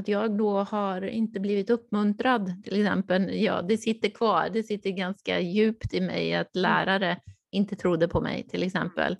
att 0.00 0.08
jag 0.08 0.38
då 0.38 0.58
har 0.58 1.02
inte 1.02 1.40
blivit 1.40 1.70
uppmuntrad 1.70 2.64
till 2.64 2.80
exempel. 2.80 3.42
Ja, 3.42 3.62
det 3.62 3.78
sitter 3.78 4.08
kvar, 4.08 4.50
det 4.52 4.62
sitter 4.62 4.90
ganska 4.90 5.40
djupt 5.40 5.94
i 5.94 6.00
mig 6.00 6.34
att 6.34 6.56
Mm. 6.56 6.62
lärare 6.62 7.20
inte 7.50 7.76
trodde 7.76 8.08
på 8.08 8.20
mig 8.20 8.48
till 8.48 8.62
exempel. 8.62 9.16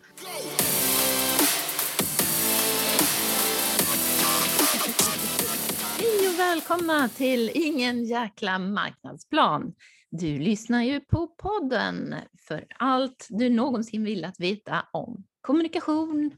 Hej 5.98 6.29
och 6.29 6.38
välkomna 6.38 7.08
till 7.08 7.51
Ingen 7.54 8.04
jäkla 8.04 8.58
marknadsplan. 8.58 9.74
Du 10.10 10.38
lyssnar 10.38 10.83
ju 10.83 11.01
på 11.01 11.26
podden 11.26 12.15
för 12.49 12.65
allt 12.78 13.26
du 13.31 13.51
någonsin 13.51 14.04
vill 14.04 14.24
att 14.24 14.40
veta 14.40 14.87
om 14.92 15.24
kommunikation. 15.40 16.30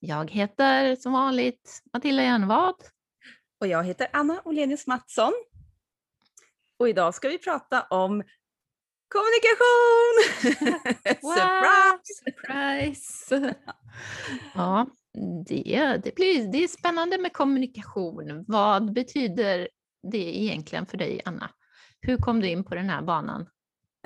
Jag 0.00 0.30
heter 0.30 0.96
som 0.96 1.12
vanligt 1.12 1.82
Matilda 1.92 2.22
Jernvad. 2.22 2.74
Och 3.62 3.68
jag 3.68 3.84
heter 3.84 4.08
Anna 4.12 4.42
Olenius 4.44 4.86
Mattsson. 4.86 5.32
Och 6.78 6.88
idag 6.88 7.14
ska 7.14 7.28
vi 7.28 7.38
prata 7.38 7.82
om 7.82 8.22
kommunikation! 9.08 10.14
Surprise! 11.04 12.24
Surprise! 12.24 13.54
Ja, 14.54 14.86
det, 15.46 16.00
det, 16.04 16.14
blir, 16.14 16.52
det 16.52 16.64
är 16.64 16.68
spännande 16.68 17.18
med 17.18 17.32
kommunikation. 17.32 18.44
Vad 18.48 18.92
betyder 18.92 19.68
det 20.12 20.38
egentligen 20.42 20.86
för 20.86 20.96
dig, 20.96 21.20
Anna? 21.24 21.50
Hur 22.00 22.16
kom 22.16 22.40
du 22.40 22.48
in 22.48 22.64
på 22.64 22.74
den 22.74 22.88
här 22.88 23.02
banan? 23.02 23.48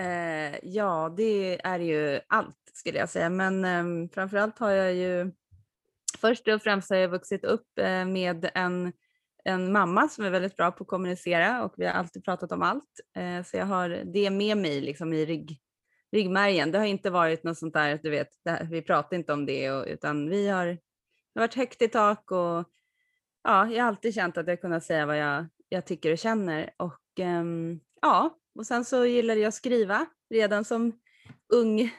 Eh, 0.00 0.58
ja, 0.62 1.14
det 1.16 1.66
är 1.66 1.78
ju 1.78 2.20
allt 2.26 2.56
skulle 2.72 2.98
jag 2.98 3.08
säga, 3.08 3.30
men 3.30 3.64
eh, 3.64 4.10
framförallt 4.14 4.58
har 4.58 4.70
jag 4.70 4.94
ju 4.94 5.32
först 6.20 6.48
och 6.48 6.62
främst 6.62 6.90
har 6.90 6.96
jag 6.96 7.08
vuxit 7.08 7.44
upp 7.44 7.78
eh, 7.78 8.04
med 8.04 8.50
en, 8.54 8.92
en 9.46 9.72
mamma 9.72 10.08
som 10.08 10.24
är 10.24 10.30
väldigt 10.30 10.56
bra 10.56 10.70
på 10.70 10.84
att 10.84 10.88
kommunicera 10.88 11.64
och 11.64 11.74
vi 11.76 11.86
har 11.86 11.92
alltid 11.92 12.24
pratat 12.24 12.52
om 12.52 12.62
allt. 12.62 13.00
Eh, 13.16 13.44
så 13.44 13.56
jag 13.56 13.66
har 13.66 13.88
det 13.88 14.30
med 14.30 14.56
mig 14.56 14.80
liksom 14.80 15.12
i 15.12 15.26
rygg, 15.26 15.60
ryggmärgen. 16.12 16.70
Det 16.70 16.78
har 16.78 16.86
inte 16.86 17.10
varit 17.10 17.44
något 17.44 17.58
sånt 17.58 17.74
där, 17.74 18.00
du 18.02 18.10
vet, 18.10 18.28
det 18.44 18.50
här, 18.50 18.64
vi 18.64 18.82
pratar 18.82 19.16
inte 19.16 19.32
om 19.32 19.46
det, 19.46 19.70
och, 19.70 19.86
utan 19.86 20.28
vi 20.28 20.48
har, 20.48 20.66
det 20.66 20.80
har 21.34 21.40
varit 21.40 21.54
högt 21.54 21.82
i 21.82 21.88
tak 21.88 22.30
och 22.30 22.64
ja, 23.42 23.70
jag 23.70 23.82
har 23.82 23.88
alltid 23.88 24.14
känt 24.14 24.36
att 24.36 24.48
jag 24.48 24.60
kunnat 24.60 24.84
säga 24.84 25.06
vad 25.06 25.18
jag, 25.18 25.46
jag 25.68 25.86
tycker 25.86 26.12
och 26.12 26.18
känner. 26.18 26.70
Och 26.76 27.20
ehm, 27.20 27.80
ja, 28.02 28.38
och 28.58 28.66
sen 28.66 28.84
så 28.84 29.06
gillade 29.06 29.40
jag 29.40 29.48
att 29.48 29.54
skriva 29.54 30.06
redan 30.30 30.64
som 30.64 30.92
ung, 31.54 31.90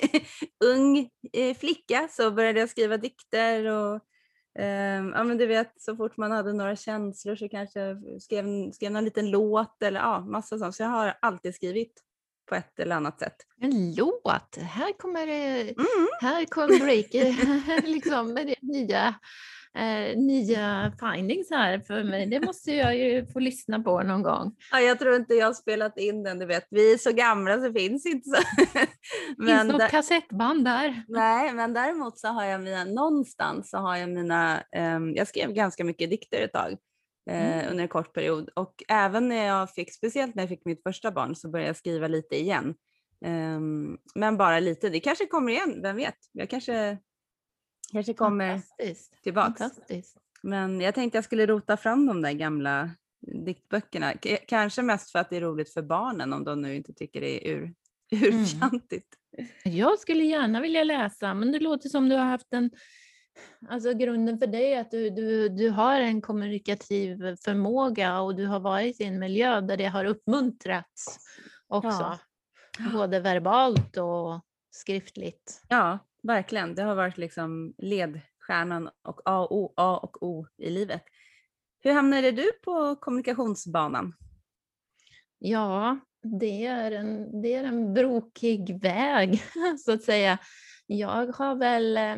ung 0.64 1.10
eh, 1.32 1.56
flicka 1.56 2.08
så 2.10 2.30
började 2.30 2.60
jag 2.60 2.68
skriva 2.68 2.96
dikter 2.96 3.64
och 3.64 4.00
ja 5.14 5.24
men 5.24 5.38
du 5.38 5.46
vet 5.46 5.82
så 5.82 5.96
fort 5.96 6.16
man 6.16 6.30
hade 6.32 6.52
några 6.52 6.76
känslor 6.76 7.36
så 7.36 7.48
kanske 7.48 7.80
jag 7.80 8.22
skrev, 8.22 8.72
skrev 8.72 8.92
någon 8.92 9.04
liten 9.04 9.30
låt 9.30 9.82
eller 9.82 10.00
ja 10.00 10.20
massa 10.20 10.58
sånt. 10.58 10.74
Så 10.76 10.82
jag 10.82 10.88
har 10.90 11.18
alltid 11.22 11.54
skrivit 11.54 12.02
på 12.48 12.54
ett 12.54 12.78
eller 12.80 12.96
annat 12.96 13.18
sätt. 13.20 13.36
En 13.60 13.94
låt! 13.94 14.56
Här 14.56 14.98
kommer 14.98 15.26
det, 15.26 15.60
Mm. 15.62 16.08
här 16.20 16.44
kommer 16.44 16.78
break, 16.78 17.84
liksom 17.84 18.32
med 18.34 18.46
det 18.46 18.62
nya, 18.62 19.14
eh, 19.76 20.16
nya 20.18 20.92
findings 21.00 21.50
här 21.50 21.80
för 21.80 22.02
mig. 22.04 22.26
Det 22.26 22.40
måste 22.40 22.72
jag 22.72 22.96
ju 22.98 23.26
få 23.26 23.38
lyssna 23.38 23.80
på 23.80 24.02
någon 24.02 24.22
gång. 24.22 24.52
Ja, 24.72 24.80
jag 24.80 24.98
tror 24.98 25.16
inte 25.16 25.34
jag 25.34 25.46
har 25.46 25.52
spelat 25.54 25.98
in 25.98 26.22
den, 26.22 26.38
du 26.38 26.46
vet. 26.46 26.66
Vi 26.70 26.92
är 26.92 26.98
så 26.98 27.12
gamla 27.12 27.60
så 27.60 27.72
finns 27.72 28.06
inte 28.06 28.28
så. 28.30 28.36
Finns 29.46 29.64
något 29.64 29.78
där- 29.78 29.88
kassettband 29.88 30.64
där? 30.64 31.04
Nej, 31.08 31.52
men 31.52 31.72
däremot 31.74 32.18
så 32.18 32.28
har 32.28 32.44
jag 32.44 32.60
mina, 32.60 32.84
någonstans 32.84 33.70
så 33.70 33.78
har 33.78 33.96
jag 33.96 34.08
mina, 34.08 34.62
ehm, 34.72 35.14
jag 35.14 35.28
skrev 35.28 35.52
ganska 35.52 35.84
mycket 35.84 36.10
dikter 36.10 36.40
ett 36.40 36.52
tag 36.52 36.72
eh, 37.30 37.52
Mm. 37.58 37.70
under 37.70 37.82
en 37.82 37.88
kort 37.88 38.12
period 38.14 38.48
och 38.56 38.74
även 38.88 39.28
när 39.28 39.46
jag 39.46 39.70
fick, 39.70 39.94
speciellt 39.94 40.34
när 40.34 40.42
jag 40.42 40.48
fick 40.50 40.64
mitt 40.64 40.82
första 40.82 41.10
barn 41.10 41.34
så 41.34 41.48
började 41.50 41.68
jag 41.68 41.76
skriva 41.76 42.08
lite 42.08 42.36
igen. 42.36 42.74
Ehm, 43.24 43.96
men 44.14 44.36
bara 44.36 44.60
lite, 44.60 44.88
det 44.88 45.00
kanske 45.00 45.26
kommer 45.26 45.52
igen, 45.52 45.82
vem 45.82 45.96
vet? 45.96 46.16
Jag 46.32 46.50
kanske, 46.50 46.98
kanske 47.92 48.14
kommer 48.14 48.48
Fantastiskt. 48.50 49.22
tillbaks. 49.22 49.58
Fantastiskt. 49.58 50.16
Men 50.42 50.80
jag 50.80 50.94
tänkte 50.94 51.16
jag 51.18 51.24
skulle 51.24 51.46
rota 51.46 51.76
fram 51.76 52.06
de 52.06 52.22
där 52.22 52.32
gamla 52.32 52.90
diktböckerna, 53.46 54.12
K- 54.12 54.36
kanske 54.48 54.82
mest 54.82 55.10
för 55.10 55.18
att 55.18 55.30
det 55.30 55.36
är 55.36 55.40
roligt 55.40 55.72
för 55.72 55.82
barnen 55.82 56.32
om 56.32 56.44
de 56.44 56.62
nu 56.62 56.76
inte 56.76 56.92
tycker 56.92 57.20
det 57.20 57.48
är 57.48 57.50
ur, 57.54 57.74
urfjantigt. 58.12 59.08
Jag 59.64 59.98
skulle 59.98 60.24
gärna 60.24 60.60
vilja 60.60 60.84
läsa, 60.84 61.34
men 61.34 61.52
det 61.52 61.60
låter 61.60 61.88
som 61.88 62.08
du 62.08 62.16
har 62.16 62.24
haft 62.24 62.52
en... 62.52 62.70
Alltså 63.68 63.92
grunden 63.94 64.38
för 64.38 64.46
dig 64.46 64.72
är 64.72 64.80
att 64.80 64.90
du, 64.90 65.10
du, 65.10 65.48
du 65.48 65.70
har 65.70 66.00
en 66.00 66.20
kommunikativ 66.22 67.36
förmåga 67.44 68.20
och 68.20 68.36
du 68.36 68.46
har 68.46 68.60
varit 68.60 69.00
i 69.00 69.04
en 69.04 69.18
miljö 69.18 69.60
där 69.60 69.76
det 69.76 69.84
har 69.86 70.04
uppmuntrats 70.04 71.18
också. 71.66 72.18
Både 72.92 73.20
verbalt 73.20 73.96
och 73.96 74.40
skriftligt. 74.70 75.62
Ja, 75.68 75.98
verkligen. 76.26 76.74
Det 76.74 76.82
har 76.82 76.94
varit 76.94 77.18
liksom 77.18 77.74
ledstjärnan 77.78 78.90
och 79.02 79.20
A 79.24 79.38
och 79.38 79.56
O, 79.56 79.74
A 79.76 79.96
och 80.02 80.22
O 80.22 80.46
i 80.58 80.70
livet. 80.70 81.02
Hur 81.82 81.92
hamnade 81.92 82.30
du 82.30 82.52
på 82.64 82.96
kommunikationsbanan? 82.96 84.14
Ja, 85.38 85.98
det 86.22 86.66
är 86.66 86.92
en, 86.92 87.42
det 87.42 87.54
är 87.54 87.64
en 87.64 87.94
brokig 87.94 88.80
väg, 88.82 89.42
så 89.84 89.92
att 89.92 90.02
säga. 90.02 90.38
Jag 90.86 91.26
har 91.26 91.54
väl, 91.54 91.96
eh, 91.96 92.16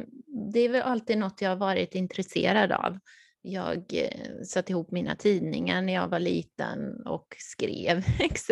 det 0.53 0.61
är 0.61 0.69
väl 0.69 0.83
alltid 0.83 1.19
något 1.19 1.43
jag 1.43 1.49
har 1.51 1.57
varit 1.57 1.95
intresserad 1.95 2.73
av. 2.73 2.99
Jag 3.43 3.85
eh, 3.95 4.43
satte 4.45 4.73
ihop 4.73 4.91
mina 4.91 5.17
tidningar 5.17 5.83
när 5.83 5.95
jag 5.95 6.09
var 6.09 6.21
liten 6.21 7.07
och 7.07 7.37
skrev 7.39 7.99
etc. 8.21 8.51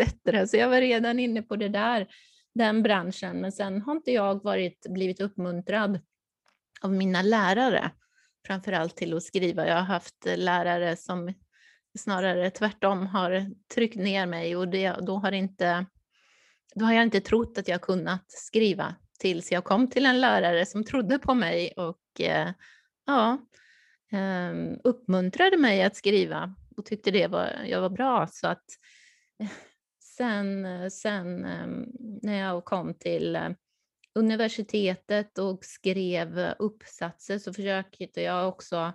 Så 0.51 0.57
jag 0.57 0.69
var 0.69 0.81
redan 0.81 1.19
inne 1.19 1.43
på 1.43 1.57
det 1.57 1.69
där, 1.69 2.07
den 2.57 2.83
branschen. 2.83 3.41
Men 3.41 3.53
sen 3.53 3.83
har 3.83 3.93
inte 3.93 4.13
jag 4.13 4.45
varit, 4.45 4.87
blivit 4.89 5.21
uppmuntrad 5.21 6.01
av 6.81 6.93
mina 6.93 7.23
lärare, 7.23 7.91
framförallt 8.47 8.97
till 8.97 9.17
att 9.17 9.23
skriva. 9.23 9.67
Jag 9.67 9.75
har 9.75 9.83
haft 9.83 10.27
lärare 10.37 10.97
som 10.97 11.35
snarare 11.99 12.51
tvärtom 12.51 13.07
har 13.07 13.47
tryckt 13.75 13.97
ner 13.97 14.27
mig 14.27 14.57
och 14.57 14.69
det, 14.69 14.93
då, 15.01 15.17
har 15.17 15.33
inte, 15.33 15.87
då 16.75 16.85
har 16.85 16.93
jag 16.93 17.03
inte 17.03 17.21
trott 17.21 17.59
att 17.59 17.69
jag 17.69 17.81
kunnat 17.81 18.25
skriva 18.29 18.95
tills 19.19 19.53
jag 19.53 19.65
kom 19.65 19.91
till 19.91 20.07
en 20.07 20.21
lärare 20.21 20.67
som 20.67 20.85
trodde 20.85 21.19
på 21.19 21.35
mig 21.35 21.73
och 21.77 22.21
eh, 22.21 22.51
ja, 23.07 23.39
eh, 24.13 24.79
uppmuntrade 24.85 25.57
mig 25.57 25.83
att 25.83 25.97
skriva 25.97 26.55
och 26.77 26.85
tyckte 26.85 27.11
det 27.11 27.27
var, 27.27 27.65
jag 27.67 27.81
var 27.81 27.91
bra. 27.91 28.27
Så 28.27 28.47
att 28.47 28.65
eh, 29.41 29.49
sen, 30.17 30.65
eh, 30.65 30.89
sen 30.89 31.45
ehm, 31.45 31.87
när 32.23 32.39
jag 32.39 32.65
kom 32.65 32.95
till 32.95 33.37
eh, 33.37 33.49
universitetet 34.15 35.39
och 35.39 35.65
skrev 35.65 36.39
eh, 36.39 36.55
uppsatser 36.59 37.39
så 37.39 37.53
försökte 37.53 38.23
jag 38.23 38.49
också 38.49 38.93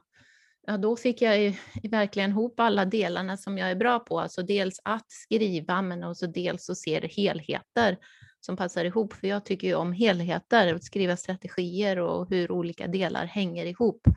Ja, 0.67 0.77
då 0.77 0.95
fick 0.95 1.21
jag 1.21 1.39
ju 1.39 1.53
verkligen 1.83 2.29
ihop 2.29 2.59
alla 2.59 2.85
delarna 2.85 3.37
som 3.37 3.57
jag 3.57 3.71
är 3.71 3.75
bra 3.75 3.99
på. 3.99 4.19
Alltså 4.19 4.41
dels 4.41 4.79
att 4.83 5.11
skriva, 5.11 5.81
men 5.81 6.03
också 6.03 6.27
dels 6.27 6.69
att 6.69 6.77
se 6.77 7.07
helheter 7.07 7.97
som 8.39 8.57
passar 8.57 8.85
ihop. 8.85 9.13
För 9.13 9.27
jag 9.27 9.45
tycker 9.45 9.67
ju 9.67 9.75
om 9.75 9.93
helheter, 9.93 10.75
att 10.75 10.83
skriva 10.83 11.17
strategier 11.17 11.99
och 11.99 12.29
hur 12.29 12.51
olika 12.51 12.87
delar 12.87 13.25
hänger 13.25 13.65
ihop 13.65 14.07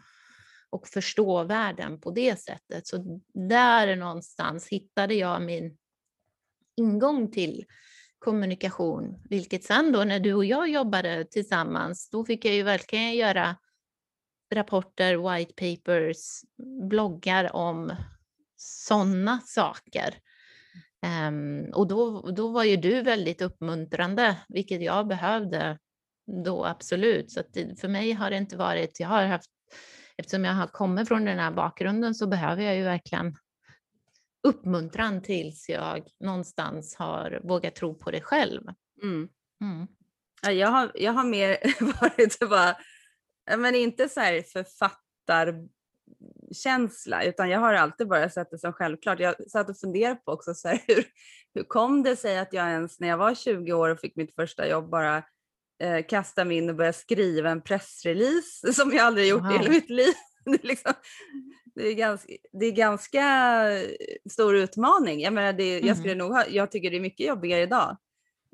och 0.71 0.89
förstå 0.89 1.45
världen 1.45 2.01
på 2.01 2.11
det 2.11 2.41
sättet. 2.41 2.87
Så 2.87 3.21
där 3.35 3.97
någonstans 3.97 4.69
hittade 4.69 5.15
jag 5.15 5.43
min 5.43 5.77
ingång 6.77 7.31
till 7.31 7.65
kommunikation, 8.19 9.23
vilket 9.31 9.65
sen 9.65 9.93
då 9.93 10.05
när 10.05 10.21
du 10.21 10.35
och 10.35 10.45
jag 10.45 10.69
jobbade 10.69 11.25
tillsammans, 11.25 12.11
då 12.11 12.25
fick 12.25 12.45
jag 12.45 12.55
ju 12.55 12.63
verkligen 12.63 13.15
göra 13.15 13.57
rapporter, 14.55 15.37
white 15.37 15.53
papers, 15.53 16.43
bloggar 16.91 17.57
om 17.57 17.93
sådana 18.57 19.41
saker. 19.41 20.15
Um, 21.29 21.71
och 21.75 21.87
då, 21.87 22.31
då 22.31 22.49
var 22.49 22.65
ju 22.65 22.77
du 22.77 23.03
väldigt 23.03 23.43
uppmuntrande, 23.43 24.37
vilket 24.49 24.83
jag 24.83 25.07
behövde 25.07 25.79
då 26.45 26.65
absolut. 26.65 27.31
Så 27.31 27.41
att 27.41 27.53
det, 27.53 27.81
för 27.81 27.89
mig 27.89 28.13
har 28.13 28.31
det 28.31 28.37
inte 28.37 28.57
varit, 28.57 29.01
jag 29.01 29.09
har 29.09 29.25
haft, 29.25 29.51
eftersom 30.17 30.45
jag 30.45 30.53
har 30.53 30.67
kommit 30.67 31.09
från 31.09 31.25
den 31.25 31.39
här 31.39 31.51
bakgrunden 31.51 32.15
så 32.15 32.27
behöver 32.27 32.63
jag 32.63 32.77
ju 32.77 32.83
verkligen 32.83 33.37
uppmuntran 34.45 35.23
tills 35.23 35.69
jag 35.69 36.09
någonstans 36.21 36.95
har 36.95 37.41
vågat 37.45 37.75
tro 37.75 37.95
på 37.95 38.11
det 38.11 38.21
själv. 38.21 38.63
Mm. 39.03 39.29
Mm. 39.61 39.87
Ja, 40.43 40.53
jag, 40.53 40.69
har, 40.69 40.93
jag 40.95 41.13
har 41.13 41.25
mer 41.25 41.59
varit 42.01 42.39
bara, 42.41 42.77
men 43.59 43.75
inte 43.75 44.09
så 44.09 44.21
här 44.21 44.43
författarkänsla, 44.43 47.25
utan 47.25 47.51
jag 47.51 47.61
har 47.61 47.75
alltid 47.75 48.09
bara 48.09 48.31
sett 48.31 48.51
det 48.51 48.59
som 48.59 48.73
självklart. 48.73 49.21
Jag 49.21 49.51
satt 49.51 49.71
och 49.71 49.79
funderade 49.79 50.17
på 50.17 50.33
också 50.33 50.55
så 50.55 50.69
här, 50.69 50.81
hur, 50.87 51.05
hur 51.55 51.65
kom 51.65 52.03
det 52.03 52.17
sig 52.17 52.39
att 52.39 52.53
jag 52.53 52.71
ens 52.71 53.01
när 53.01 53.09
jag 53.09 53.19
var 53.19 53.35
20 53.35 53.73
år 53.73 53.89
och 53.89 54.01
fick 54.01 54.17
mitt 54.17 54.35
första 54.35 54.69
jobb 54.69 54.91
bara 54.91 55.23
eh, 55.83 56.07
kasta 56.09 56.45
mig 56.45 56.57
in 56.57 56.71
och 56.71 56.77
börja 56.77 56.93
skriva 56.93 57.51
en 57.51 57.63
pressrelease 57.63 58.73
som 58.75 58.93
jag 58.93 59.07
aldrig 59.07 59.29
gjort 59.29 59.53
i 59.53 59.57
hela 59.57 59.71
mitt 59.71 59.91
liv. 59.91 60.15
Liksom, 60.63 60.93
det 61.75 61.89
är, 61.89 61.95
ganska, 61.95 62.33
det 62.53 62.67
är 62.67 62.73
ganska 62.73 63.23
stor 64.31 64.57
utmaning. 64.57 65.21
Jag, 65.21 65.33
menar, 65.33 65.53
det, 65.53 65.81
jag, 65.81 65.97
skulle 65.97 66.15
nog 66.15 66.33
ha, 66.33 66.47
jag 66.47 66.71
tycker 66.71 66.91
det 66.91 66.97
är 66.97 67.01
mycket 67.01 67.27
jobbigare 67.27 67.63
idag. 67.63 67.97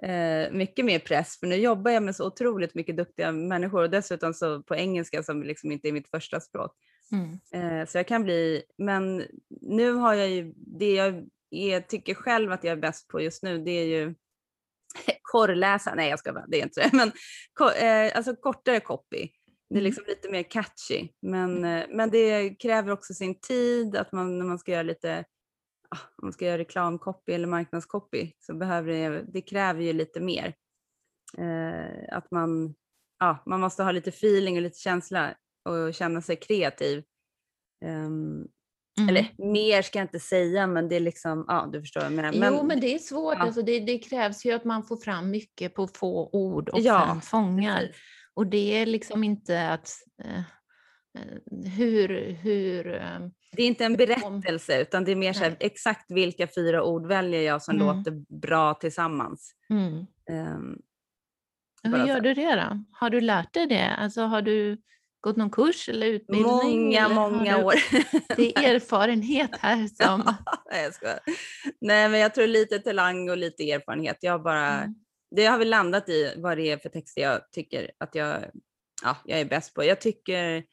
Eh, 0.02 0.52
mycket 0.52 0.84
mer 0.84 0.98
press, 0.98 1.40
för 1.40 1.46
nu 1.46 1.56
jobbar 1.56 1.90
jag 1.90 2.02
med 2.02 2.16
så 2.16 2.26
otroligt 2.26 2.74
mycket 2.74 2.96
duktiga 2.96 3.32
människor 3.32 3.82
och 3.82 3.90
dessutom 3.90 4.34
så 4.34 4.62
på 4.62 4.76
engelska 4.76 5.22
som 5.22 5.42
liksom 5.42 5.72
inte 5.72 5.88
är 5.88 5.92
mitt 5.92 6.10
första 6.10 6.40
språk. 6.40 6.72
Mm. 7.12 7.80
Eh, 7.80 7.86
så 7.86 7.98
jag 7.98 8.06
kan 8.06 8.24
bli, 8.24 8.62
men 8.78 9.24
nu 9.60 9.92
har 9.92 10.14
jag 10.14 10.30
ju, 10.30 10.52
det 10.56 10.94
jag 10.94 11.26
är, 11.50 11.80
tycker 11.80 12.14
själv 12.14 12.52
att 12.52 12.64
jag 12.64 12.72
är 12.72 12.76
bäst 12.76 13.08
på 13.08 13.20
just 13.20 13.42
nu, 13.42 13.58
det 13.58 13.70
är 13.70 13.84
ju 13.84 14.14
korrläsa, 15.22 15.94
nej 15.94 16.10
jag 16.10 16.18
ska 16.18 16.32
det 16.32 16.60
är 16.60 16.62
inte 16.62 16.80
det, 16.80 16.90
men 16.92 17.12
eh, 17.76 18.16
alltså 18.16 18.36
kortare 18.36 18.80
copy. 18.80 19.28
Det 19.70 19.74
är 19.74 19.80
mm. 19.80 19.84
liksom 19.84 20.04
lite 20.08 20.30
mer 20.30 20.42
catchy, 20.42 21.08
men, 21.22 21.64
eh, 21.64 21.86
men 21.90 22.10
det 22.10 22.54
kräver 22.54 22.92
också 22.92 23.14
sin 23.14 23.40
tid, 23.40 23.96
att 23.96 24.12
man 24.12 24.38
när 24.38 24.46
man 24.46 24.58
ska 24.58 24.72
göra 24.72 24.82
lite 24.82 25.24
ah, 25.88 25.98
om 26.16 26.26
man 26.26 26.32
ska 26.32 26.44
göra 26.44 26.58
reklamcopy 26.58 27.32
eller 27.32 27.46
marknadskopy 27.46 28.32
så 28.38 28.54
behöver 28.54 28.92
det, 28.92 29.24
det 29.32 29.40
kräver 29.40 29.82
ju 29.82 29.92
lite 29.92 30.20
mer. 30.20 30.54
Eh, 31.38 32.16
att 32.16 32.30
man, 32.30 32.74
ja, 33.18 33.42
man 33.46 33.60
måste 33.60 33.82
ha 33.82 33.92
lite 33.92 34.10
feeling 34.10 34.56
och 34.56 34.62
lite 34.62 34.78
känsla 34.78 35.34
och 35.64 35.94
känna 35.94 36.22
sig 36.22 36.36
kreativ. 36.36 37.04
Um, 37.84 38.48
Mm. 38.98 39.08
Eller 39.08 39.52
mer 39.52 39.82
ska 39.82 39.98
jag 39.98 40.04
inte 40.04 40.20
säga, 40.20 40.66
men 40.66 40.88
det 40.88 40.96
är 40.96 41.00
liksom, 41.00 41.44
ja 41.48 41.68
du 41.72 41.80
förstår 41.80 42.00
vad 42.00 42.10
jag 42.10 42.16
menar. 42.16 42.32
Men, 42.32 42.54
jo, 42.54 42.62
men 42.62 42.80
det 42.80 42.94
är 42.94 42.98
svårt. 42.98 43.34
Ja. 43.38 43.42
Alltså 43.42 43.62
det, 43.62 43.80
det, 43.80 43.98
krävs 43.98 44.44
ju 44.44 44.52
att 44.52 44.64
man 44.64 44.84
får 44.84 44.96
fram 44.96 45.30
mycket 45.30 45.74
på 45.74 45.88
få 45.88 46.30
ord 46.32 46.68
och 46.68 46.80
ja, 46.80 47.06
fem 47.08 47.20
fångar. 47.20 47.90
Och 48.34 48.46
det 48.46 48.82
är 48.82 48.86
liksom 48.86 49.24
inte 49.24 49.68
att 49.68 49.90
eh, 50.24 50.38
eh 51.18 51.68
hur, 51.76 52.32
hur 52.32 52.94
eh, 52.94 53.18
det 53.52 53.62
är 53.62 53.66
inte 53.66 53.84
en 53.84 53.96
berättelse 53.96 54.80
utan 54.80 55.04
det 55.04 55.12
är 55.12 55.16
mer 55.16 55.32
så 55.32 55.44
här, 55.44 55.56
exakt 55.60 56.10
vilka 56.10 56.46
fyra 56.46 56.84
ord 56.84 57.06
väljer 57.06 57.42
jag 57.42 57.62
som 57.62 57.76
mm. 57.76 57.86
låter 57.86 58.40
bra 58.40 58.74
tillsammans. 58.74 59.54
Mm. 59.70 60.06
Um, 60.30 60.82
hur 61.82 62.06
gör 62.06 62.20
du 62.20 62.34
det 62.34 62.54
då? 62.54 62.84
Har 62.92 63.10
du 63.10 63.20
lärt 63.20 63.54
dig 63.54 63.66
det? 63.66 63.88
Alltså 63.88 64.22
har 64.22 64.42
du 64.42 64.78
gått 65.20 65.36
någon 65.36 65.50
kurs 65.50 65.88
eller 65.88 66.06
utbildning? 66.06 66.46
Många, 66.46 67.04
eller 67.04 67.14
många 67.14 67.64
år. 67.64 67.74
Det 68.36 68.56
är 68.56 68.74
erfarenhet 68.74 69.50
här 69.60 69.88
som... 70.04 70.34
Nej, 70.70 70.84
jag 70.84 70.94
ska. 70.94 71.18
Nej, 71.80 72.08
men 72.08 72.20
jag 72.20 72.34
tror 72.34 72.46
lite 72.46 72.78
talang 72.78 73.30
och 73.30 73.36
lite 73.36 73.70
erfarenhet. 73.70 74.16
Jag 74.20 74.42
bara... 74.42 74.68
Mm. 74.68 74.94
Det 75.30 75.46
har 75.46 75.58
vi 75.58 75.64
landat 75.64 76.08
i 76.08 76.34
vad 76.36 76.58
det 76.58 76.70
är 76.70 76.78
för 76.78 76.88
texter 76.88 77.22
jag 77.22 77.50
tycker 77.50 77.90
att 77.98 78.14
jag, 78.14 78.44
ja, 79.02 79.16
jag 79.24 79.40
är 79.40 79.44
bäst 79.44 79.74
på. 79.74 79.84
Jag 79.84 80.00
tycker 80.00 80.64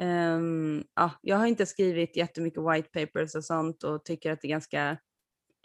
Um, 0.00 0.84
ja, 0.94 1.10
jag 1.20 1.36
har 1.36 1.46
inte 1.46 1.66
skrivit 1.66 2.16
jättemycket 2.16 2.62
white 2.62 2.88
papers 2.88 3.34
och 3.34 3.44
sånt 3.44 3.82
och 3.82 4.04
tycker 4.04 4.32
att 4.32 4.40
det 4.40 4.46
är 4.46 4.50
ganska 4.50 4.98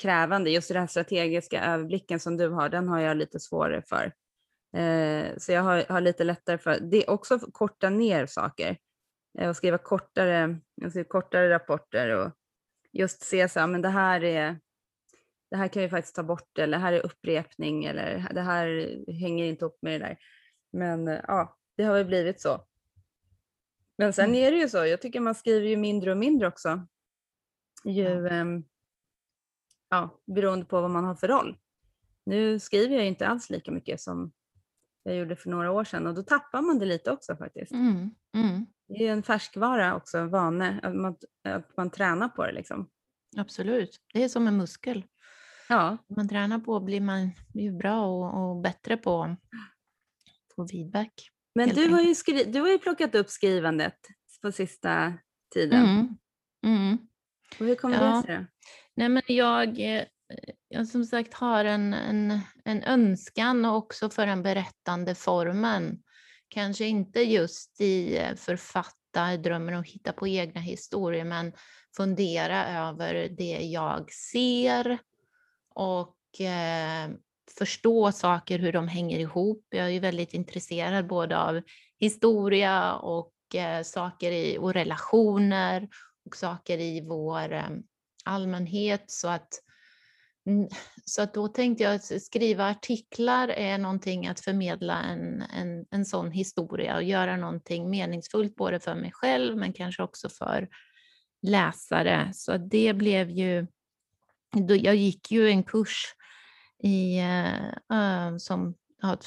krävande. 0.01 0.49
Just 0.49 0.67
den 0.67 0.77
här 0.77 0.87
strategiska 0.87 1.63
överblicken 1.63 2.19
som 2.19 2.37
du 2.37 2.49
har, 2.49 2.69
den 2.69 2.87
har 2.87 2.99
jag 2.99 3.17
lite 3.17 3.39
svårare 3.39 3.81
för. 3.81 4.05
Uh, 4.77 5.37
så 5.37 5.51
jag 5.51 5.61
har, 5.61 5.85
har, 5.89 6.01
lite 6.01 6.23
lättare 6.23 6.57
för 6.57 6.79
det 6.79 7.03
är 7.03 7.09
också 7.09 7.35
att 7.35 7.53
korta 7.53 7.89
ner 7.89 8.25
saker 8.25 8.77
uh, 9.41 9.49
och 9.49 9.55
skriva 9.55 9.77
kortare, 9.77 10.59
skriva 10.89 11.07
kortare 11.07 11.49
rapporter 11.49 12.09
och 12.09 12.31
just 12.91 13.21
se 13.21 13.49
så 13.49 13.59
här, 13.59 13.67
men 13.67 13.81
det 13.81 13.89
här 13.89 14.23
är 14.23 14.59
det 15.49 15.57
här 15.57 15.67
kan 15.67 15.81
vi 15.81 15.89
faktiskt 15.89 16.15
ta 16.15 16.23
bort 16.23 16.57
eller 16.57 16.77
här 16.77 16.93
är 16.93 17.05
upprepning 17.05 17.85
eller 17.85 18.29
det 18.33 18.41
här 18.41 18.67
hänger 19.19 19.45
inte 19.45 19.65
upp 19.65 19.77
med 19.81 20.01
det 20.01 20.07
där. 20.07 20.17
Men 20.71 21.07
uh, 21.07 21.19
ja, 21.27 21.57
det 21.77 21.83
har 21.83 21.93
väl 21.93 22.05
blivit 22.05 22.41
så. 22.41 22.65
Men 23.97 24.13
sen 24.13 24.25
mm. 24.25 24.43
är 24.43 24.51
det 24.51 24.57
ju 24.57 24.69
så, 24.69 24.85
jag 24.85 25.01
tycker 25.01 25.19
man 25.19 25.35
skriver 25.35 25.67
ju 25.67 25.77
mindre 25.77 26.11
och 26.11 26.17
mindre 26.17 26.47
också. 26.47 26.87
Ju, 27.83 28.03
ja. 28.03 28.61
Ja, 29.89 30.21
beroende 30.25 30.65
på 30.65 30.81
vad 30.81 30.91
man 30.91 31.03
har 31.03 31.15
för 31.15 31.27
roll. 31.27 31.57
Nu 32.25 32.59
skriver 32.59 32.95
jag 32.95 33.05
inte 33.05 33.27
alls 33.27 33.49
lika 33.49 33.71
mycket 33.71 34.01
som 34.01 34.31
jag 35.03 35.15
gjorde 35.15 35.35
för 35.35 35.49
några 35.49 35.71
år 35.71 35.83
sedan 35.83 36.07
och 36.07 36.13
då 36.13 36.23
tappar 36.23 36.61
man 36.61 36.79
det 36.79 36.85
lite 36.85 37.11
också 37.11 37.35
faktiskt. 37.35 37.71
Mm. 37.71 38.11
Mm. 38.35 38.65
Det 38.87 39.07
är 39.07 39.11
en 39.11 39.23
färskvara 39.23 39.95
också, 39.95 40.25
vane, 40.25 40.79
att 40.83 40.95
man, 40.95 41.15
att 41.43 41.77
man 41.77 41.89
tränar 41.89 42.29
på 42.29 42.45
det 42.45 42.51
liksom. 42.51 42.89
Absolut, 43.37 43.99
det 44.13 44.23
är 44.23 44.29
som 44.29 44.47
en 44.47 44.57
muskel. 44.57 45.03
Ja. 45.69 45.97
man 46.15 46.29
tränar 46.29 46.59
på 46.59 46.79
blir 46.79 47.01
man 47.01 47.31
ju 47.53 47.71
bra 47.71 48.05
och, 48.05 48.49
och 48.49 48.61
bättre 48.61 48.97
på 48.97 49.35
få 50.55 50.67
feedback. 50.67 51.31
Men 51.55 51.69
du 51.69 51.89
har, 51.89 52.01
ju 52.01 52.15
skri- 52.15 52.51
du 52.51 52.61
har 52.61 52.69
ju 52.69 52.77
plockat 52.77 53.15
upp 53.15 53.29
skrivandet 53.29 53.97
på 54.41 54.51
sista 54.51 55.13
tiden. 55.53 55.83
Mm. 55.83 56.17
Mm. 56.65 56.97
Och 57.59 57.65
hur 57.65 57.75
kommer 57.75 57.95
ja. 57.95 58.15
det 58.15 58.21
sig? 58.21 58.45
Nej, 58.95 59.09
men 59.09 59.23
jag, 59.27 59.79
eh, 59.79 60.03
jag 60.67 60.87
som 60.87 61.05
sagt 61.05 61.33
har 61.33 61.65
en, 61.65 61.93
en, 61.93 62.39
en 62.65 62.83
önskan 62.83 63.65
också 63.65 64.09
för 64.09 64.25
den 64.25 64.43
berättande 64.43 65.15
formen. 65.15 66.03
Kanske 66.47 66.85
inte 66.85 67.21
just 67.21 67.81
i 67.81 68.17
eh, 68.17 68.35
författa, 68.35 69.37
drömmen 69.37 69.75
att 69.75 69.87
hitta 69.87 70.13
på 70.13 70.27
egna 70.27 70.61
historier, 70.61 71.25
men 71.25 71.53
fundera 71.97 72.87
över 72.89 73.29
det 73.37 73.59
jag 73.61 74.11
ser 74.11 74.99
och 75.77 76.41
eh, 76.41 77.09
förstå 77.57 78.11
saker, 78.11 78.59
hur 78.59 78.71
de 78.71 78.87
hänger 78.87 79.19
ihop. 79.19 79.65
Jag 79.69 79.91
är 79.91 79.99
väldigt 79.99 80.33
intresserad 80.33 81.07
både 81.07 81.37
av 81.37 81.61
historia 81.99 82.93
och 82.93 83.33
eh, 83.55 83.83
saker 83.83 84.31
i, 84.31 84.57
och 84.57 84.73
relationer 84.73 85.89
och 86.25 86.35
saker 86.35 86.77
i 86.77 87.01
vår 87.01 87.53
eh, 87.53 87.69
allmänhet. 88.25 89.03
Så 89.07 89.27
att, 89.27 89.49
mm, 90.47 90.67
så 91.05 91.21
att 91.21 91.33
då 91.33 91.47
tänkte 91.47 91.83
jag 91.83 91.95
att 91.95 92.21
skriva 92.21 92.69
artiklar 92.69 93.47
är 93.47 93.77
någonting 93.77 94.27
att 94.27 94.39
förmedla 94.39 95.03
en, 95.03 95.41
en, 95.41 95.85
en 95.91 96.05
sån 96.05 96.31
historia 96.31 96.95
och 96.95 97.03
göra 97.03 97.37
någonting 97.37 97.89
meningsfullt 97.89 98.55
både 98.55 98.79
för 98.79 98.95
mig 98.95 99.11
själv 99.13 99.57
men 99.57 99.73
kanske 99.73 100.03
också 100.03 100.29
för 100.29 100.67
läsare. 101.41 102.31
Så 102.33 102.57
det 102.57 102.93
blev 102.93 103.29
ju, 103.29 103.67
jag 104.67 104.95
gick 104.95 105.31
ju 105.31 105.49
en 105.49 105.63
kurs 105.63 106.13
i, 106.83 107.21
uh, 107.93 108.37
som, 108.37 108.75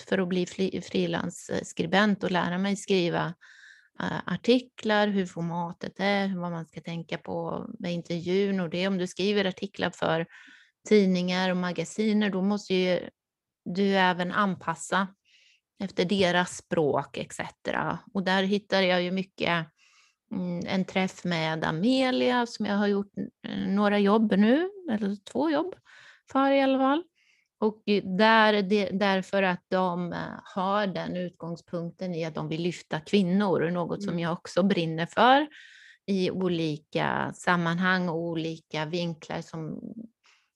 för 0.08 0.18
att 0.18 0.28
bli 0.28 0.46
frilansskribent 0.82 2.24
och 2.24 2.30
lära 2.30 2.58
mig 2.58 2.76
skriva 2.76 3.34
eh, 4.00 4.18
artiklar, 4.26 5.08
hur 5.08 5.26
formatet 5.26 6.00
är, 6.00 6.40
vad 6.40 6.50
man 6.50 6.66
ska 6.66 6.80
tänka 6.80 7.18
på 7.18 7.66
med 7.78 7.92
intervjun 7.92 8.60
och 8.60 8.70
det. 8.70 8.88
Om 8.88 8.98
du 8.98 9.06
skriver 9.06 9.44
artiklar 9.44 9.90
för 9.90 10.26
tidningar 10.88 11.50
och 11.50 11.56
magasiner, 11.56 12.30
då 12.30 12.42
måste 12.42 12.74
ju 12.74 13.08
du 13.64 13.96
även 13.96 14.32
anpassa 14.32 15.08
efter 15.82 16.04
deras 16.04 16.56
språk 16.56 17.18
etc. 17.18 17.40
Och 18.14 18.24
där 18.24 18.42
hittar 18.42 18.82
jag 18.82 19.02
ju 19.02 19.10
mycket 19.10 19.66
en 20.66 20.84
träff 20.84 21.24
med 21.24 21.64
Amelia 21.64 22.46
som 22.46 22.66
jag 22.66 22.76
har 22.76 22.86
gjort 22.86 23.12
några 23.66 23.98
jobb 23.98 24.32
nu, 24.36 24.70
eller 24.90 25.16
två 25.32 25.50
jobb 25.50 25.74
för 26.32 26.50
i 26.50 26.60
alla 26.60 26.78
fall. 26.78 27.02
Och 27.60 27.82
där, 28.18 28.52
därför 28.98 29.42
att 29.42 29.64
de 29.68 30.12
eh, 30.12 30.18
har 30.44 30.86
den 30.86 31.16
utgångspunkten 31.16 32.14
i 32.14 32.24
att 32.24 32.34
de 32.34 32.48
vill 32.48 32.62
lyfta 32.62 33.00
kvinnor, 33.00 33.70
något 33.70 34.02
som 34.02 34.12
mm. 34.12 34.22
jag 34.22 34.32
också 34.32 34.62
brinner 34.62 35.06
för 35.06 35.46
i 36.06 36.30
olika 36.30 37.32
sammanhang 37.34 38.08
och 38.08 38.18
olika 38.18 38.84
vinklar 38.84 39.40
som 39.40 39.80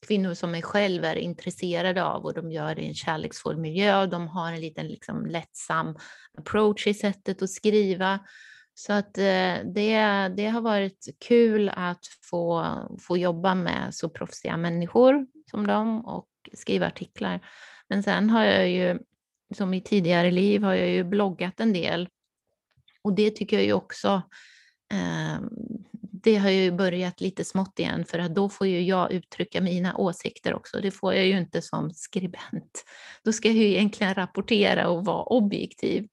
kvinnor 0.07 0.35
som 0.35 0.51
mig 0.51 0.63
själv 0.63 1.05
är 1.05 1.17
intresserade 1.17 2.05
av 2.05 2.25
och 2.25 2.35
de 2.35 2.53
gör 2.53 2.75
det 2.75 2.83
i 2.83 2.89
en 2.89 2.95
kärleksfull 2.95 3.57
miljö 3.57 4.03
och 4.03 4.09
de 4.09 4.29
har 4.29 4.53
en 4.53 4.61
liten 4.61 4.89
liksom, 4.89 5.27
lättsam 5.27 5.97
approach 6.39 6.87
i 6.87 6.95
sättet 6.95 7.43
att 7.43 7.51
skriva. 7.51 8.21
Så 8.75 8.93
att 8.93 9.19
eh, 9.19 9.57
det, 9.75 10.29
det 10.37 10.47
har 10.47 10.61
varit 10.61 11.09
kul 11.21 11.69
att 11.69 12.07
få, 12.31 12.77
få 13.01 13.17
jobba 13.17 13.55
med 13.55 13.95
så 13.95 14.09
proffsiga 14.09 14.57
människor 14.57 15.27
som 15.51 15.67
dem 15.67 16.05
och 16.05 16.29
skriva 16.53 16.87
artiklar. 16.87 17.41
Men 17.89 18.03
sen 18.03 18.31
har 18.31 18.45
jag 18.45 18.71
ju, 18.71 18.99
som 19.55 19.75
i 19.75 19.81
tidigare 19.81 20.31
liv, 20.31 20.63
har 20.63 20.75
jag 20.75 20.89
ju 20.89 21.05
bloggat 21.05 21.61
en 21.61 21.73
del. 21.73 22.09
Och 23.03 23.15
det 23.15 23.31
tycker 23.31 23.57
jag 23.57 23.67
ju 23.67 23.73
också, 23.73 24.23
eh, 24.93 25.41
det 26.25 26.37
har 26.37 26.51
ju 26.51 26.73
börjat 26.73 27.21
lite 27.21 27.45
smått 27.45 27.79
igen 27.79 28.05
för 28.05 28.19
att 28.19 28.35
då 28.35 28.49
får 28.49 28.67
ju 28.67 28.83
jag 28.83 29.13
uttrycka 29.13 29.61
mina 29.61 29.97
åsikter 29.97 30.55
också. 30.55 30.81
Det 30.81 30.91
får 30.91 31.15
jag 31.15 31.27
ju 31.27 31.39
inte 31.39 31.63
som 31.63 31.91
skribent. 31.91 32.85
Då 33.25 33.33
ska 33.33 33.49
jag 33.49 33.57
ju 33.57 33.69
egentligen 33.69 34.15
rapportera 34.15 34.89
och 34.89 35.05
vara 35.05 35.23
objektiv. 35.23 36.09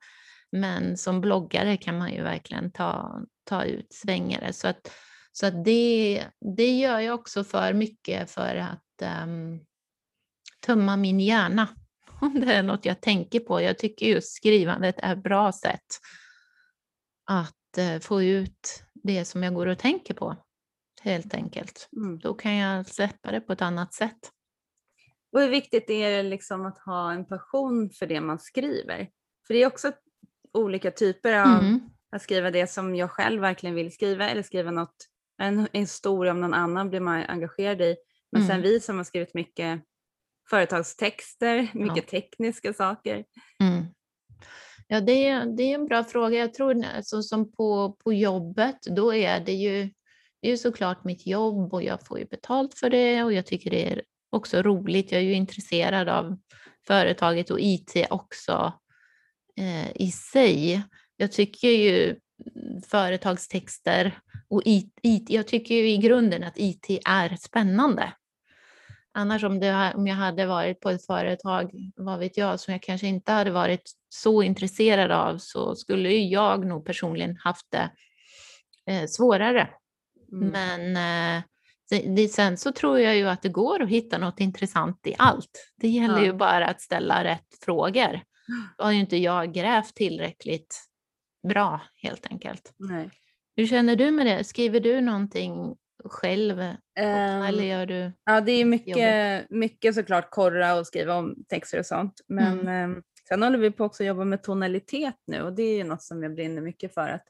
Men 0.51 0.98
som 0.98 1.22
bloggare 1.22 1.77
kan 1.77 1.98
man 1.98 2.13
ju 2.13 2.24
verkligen 2.24 2.72
ta, 2.72 3.22
ta 3.43 3.63
ut 3.63 3.93
svängare. 3.93 4.53
Så, 4.53 4.67
att, 4.67 4.91
så 5.31 5.46
att 5.46 5.65
det, 5.65 6.25
det 6.55 6.77
gör 6.77 7.00
jag 7.00 7.15
också 7.15 7.43
för 7.43 7.74
mycket 7.74 8.31
för 8.31 8.55
att 8.55 9.24
um, 9.24 9.65
tömma 10.65 10.98
min 10.98 11.20
hjärna. 11.20 11.67
Om 12.22 12.39
det 12.39 12.53
är 12.53 12.63
något 12.63 12.86
jag 12.86 13.01
tänker 13.01 13.39
på. 13.39 13.62
Jag 13.62 13.77
tycker 13.77 14.05
just 14.05 14.36
skrivandet 14.36 14.96
är 15.00 15.13
ett 15.13 15.24
bra 15.24 15.51
sätt 15.51 15.86
att 17.25 17.77
eh, 17.77 18.00
få 18.00 18.24
ut 18.24 18.84
det 18.93 19.25
som 19.25 19.43
jag 19.43 19.53
går 19.53 19.67
och 19.67 19.79
tänker 19.79 20.13
på. 20.13 20.36
Helt 21.01 21.34
enkelt. 21.34 21.89
Mm. 21.98 22.20
Då 22.20 22.34
kan 22.34 22.55
jag 22.55 22.88
släppa 22.88 23.31
det 23.31 23.41
på 23.41 23.53
ett 23.53 23.62
annat 23.62 23.93
sätt. 23.93 24.31
Och 25.31 25.41
hur 25.41 25.50
viktigt 25.50 25.89
är 25.89 26.12
det 26.12 26.24
liksom 26.24 26.65
att 26.65 26.77
ha 26.77 27.12
en 27.12 27.25
passion 27.25 27.89
för 27.89 28.08
det 28.08 28.22
man 28.22 28.39
skriver? 28.39 29.10
För 29.48 29.53
det 29.53 29.63
är 29.63 29.67
också 29.67 29.91
olika 30.53 30.91
typer 30.91 31.34
av 31.34 31.60
Mm. 31.63 31.79
att 32.12 32.22
skriva 32.22 32.51
det 32.51 32.67
som 32.67 32.96
jag 32.96 33.12
själv 33.12 33.41
verkligen 33.41 33.75
vill 33.75 33.91
skriva 33.91 34.29
eller 34.29 34.43
skriva 34.43 34.72
något, 34.72 34.96
en, 35.41 35.60
en 35.60 35.79
historia 35.81 36.31
om 36.31 36.41
någon 36.41 36.53
annan 36.53 36.89
blir 36.89 37.00
man 37.00 37.24
engagerad 37.24 37.81
i. 37.81 37.96
Men 38.31 38.41
sen 38.41 38.51
Mm. 38.51 38.62
vi 38.62 38.79
som 38.79 38.98
har 38.98 39.03
skrivit 39.03 39.34
mycket 39.34 39.81
företagstexter, 40.50 41.70
mycket 41.74 42.08
tekniska 42.08 42.74
saker. 42.74 43.25
Mm. 43.60 43.86
Ja, 44.88 45.01
det 45.01 45.27
är, 45.27 45.46
det 45.46 45.63
är 45.63 45.75
en 45.75 45.86
bra 45.86 46.03
fråga. 46.03 46.39
Jag 46.39 46.53
tror 46.53 46.86
alltså, 46.86 47.22
som 47.22 47.51
på, 47.51 47.98
på 48.03 48.13
jobbet, 48.13 48.77
då 48.81 49.13
är 49.13 49.39
det 49.39 49.51
ju, 49.53 49.84
det 50.41 50.48
är 50.48 50.51
ju 50.51 50.58
såklart 50.58 51.03
mitt 51.03 51.27
jobb 51.27 51.74
och 51.74 51.84
jag 51.84 52.05
får 52.05 52.20
ju 52.20 52.25
betalt 52.25 52.74
för 52.79 52.89
det 52.89 53.24
och 53.24 53.34
jag 53.34 53.46
tycker 53.46 53.70
det 53.70 53.91
är 53.91 54.01
också 54.29 54.62
roligt. 54.62 55.12
Jag 55.12 55.22
är 55.22 55.25
ju 55.25 55.34
intresserad 55.34 56.10
av 56.10 56.38
företaget 56.88 57.50
och 57.51 57.60
IT 57.60 57.96
också 58.10 58.74
i 59.96 60.12
sig. 60.12 60.84
Jag 61.17 61.31
tycker 61.31 61.67
ju 61.67 62.10
mm, 62.10 62.81
företagstexter 62.81 64.20
och 64.50 64.62
IT, 64.65 65.00
IT, 65.01 65.29
jag 65.29 65.48
tycker 65.48 65.75
ju 65.75 65.89
i 65.89 65.98
grunden 65.98 66.43
att 66.43 66.58
IT 66.58 66.86
är 67.05 67.36
spännande. 67.36 68.13
Annars 69.13 69.43
om, 69.43 69.60
det, 69.60 69.93
om 69.96 70.08
jag 70.08 70.15
hade 70.15 70.46
varit 70.46 70.79
på 70.79 70.89
ett 70.89 71.05
företag, 71.05 71.72
vad 71.96 72.20
vet 72.20 72.38
jag, 72.38 72.60
som 72.60 72.72
jag 72.72 72.84
kanske 72.84 73.08
inte 73.08 73.31
hade 73.31 73.51
varit 73.51 73.91
så 74.10 74.43
intresserad 74.43 75.12
av 75.12 75.38
så 75.38 75.75
skulle 75.75 76.10
ju 76.10 76.27
jag 76.27 76.65
nog 76.65 76.86
personligen 76.86 77.38
haft 77.38 77.65
det 77.72 77.91
eh, 78.93 79.05
svårare. 79.08 79.70
Mm. 80.31 80.48
Men 80.48 81.38
eh, 81.38 81.43
det, 82.15 82.27
sen 82.27 82.58
så 82.58 82.72
tror 82.72 83.00
jag 83.00 83.15
ju 83.15 83.29
att 83.29 83.41
det 83.41 83.50
går 83.50 83.81
att 83.81 83.89
hitta 83.89 84.17
något 84.17 84.39
intressant 84.39 85.08
i 85.08 85.15
allt. 85.17 85.74
Det 85.77 85.88
gäller 85.88 86.20
Ja. 86.20 86.25
ju 86.25 86.34
bara 86.34 86.67
att 86.67 86.81
ställa 86.81 87.24
rätt 87.24 87.48
frågor. 87.65 88.22
Har 88.77 88.91
ju 88.91 89.00
inte 89.00 89.17
jag 89.17 89.53
grävt 89.53 89.96
tillräckligt 89.96 90.84
bra 91.48 91.81
helt 91.96 92.25
enkelt. 92.25 92.74
Nej. 92.77 93.10
Hur 93.55 93.67
känner 93.67 93.96
du 93.96 94.12
med 94.12 94.25
det? 94.25 94.43
Skriver 94.43 94.79
du 94.79 95.01
någonting 95.01 95.75
själv 96.05 96.60
Ehm, 96.96 97.41
eller 97.41 97.63
gör 97.63 97.86
du? 97.86 98.12
Ja, 98.25 98.41
det 98.41 98.51
är 98.51 98.65
mycket, 98.65 99.50
mycket 99.50 99.96
såklart 99.96 100.29
korra 100.31 100.75
och 100.79 100.88
skriva 100.88 101.15
om 101.15 101.36
texter 101.50 101.79
och 101.79 101.86
sånt. 101.86 102.13
Men 102.27 102.60
Mm. 102.60 102.91
eh, 102.96 102.98
sen 103.27 103.43
håller 103.43 103.58
vi 103.58 103.72
på 103.72 103.84
också 103.86 104.03
att 104.03 104.08
jobba 104.08 104.24
med 104.25 104.43
tonalitet 104.43 105.15
nu 105.27 105.41
och 105.41 105.53
det 105.53 105.63
är 105.63 105.77
ju 105.77 105.84
något 105.84 106.03
som 106.03 106.24
jag 106.24 106.36
brinner 106.36 106.62
mycket 106.62 106.93
för. 106.93 107.10
att 107.10 107.25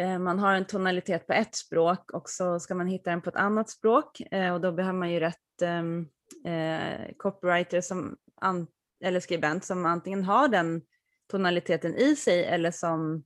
eh, 0.00 0.18
Man 0.18 0.38
har 0.38 0.54
en 0.54 0.64
tonalitet 0.64 1.26
på 1.26 1.32
ett 1.32 1.54
språk 1.54 2.10
och 2.10 2.28
så 2.30 2.60
ska 2.60 2.74
man 2.74 2.86
hitta 2.86 3.10
den 3.10 3.22
på 3.22 3.30
ett 3.30 3.36
annat 3.36 3.70
språk 3.70 4.20
eh, 4.20 4.54
och 4.54 4.60
då 4.60 4.72
behöver 4.72 4.98
man 4.98 5.12
ju 5.12 5.20
rätt 5.20 5.62
ehm, 5.62 6.06
eh, 6.46 7.12
copywriter 7.16 7.80
som 7.80 8.16
an, 8.40 8.66
eller 9.02 9.20
skribent 9.20 9.64
som 9.64 9.86
antingen 9.86 10.24
har 10.24 10.48
den 10.48 10.82
tonaliteten 11.30 11.94
i 11.94 12.16
sig 12.16 12.44
eller 12.44 12.70
som 12.70 13.24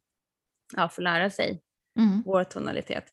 ja, 0.77 0.89
får 0.89 1.03
lära 1.03 1.31
sig 1.31 1.63
Mm. 1.99 2.23
vår 2.27 2.45
tonalitet. 2.45 3.05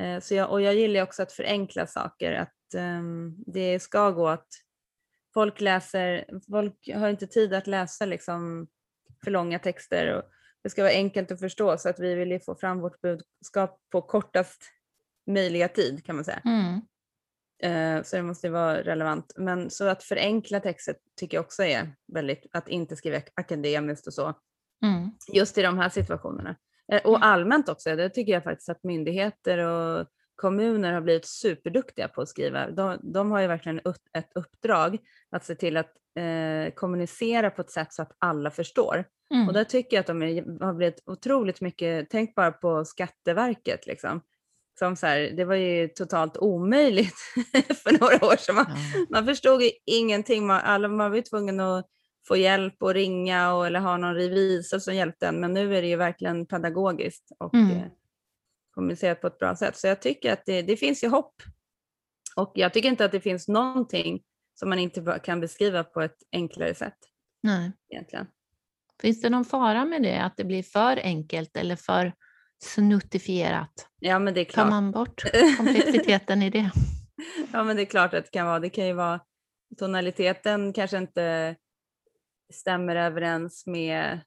Eh, 0.00 0.20
så 0.20 0.34
jag, 0.34 0.50
och 0.50 0.62
jag 0.62 0.74
gillar 0.74 1.02
också 1.02 1.22
att 1.22 1.32
förenkla 1.32 1.86
saker, 1.86 2.32
att 2.32 2.74
ehm, 2.74 3.34
det 3.46 3.80
ska 3.80 4.10
gå 4.10 4.28
att 4.28 4.48
folk 5.34 5.60
läser, 5.60 6.24
folk 6.50 6.90
har 6.94 7.08
inte 7.08 7.26
tid 7.26 7.54
att 7.54 7.66
läsa 7.66 8.06
liksom 8.06 8.68
för 9.24 9.30
långa 9.30 9.58
texter 9.58 10.16
och 10.16 10.22
det 10.62 10.70
ska 10.70 10.82
vara 10.82 10.92
enkelt 10.92 11.30
att 11.30 11.40
förstå 11.40 11.78
så 11.78 11.88
att 11.88 11.98
vi 11.98 12.14
vill 12.14 12.30
ju 12.30 12.40
få 12.40 12.54
fram 12.54 12.80
vårt 12.80 13.00
budskap 13.00 13.80
på 13.90 14.02
kortast 14.02 14.62
möjliga 15.26 15.68
tid 15.68 16.04
kan 16.06 16.16
man 16.16 16.24
säga. 16.24 16.42
Mm. 16.44 16.80
Eh, 17.62 18.02
så 18.02 18.16
det 18.16 18.22
måste 18.22 18.46
ju 18.46 18.52
vara 18.52 18.82
relevant. 18.82 19.32
Men 19.36 19.70
så 19.70 19.88
att 19.88 20.02
förenkla 20.02 20.60
texter 20.60 20.94
tycker 21.16 21.36
jag 21.36 21.44
också 21.44 21.62
är 21.62 21.94
väldigt, 22.12 22.46
att 22.52 22.68
inte 22.68 22.96
skriva 22.96 23.20
akademiskt 23.34 24.06
och 24.06 24.14
så 24.14 24.34
Mm. 24.84 25.10
just 25.32 25.58
i 25.58 25.62
de 25.62 25.78
här 25.78 25.88
situationerna. 25.88 26.56
Eh, 26.92 27.02
Och 27.04 27.24
allmänt 27.24 27.68
också, 27.68 27.96
det 27.96 28.08
tycker 28.10 28.32
jag 28.32 28.44
faktiskt 28.44 28.68
att 28.68 28.84
myndigheter 28.84 29.58
och 29.58 30.06
kommuner 30.36 30.92
har 30.92 31.00
blivit 31.00 31.26
superduktiga 31.26 32.08
på 32.08 32.22
att 32.22 32.28
skriva. 32.28 32.70
De, 32.70 32.98
de 33.02 33.30
har 33.30 33.40
ju 33.40 33.46
verkligen 33.46 33.80
ett 34.12 34.30
uppdrag 34.34 34.98
att 35.30 35.44
se 35.44 35.54
till 35.54 35.76
att 35.76 35.92
eh, 36.16 36.74
kommunicera 36.74 37.50
på 37.50 37.60
ett 37.62 37.70
sätt 37.70 37.92
så 37.92 38.02
att 38.02 38.12
alla 38.18 38.50
förstår. 38.50 39.04
Mm. 39.34 39.48
Och 39.48 39.54
där 39.54 39.64
tycker 39.64 39.96
jag 39.96 40.00
att 40.00 40.06
de 40.06 40.22
är, 40.22 40.64
har 40.64 40.74
blivit 40.74 41.02
otroligt 41.06 41.60
mycket, 41.60 42.10
tänk 42.10 42.34
bara 42.34 42.52
på 42.52 42.84
Skatteverket 42.84 43.86
liksom. 43.86 44.20
Som 44.80 44.96
så 44.96 45.06
här, 45.06 45.20
det 45.36 45.44
var 45.44 45.54
ju 45.54 45.88
totalt 45.88 46.36
omöjligt 46.36 47.18
för 47.82 47.98
några 48.00 48.26
år 48.26 48.36
sedan. 48.36 48.54
Man, 48.54 48.66
Ja. 48.68 49.06
man 49.10 49.26
förstod 49.26 49.62
ju 49.62 49.70
ingenting. 49.86 50.46
Man, 50.46 50.60
alla, 50.60 50.88
man 50.88 51.10
var 51.10 51.16
ju 51.16 51.22
tvungen 51.22 51.60
att 51.60 51.86
få 52.28 52.36
hjälp 52.36 52.82
och 52.82 52.94
ringa 52.94 53.54
och, 53.54 53.66
eller 53.66 53.80
ha 53.80 53.96
någon 53.96 54.14
revisor 54.14 54.78
som 54.78 54.94
hjälpte 54.94 55.26
en. 55.26 55.40
Men 55.40 55.52
nu 55.54 55.76
är 55.76 55.82
det 55.82 55.88
ju 55.88 55.96
verkligen 55.96 56.46
pedagogiskt 56.46 57.32
och 57.38 57.54
Mm. 57.54 57.76
eh, 57.76 57.84
kommunicerat 58.74 59.20
på 59.20 59.26
ett 59.26 59.38
bra 59.38 59.56
sätt. 59.56 59.76
Så 59.76 59.86
jag 59.86 60.02
tycker 60.02 60.32
att 60.32 60.42
det, 60.46 60.62
det 60.62 60.76
finns 60.76 61.04
ju 61.04 61.08
hopp. 61.08 61.34
Och 62.36 62.52
jag 62.54 62.72
tycker 62.72 62.88
inte 62.88 63.04
att 63.04 63.12
det 63.12 63.20
finns 63.20 63.48
någonting 63.48 64.22
som 64.54 64.68
man 64.68 64.78
inte 64.78 65.20
kan 65.24 65.40
beskriva 65.40 65.84
på 65.84 66.00
ett 66.00 66.16
enklare 66.32 66.74
sätt 66.74 66.98
Nej. 67.42 67.72
egentligen. 67.90 68.26
Finns 69.02 69.20
det 69.22 69.30
någon 69.30 69.44
fara 69.44 69.84
med 69.84 70.02
det, 70.02 70.22
att 70.22 70.36
det 70.36 70.44
blir 70.44 70.62
för 70.62 70.96
enkelt 70.96 71.56
eller 71.56 71.76
för 71.76 72.12
snuttifierat? 72.62 73.88
Ja 73.98 74.18
men 74.18 74.34
det 74.34 74.40
är 74.40 74.44
Tar 74.44 74.52
klart. 74.52 74.70
man 74.70 74.90
bort 74.90 75.22
komplexiteten 75.56 76.42
i 76.42 76.50
det? 76.50 76.70
Ja 77.52 77.64
men 77.64 77.76
det 77.76 77.82
är 77.82 77.86
klart 77.86 78.14
att 78.14 78.24
det 78.24 78.30
kan 78.30 78.46
vara. 78.46 78.58
Det 78.58 78.70
kan 78.70 78.86
ju 78.86 78.92
vara 78.92 79.20
tonaliteten 79.78 80.72
kanske 80.72 80.98
inte 80.98 81.56
stämmer 82.52 82.96
överens 82.96 83.66
med 83.66 84.20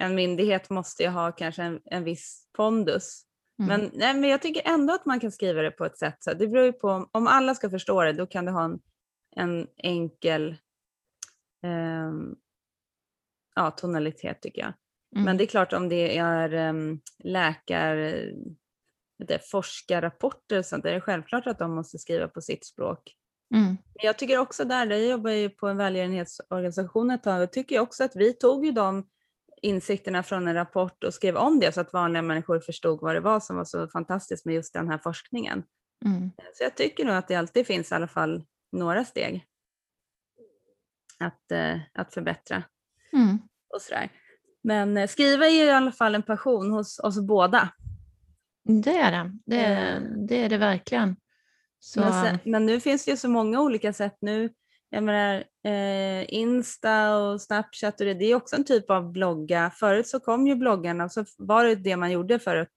en 0.00 0.14
myndighet 0.14 0.70
måste 0.70 1.02
ju 1.02 1.08
ha 1.08 1.32
kanske 1.32 1.62
en, 1.62 1.80
en 1.84 2.04
viss 2.04 2.48
pondus. 2.56 3.22
Mm. 3.58 3.68
Men, 3.68 3.90
nej, 3.94 4.14
men 4.14 4.30
jag 4.30 4.42
tycker 4.42 4.68
ändå 4.68 4.94
att 4.94 5.06
man 5.06 5.20
kan 5.20 5.32
skriva 5.32 5.62
det 5.62 5.70
på 5.70 5.84
ett 5.84 5.98
sätt. 5.98 6.16
Så 6.20 6.34
det 6.34 6.48
beror 6.48 6.64
ju 6.64 6.72
på 6.72 6.88
om, 6.88 7.08
om 7.12 7.26
alla 7.26 7.54
ska 7.54 7.70
förstå 7.70 8.02
det 8.02 8.12
då 8.12 8.26
kan 8.26 8.44
du 8.44 8.52
ha 8.52 8.64
en, 8.64 8.80
en 9.36 9.66
enkel 9.76 10.56
ehm, 11.62 12.34
ja, 13.54 13.70
tonalitet 13.70 14.42
tycker 14.42 14.60
jag. 14.62 14.72
Mm. 15.14 15.24
Men 15.24 15.36
det 15.36 15.44
är 15.44 15.46
klart 15.46 15.72
om 15.72 15.88
det 15.88 16.18
är 16.18 16.68
um, 16.68 17.00
läkar, 17.24 17.96
du, 19.18 19.38
forskarrapporter 19.50 20.58
och 20.58 20.66
sånt, 20.66 20.82
där 20.82 20.90
är 20.90 20.94
det 20.94 21.00
självklart 21.00 21.46
att 21.46 21.58
de 21.58 21.74
måste 21.74 21.98
skriva 21.98 22.28
på 22.28 22.40
sitt 22.40 22.66
språk. 22.66 23.16
Mm. 23.54 23.66
Men 23.66 24.06
jag 24.06 24.18
tycker 24.18 24.38
också 24.38 24.64
där, 24.64 24.86
där 24.86 24.96
jag 24.96 25.10
jobbar 25.10 25.30
ju 25.30 25.50
på 25.50 25.68
en 25.68 25.76
välgörenhetsorganisation 25.76 27.10
ett 27.10 27.22
tag, 27.22 27.42
och 27.42 27.52
tycker 27.52 27.74
jag 27.74 27.82
också 27.82 28.04
att 28.04 28.16
vi 28.16 28.32
tog 28.32 28.66
ju 28.66 28.72
de 28.72 29.08
insikterna 29.62 30.22
från 30.22 30.48
en 30.48 30.54
rapport 30.54 31.04
och 31.04 31.14
skrev 31.14 31.36
om 31.36 31.60
det 31.60 31.72
så 31.72 31.80
att 31.80 31.92
vanliga 31.92 32.22
människor 32.22 32.60
förstod 32.60 33.00
vad 33.00 33.14
det 33.14 33.20
var 33.20 33.40
som 33.40 33.56
var 33.56 33.64
så 33.64 33.88
fantastiskt 33.88 34.44
med 34.44 34.54
just 34.54 34.74
den 34.74 34.88
här 34.88 34.98
forskningen. 34.98 35.62
Mm. 36.04 36.30
Så 36.54 36.64
jag 36.64 36.76
tycker 36.76 37.04
nog 37.04 37.14
att 37.14 37.28
det 37.28 37.34
alltid 37.34 37.66
finns 37.66 37.92
i 37.92 37.94
alla 37.94 38.08
fall 38.08 38.44
några 38.72 39.04
steg 39.04 39.46
att, 41.18 41.52
eh, 41.52 41.80
att 41.92 42.14
förbättra 42.14 42.62
Mm. 43.12 43.38
och 43.74 43.82
sådär. 43.82 44.10
Men 44.64 44.96
eh, 44.96 45.08
skriva 45.08 45.46
är 45.46 45.64
i 45.64 45.70
alla 45.70 45.92
fall 45.92 46.14
en 46.14 46.22
passion 46.22 46.70
hos 46.70 46.98
oss 46.98 47.20
båda. 47.20 47.68
Det 48.64 48.96
är 48.96 49.12
det. 49.12 49.30
Det 49.46 49.56
är, 49.56 49.96
Eh. 49.96 50.02
det, 50.28 50.36
är 50.36 50.48
det 50.48 50.58
verkligen. 50.58 51.16
Så, 51.80 52.00
Men, 52.00 52.24
sen, 52.24 52.38
men 52.44 52.66
nu 52.66 52.80
finns 52.80 53.04
det 53.04 53.10
ju 53.10 53.16
så 53.16 53.28
många 53.28 53.60
olika 53.60 53.92
sätt 53.92 54.16
nu. 54.20 54.50
Jag 54.90 55.04
menar, 55.04 55.44
eh, 55.64 56.34
Insta 56.34 57.16
och 57.16 57.40
Snapchat 57.40 58.00
och 58.00 58.06
det, 58.06 58.14
det 58.14 58.24
är 58.24 58.34
också 58.34 58.56
en 58.56 58.64
typ 58.64 58.90
av 58.90 59.12
blogga. 59.12 59.70
Förut 59.70 60.08
så 60.08 60.20
kom 60.20 60.46
ju 60.46 60.54
bloggarna 60.54 61.04
och 61.04 61.12
så 61.12 61.24
var 61.38 61.64
det 61.64 61.74
det 61.74 61.96
man 61.96 62.10
gjorde 62.10 62.38
för 62.38 62.56
att 62.56 62.72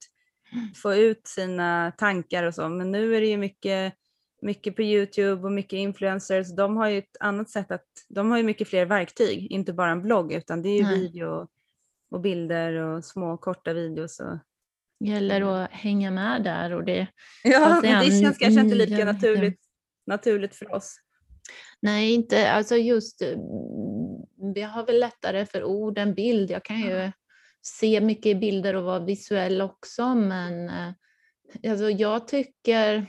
få 0.75 0.95
ut 0.95 1.27
sina 1.27 1.91
tankar 1.97 2.43
och 2.43 2.55
så. 2.55 2.69
Men 2.69 2.91
nu 2.91 3.15
är 3.15 3.21
det 3.21 3.27
ju 3.27 3.37
mycket, 3.37 3.93
mycket 4.41 4.75
på 4.75 4.81
Youtube 4.81 5.43
och 5.43 5.51
mycket 5.51 5.77
influencers. 5.77 6.55
De 6.55 6.77
har 6.77 6.89
ju 6.89 6.97
ett 6.97 7.17
annat 7.19 7.49
sätt 7.49 7.71
att, 7.71 7.85
de 8.09 8.31
har 8.31 8.37
ju 8.37 8.43
mycket 8.43 8.67
fler 8.67 8.85
verktyg, 8.85 9.51
inte 9.51 9.73
bara 9.73 9.91
en 9.91 10.01
blogg 10.01 10.33
utan 10.33 10.61
det 10.61 10.69
är 10.69 10.77
ju 10.77 10.83
Nej. 10.83 10.99
video 10.99 11.47
och 12.11 12.21
bilder 12.21 12.73
och 12.73 13.05
små 13.05 13.37
korta 13.37 13.73
videos. 13.73 14.19
Och, 14.19 14.37
gäller 14.99 15.41
att 15.41 15.71
hänga 15.71 16.11
med 16.11 16.43
där. 16.43 16.73
Och 16.73 16.83
det, 16.83 17.07
ja, 17.43 17.79
men 17.83 18.05
det 18.05 18.21
känns 18.21 18.37
kanske 18.37 18.61
inte 18.61 18.75
lika 18.75 19.05
naturligt, 19.05 19.59
naturligt 20.07 20.55
för 20.55 20.73
oss. 20.73 20.95
nej, 21.81 22.13
inte 22.13 22.51
alltså 22.51 22.75
just... 22.75 23.21
mm, 23.21 23.37
Vi 24.53 24.61
har 24.61 24.85
väl 24.85 24.99
lättare 24.99 25.45
för 25.45 25.63
ord 25.63 25.97
än 25.97 26.13
bild. 26.13 26.51
Jag 26.51 26.63
kan 26.65 26.79
ju 26.79 27.11
se 27.61 28.01
mycket 28.01 28.39
bilder 28.39 28.75
och 28.75 28.83
vara 28.83 28.99
visuell 28.99 29.61
också, 29.61 30.15
men 30.15 30.69
eh, 30.69 31.71
alltså 31.71 31.89
jag 31.89 32.27
tycker... 32.27 33.05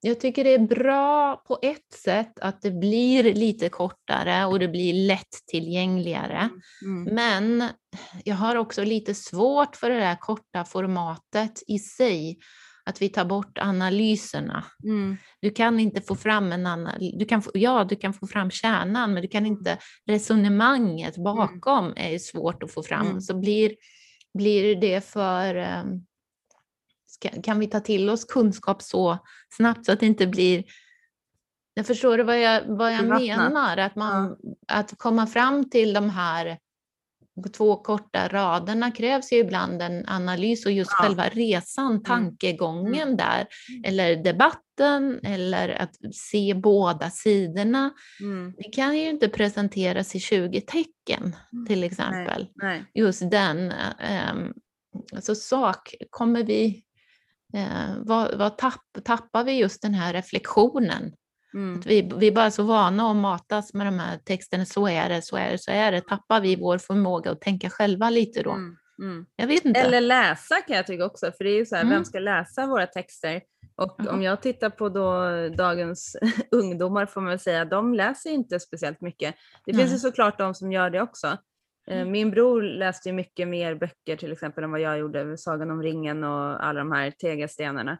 Jag 0.00 0.20
tycker 0.20 0.44
det 0.44 0.54
är 0.54 0.58
bra 0.58 1.36
på 1.36 1.58
ett 1.62 1.92
sätt 1.94 2.38
att 2.40 2.62
det 2.62 2.70
blir 2.70 3.34
lite 3.34 3.68
kortare 3.68 4.44
och 4.44 4.58
det 4.58 4.68
blir 4.68 4.94
lättillgängligare. 4.94 6.48
Mm. 6.84 7.14
Men 7.14 7.68
jag 8.24 8.36
har 8.36 8.56
också 8.56 8.84
lite 8.84 9.14
svårt 9.14 9.76
för 9.76 9.90
det 9.90 9.96
där 10.00 10.16
korta 10.16 10.64
formatet 10.64 11.62
i 11.66 11.78
sig, 11.78 12.38
att 12.84 13.02
vi 13.02 13.08
tar 13.08 13.24
bort 13.24 13.58
analyserna. 13.58 14.64
Mm. 14.84 15.16
Du 15.40 15.50
kan 15.50 15.80
inte 15.80 16.00
få 16.00 16.14
fram 16.14 16.52
en 16.52 16.66
analys, 16.66 17.14
du 17.18 17.24
kan 17.24 17.42
få, 17.42 17.50
ja 17.54 17.84
du 17.84 17.96
kan 17.96 18.14
få 18.14 18.26
fram 18.26 18.50
kärnan 18.50 19.12
men 19.12 19.22
du 19.22 19.28
kan 19.28 19.46
inte, 19.46 19.78
resonemanget 20.06 21.16
bakom 21.16 21.92
är 21.96 22.10
ju 22.10 22.18
svårt 22.18 22.62
att 22.62 22.72
få 22.72 22.82
fram. 22.82 23.06
Mm. 23.06 23.20
Så 23.20 23.40
blir, 23.40 23.72
blir 24.34 24.76
det 24.80 25.00
för, 25.04 25.56
um, 25.56 26.05
ska, 27.16 27.42
kan 27.42 27.58
vi 27.58 27.66
ta 27.66 27.80
till 27.80 28.10
oss 28.10 28.24
kunskap 28.24 28.82
så 28.82 29.18
snabbt 29.56 29.86
så 29.86 29.92
att 29.92 30.00
det 30.00 30.06
inte 30.06 30.26
blir 30.26 30.64
jag 31.74 31.86
förstår 31.86 32.18
du 32.18 32.24
vad 32.24 32.40
jag, 32.40 32.62
vad 32.66 32.92
jag 32.92 33.04
menar? 33.04 33.76
Att, 33.76 33.96
man, 33.96 34.36
att 34.68 34.98
komma 34.98 35.26
fram 35.26 35.70
till 35.70 35.92
de 35.92 36.10
här 36.10 36.58
två 37.56 37.76
korta 37.76 38.28
raderna 38.28 38.90
krävs 38.90 39.32
ju 39.32 39.36
ibland 39.36 39.82
en 39.82 40.08
analys 40.08 40.66
och 40.66 40.72
just 40.72 40.90
Ja. 40.98 41.04
själva 41.04 41.28
resan, 41.28 42.02
tankegången 42.02 43.16
där, 43.16 43.46
eller 43.84 44.16
debatten, 44.16 45.20
eller 45.22 45.68
att 45.68 46.14
se 46.14 46.54
båda 46.54 47.10
sidorna. 47.10 47.90
Mm. 48.20 48.54
Det 48.56 48.68
kan 48.72 48.98
ju 48.98 49.08
inte 49.08 49.28
presenteras 49.28 50.14
i 50.14 50.20
20 50.20 50.60
tecken 50.60 51.36
till 51.68 51.84
exempel. 51.84 52.46
Nej. 52.54 52.84
Just 52.94 53.30
den, 53.30 53.72
um, 54.32 54.54
alltså 55.14 55.34
sak, 55.34 55.94
kommer 56.10 56.44
vi, 56.44 56.85
eh, 57.54 57.94
vad, 57.98 58.38
vad 58.38 58.58
tapp, 58.58 58.82
tappar 59.04 59.44
vi 59.44 59.52
just 59.52 59.82
den 59.82 59.94
här 59.94 60.12
reflektionen? 60.12 61.12
Mm. 61.54 61.80
Vi, 61.80 62.12
vi 62.16 62.26
är 62.26 62.32
bara 62.32 62.50
så 62.50 62.62
vana 62.62 63.10
att 63.10 63.16
matas 63.16 63.74
med 63.74 63.86
de 63.86 63.98
här 63.98 64.18
texterna, 64.18 64.64
så 64.64 64.88
är 64.88 65.08
det, 65.08 65.22
så 65.22 65.36
är 65.36 65.50
det, 65.50 65.58
så 65.58 65.70
är 65.70 65.92
det. 65.92 66.00
Tappar 66.00 66.40
vi 66.40 66.56
vår 66.56 66.78
förmåga 66.78 67.30
att 67.30 67.40
tänka 67.40 67.70
själva 67.70 68.10
lite 68.10 68.42
då? 68.42 68.50
Mm. 68.50 68.76
Mm. 69.02 69.26
Jag 69.36 69.46
vet 69.46 69.64
inte. 69.64 69.80
Eller 69.80 70.00
läsa 70.00 70.60
kan 70.60 70.76
jag 70.76 70.86
tycka 70.86 71.04
också, 71.04 71.32
för 71.36 71.44
det 71.44 71.50
är 71.50 71.58
ju 71.58 71.66
så 71.66 71.74
här, 71.76 71.82
Mm. 71.82 71.94
vem 71.94 72.04
ska 72.04 72.18
läsa 72.18 72.66
våra 72.66 72.86
texter? 72.86 73.42
Och 73.76 74.06
om 74.08 74.22
jag 74.22 74.42
tittar 74.42 74.70
på 74.70 74.88
då 74.88 75.28
dagens 75.56 76.16
ungdomar 76.50 77.06
får 77.06 77.20
man 77.20 77.30
väl 77.30 77.38
säga, 77.38 77.64
de 77.64 77.94
läser 77.94 78.30
inte 78.30 78.60
speciellt 78.60 79.00
mycket. 79.00 79.34
Det 79.66 79.74
finns 79.74 79.92
ju 79.92 79.98
såklart 79.98 80.38
de 80.38 80.54
som 80.54 80.72
gör 80.72 80.90
det 80.90 81.02
också. 81.02 81.36
Eh, 81.90 81.96
Mm. 81.96 82.10
Min 82.12 82.30
bror 82.30 82.62
läste 82.62 83.08
ju 83.08 83.12
mycket 83.12 83.48
mer 83.48 83.74
böcker 83.74 84.16
till 84.16 84.32
exempel 84.32 84.64
än 84.64 84.70
vad 84.70 84.80
jag 84.80 84.98
gjorde, 84.98 85.38
Sagan 85.38 85.70
om 85.70 85.82
ringen 85.82 86.24
och 86.24 86.64
alla 86.66 86.78
de 86.78 86.92
här 86.92 87.10
tegelstenarna. 87.10 87.98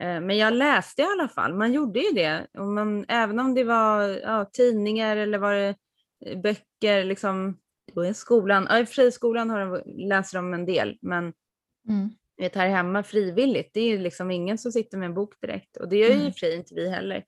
Eh, 0.00 0.20
Men 0.20 0.36
jag 0.38 0.54
läste 0.54 1.02
i 1.02 1.04
alla 1.04 1.28
fall, 1.28 1.54
man 1.54 1.72
gjorde 1.72 2.00
ju 2.00 2.10
det. 2.14 2.46
Och 2.58 2.66
man, 2.66 3.04
även 3.08 3.38
om 3.40 3.54
det 3.54 3.64
var 3.64 4.02
ja, 4.02 4.44
tidningar 4.52 5.16
eller 5.16 5.38
var 5.38 5.54
det 5.54 5.74
eh, 6.26 6.40
böcker, 6.40 7.04
liksom, 7.04 7.58
skolan, 8.14 8.66
ja, 8.70 8.78
i 8.78 8.86
friskolan 8.86 9.50
har 9.50 9.60
de, 9.60 9.82
läser 10.08 10.38
de 10.38 10.54
en 10.54 10.66
del, 10.66 10.98
men 11.00 11.32
Mm. 11.88 12.10
vet, 12.36 12.54
här 12.54 12.68
hemma 12.68 13.02
frivilligt, 13.02 13.70
det 13.74 13.80
är 13.80 13.88
ju 13.88 13.98
liksom 13.98 14.30
ingen 14.30 14.58
som 14.58 14.72
sitter 14.72 14.98
med 14.98 15.06
en 15.06 15.14
bok 15.14 15.34
direkt. 15.40 15.76
Och 15.76 15.88
det 15.88 15.96
gör 15.96 16.08
ju 16.08 16.20
Mm. 16.20 16.32
sig 16.32 16.56
inte 16.56 16.74
vi 16.74 16.88
heller. 16.90 17.24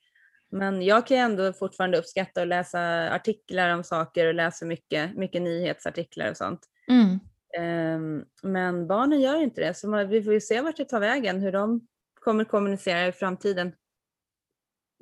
Men 0.54 0.82
jag 0.82 1.06
kan 1.06 1.16
ändå 1.16 1.52
fortfarande 1.52 1.99
uppskatta 1.99 2.42
att 2.42 2.49
läsa 2.49 3.11
artiklar 3.11 3.70
om 3.70 3.84
saker 3.84 4.26
och 4.26 4.34
läsa 4.34 4.66
mycket, 4.66 5.16
mycket 5.16 5.42
nyhetsartiklar 5.42 6.30
och 6.30 6.37
sånt. 6.37 6.61
Mm. 6.88 7.18
Ehm, 7.58 8.25
men 8.42 8.87
barnen 8.87 9.20
gör 9.20 9.42
inte 9.42 9.61
det, 9.61 9.75
så 9.75 9.88
man, 9.88 10.08
vi 10.08 10.23
får 10.23 10.32
ju 10.32 10.40
se 10.40 10.61
vart 10.61 10.76
det 10.76 10.84
tar 10.84 11.00
vägen, 11.00 11.40
hur 11.40 11.52
de 11.52 11.87
kommer 12.20 12.44
kommunicera 12.44 13.06
i 13.06 13.12
framtiden. 13.12 13.73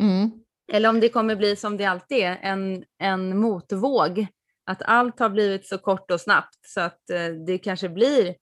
Mm. 0.01 0.31
Eller 0.73 0.89
om 0.89 1.01
det 1.01 1.09
kommer 1.09 1.37
bli 1.37 1.57
som 1.57 1.77
det 1.77 1.85
alltid 1.85 2.19
är, 2.19 2.39
en, 2.43 2.85
en 2.99 3.39
motvåg. 3.39 4.27
Att 4.65 4.83
allt 4.83 5.19
har 5.19 5.29
blivit 5.29 5.67
så 5.67 5.79
kort 5.79 6.11
och 6.11 6.21
snabbt 6.21 6.59
så 6.67 6.81
att 6.81 7.11
eh, 7.11 7.29
det 7.47 7.59
kanske 7.59 7.89
blir 7.89 8.35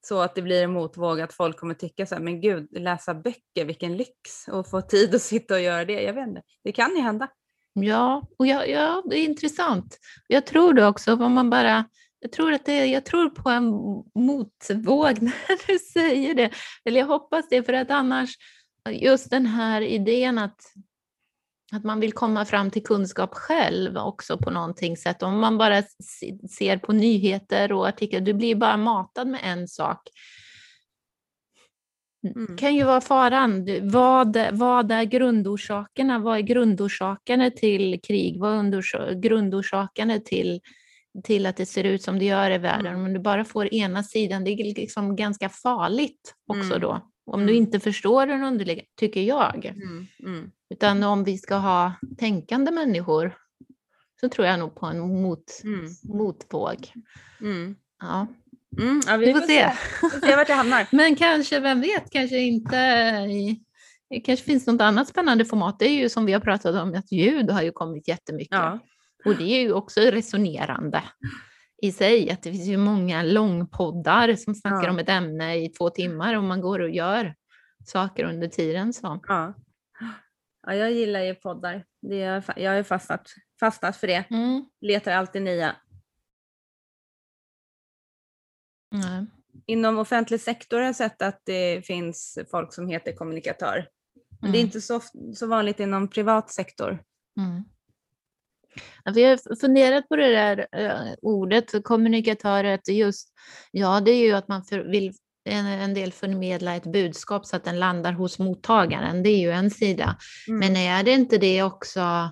så 0.00 0.20
att 0.20 0.34
det 0.34 0.42
blir 0.42 0.62
en 0.64 0.72
motvåg 0.72 1.20
att 1.20 1.32
folk 1.32 1.56
kommer 1.56 1.74
tycka 1.74 2.06
så 2.06 2.14
här, 2.14 2.22
men 2.22 2.40
gud, 2.40 2.68
läsa 2.70 3.14
böcker, 3.14 3.64
vilken 3.64 3.96
lyx 3.96 4.48
och 4.48 4.70
få 4.70 4.80
tid 4.80 5.14
att 5.14 5.22
sitta 5.22 5.54
och 5.54 5.60
göra 5.60 5.84
det. 5.84 6.02
Jag 6.02 6.12
vet 6.12 6.28
inte, 6.28 6.42
det 6.64 6.72
kan 6.72 6.96
ju 6.96 7.02
hända. 7.02 7.28
Ja, 7.72 8.28
och 8.38 8.46
ja, 8.46 8.64
ja, 8.64 9.02
det 9.10 9.18
är 9.18 9.24
intressant. 9.24 9.98
Jag 10.26 10.46
tror 10.46 10.72
det 10.72 10.86
också, 10.86 11.12
om 11.12 11.32
man 11.32 11.50
bara, 11.50 11.84
jag 12.20 12.32
tror, 12.32 12.52
att 12.52 12.64
det, 12.64 12.86
jag 12.86 13.04
tror 13.04 13.30
på 13.30 13.50
en 13.50 13.64
motvåg 14.14 15.22
när 15.22 15.66
du 15.66 15.78
säger 15.78 16.34
det. 16.34 16.50
Eller 16.84 17.00
jag 17.00 17.06
hoppas 17.06 17.48
det, 17.50 17.62
för 17.62 17.72
att 17.72 17.90
annars, 17.90 18.30
just 18.90 19.30
den 19.30 19.46
här 19.46 19.80
idén 19.80 20.38
att, 20.38 20.60
att 21.72 21.84
man 21.84 22.00
vill 22.00 22.12
komma 22.12 22.44
fram 22.44 22.70
till 22.70 22.82
kunskap 22.82 23.34
själv 23.34 23.96
också 23.96 24.38
på 24.38 24.50
någonting 24.50 24.96
sätt. 24.96 25.22
Om 25.22 25.38
man 25.38 25.58
bara 25.58 25.82
se- 25.82 26.48
ser 26.48 26.76
på 26.76 26.92
nyheter 26.92 27.72
och 27.72 27.88
artiklar, 27.88 28.20
du 28.20 28.32
blir 28.34 28.54
bara 28.54 28.76
matad 28.76 29.28
med 29.28 29.40
en 29.44 29.68
sak. 29.68 30.08
Mm. 32.36 32.56
kan 32.56 32.74
ju 32.74 32.84
vara 32.84 33.00
faran. 33.00 33.66
Vad, 33.90 34.36
vad 34.52 34.92
är 34.92 35.04
grundorsakerna? 35.04 36.18
Vad 36.18 36.36
är 36.36 36.40
grundorsakerna 36.42 37.50
till 37.50 38.00
krig? 38.00 38.40
Vad 38.40 38.52
är 38.58 39.14
grundorsakerna 39.14 40.18
till, 40.18 40.60
till 41.24 41.46
att 41.46 41.56
det 41.56 41.66
ser 41.66 41.84
ut 41.84 42.02
som 42.02 42.18
det 42.18 42.24
gör 42.24 42.50
i 42.50 42.58
världen? 42.58 42.86
Mm. 42.94 43.06
Om 43.06 43.12
du 43.12 43.20
bara 43.20 43.44
får 43.44 43.74
ena 43.74 44.02
sidan, 44.02 44.44
det 44.44 44.50
är 44.50 44.74
liksom 44.74 45.16
ganska 45.16 45.48
farligt 45.48 46.34
också 46.46 46.68
Mm. 46.70 46.80
då. 46.80 47.10
Om 47.26 47.40
du 47.40 47.52
Mm. 47.52 47.56
inte 47.64 47.80
förstår 47.80 48.26
den 48.26 48.44
underliggande, 48.44 48.88
tycker 48.96 49.22
jag. 49.22 49.66
Mm, 49.66 50.06
mm, 50.26 50.50
Utan 50.70 51.02
om 51.02 51.24
vi 51.24 51.38
ska 51.38 51.54
ha 51.54 51.92
tänkande 52.18 52.70
människor 52.70 53.36
så 54.20 54.28
tror 54.28 54.46
jag 54.46 54.58
nog 54.58 54.74
på 54.74 54.86
en 54.86 55.22
mot, 55.22 55.44
mm, 55.64 55.86
motvåg. 56.04 56.92
mm. 57.40 57.76
Ja. 58.00 58.26
Mm, 58.80 59.00
ja, 59.06 59.16
Vi 59.16 59.32
får 59.32 59.40
se. 59.40 59.72
Vi 60.02 60.10
får 60.10 60.26
se 60.26 60.36
vart 60.36 60.46
det 60.46 60.52
hamnar. 60.52 60.86
Men 60.96 61.16
kanske, 61.16 61.60
vem 61.60 61.80
vet, 61.80 62.10
kanske 62.10 62.38
inte 62.38 62.76
i, 63.30 63.60
det 64.10 64.20
kanske 64.20 64.44
finns 64.44 64.66
något 64.66 64.80
annat 64.80 65.08
spännande 65.08 65.44
format. 65.44 65.78
Det 65.78 65.86
är 65.86 65.92
ju 65.94 66.08
som 66.08 66.26
vi 66.26 66.32
har 66.32 66.40
pratat 66.40 66.74
om, 66.74 66.94
att 66.94 67.12
ljud 67.12 67.50
har 67.50 67.62
ju 67.62 67.72
kommit 67.72 68.08
jättemycket. 68.08 68.58
Ja. 68.58 68.78
Och 69.24 69.36
det 69.36 69.44
är 69.44 69.60
ju 69.60 69.72
också 69.72 70.00
resonerande 70.00 71.02
i 71.82 71.92
sig, 71.92 72.30
att 72.30 72.42
det 72.42 72.52
finns 72.52 72.66
ju 72.66 72.76
många 72.76 73.22
långpoddar 73.22 74.34
som 74.34 74.54
snackar 74.54 74.84
Ja. 74.84 74.90
om 74.90 74.98
ett 74.98 75.08
ämne 75.08 75.56
i 75.56 75.68
två 75.68 75.90
timmar 75.90 76.34
och 76.36 76.44
man 76.44 76.60
går 76.60 76.78
och 76.78 76.90
gör 76.90 77.34
saker 77.84 78.24
under 78.24 78.48
tiden. 78.48 78.92
Så. 78.92 79.20
Ja. 79.28 79.54
Ja, 80.66 80.74
jag 80.74 80.92
gillar 80.92 81.20
ju 81.20 81.34
poddar. 81.34 81.84
Det 82.00 82.22
är, 82.22 82.44
jag 82.56 82.72
har 82.72 82.82
fastnat, 82.82 83.28
fastnat 83.60 83.96
för 83.96 84.06
det. 84.06 84.24
Mm. 84.30 84.64
Letar 84.80 85.12
alltid 85.12 85.42
nya. 85.42 85.76
Nej. 88.90 89.26
Inom 89.66 89.98
offentlig 89.98 90.40
sektor 90.40 90.78
har 90.78 90.84
jag 90.86 90.96
sett 90.96 91.22
att 91.22 91.42
det 91.44 91.86
finns 91.86 92.38
folk 92.50 92.72
som 92.74 92.88
heter 92.88 93.12
kommunikatör. 93.12 93.88
Men 94.40 94.52
det 94.52 94.58
är 94.58 94.60
Mm. 94.60 94.66
inte 94.66 94.80
så, 94.80 95.00
så 95.34 95.46
vanligt 95.46 95.80
inom 95.80 96.10
privat 96.10 96.50
sektor. 96.50 97.02
Mm. 97.36 97.64
Vi 99.14 99.24
har 99.24 99.56
funderat 99.60 100.08
på 100.08 100.16
det 100.16 100.28
där 100.32 100.66
eh, 100.72 101.14
ordet 101.22 101.84
kommunikatör, 101.84 102.64
att 102.64 102.88
just, 102.88 103.32
ja 103.70 104.00
det 104.00 104.10
är 104.10 104.26
ju 104.26 104.32
att 104.32 104.48
man 104.48 104.64
för, 104.64 104.78
vill 104.78 105.14
en, 105.48 105.94
del 105.94 106.12
förmedla 106.12 106.74
ett 106.74 106.92
budskap 106.92 107.46
så 107.46 107.56
att 107.56 107.64
den 107.64 107.78
landar 107.78 108.12
hos 108.12 108.38
mottagaren, 108.38 109.22
det 109.22 109.30
är 109.30 109.38
ju 109.38 109.50
en 109.50 109.70
sida. 109.70 110.16
Mm. 110.48 110.60
Men 110.60 110.76
är 110.76 111.02
det 111.02 111.10
inte 111.10 111.38
det 111.38 111.62
också, 111.62 112.30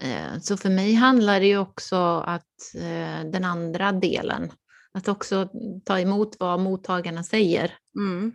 eh, 0.00 0.40
så 0.40 0.56
för 0.56 0.70
mig 0.70 0.94
handlar 0.94 1.40
det 1.40 1.46
ju 1.46 1.58
också 1.58 1.96
att 2.26 2.74
eh, 2.74 3.30
den 3.30 3.44
andra 3.44 3.92
delen, 3.92 4.52
att 4.92 5.08
också 5.08 5.48
ta 5.84 6.00
emot 6.00 6.36
vad 6.38 6.60
mottagarna 6.60 7.22
säger. 7.22 7.74
Mm. 7.98 8.32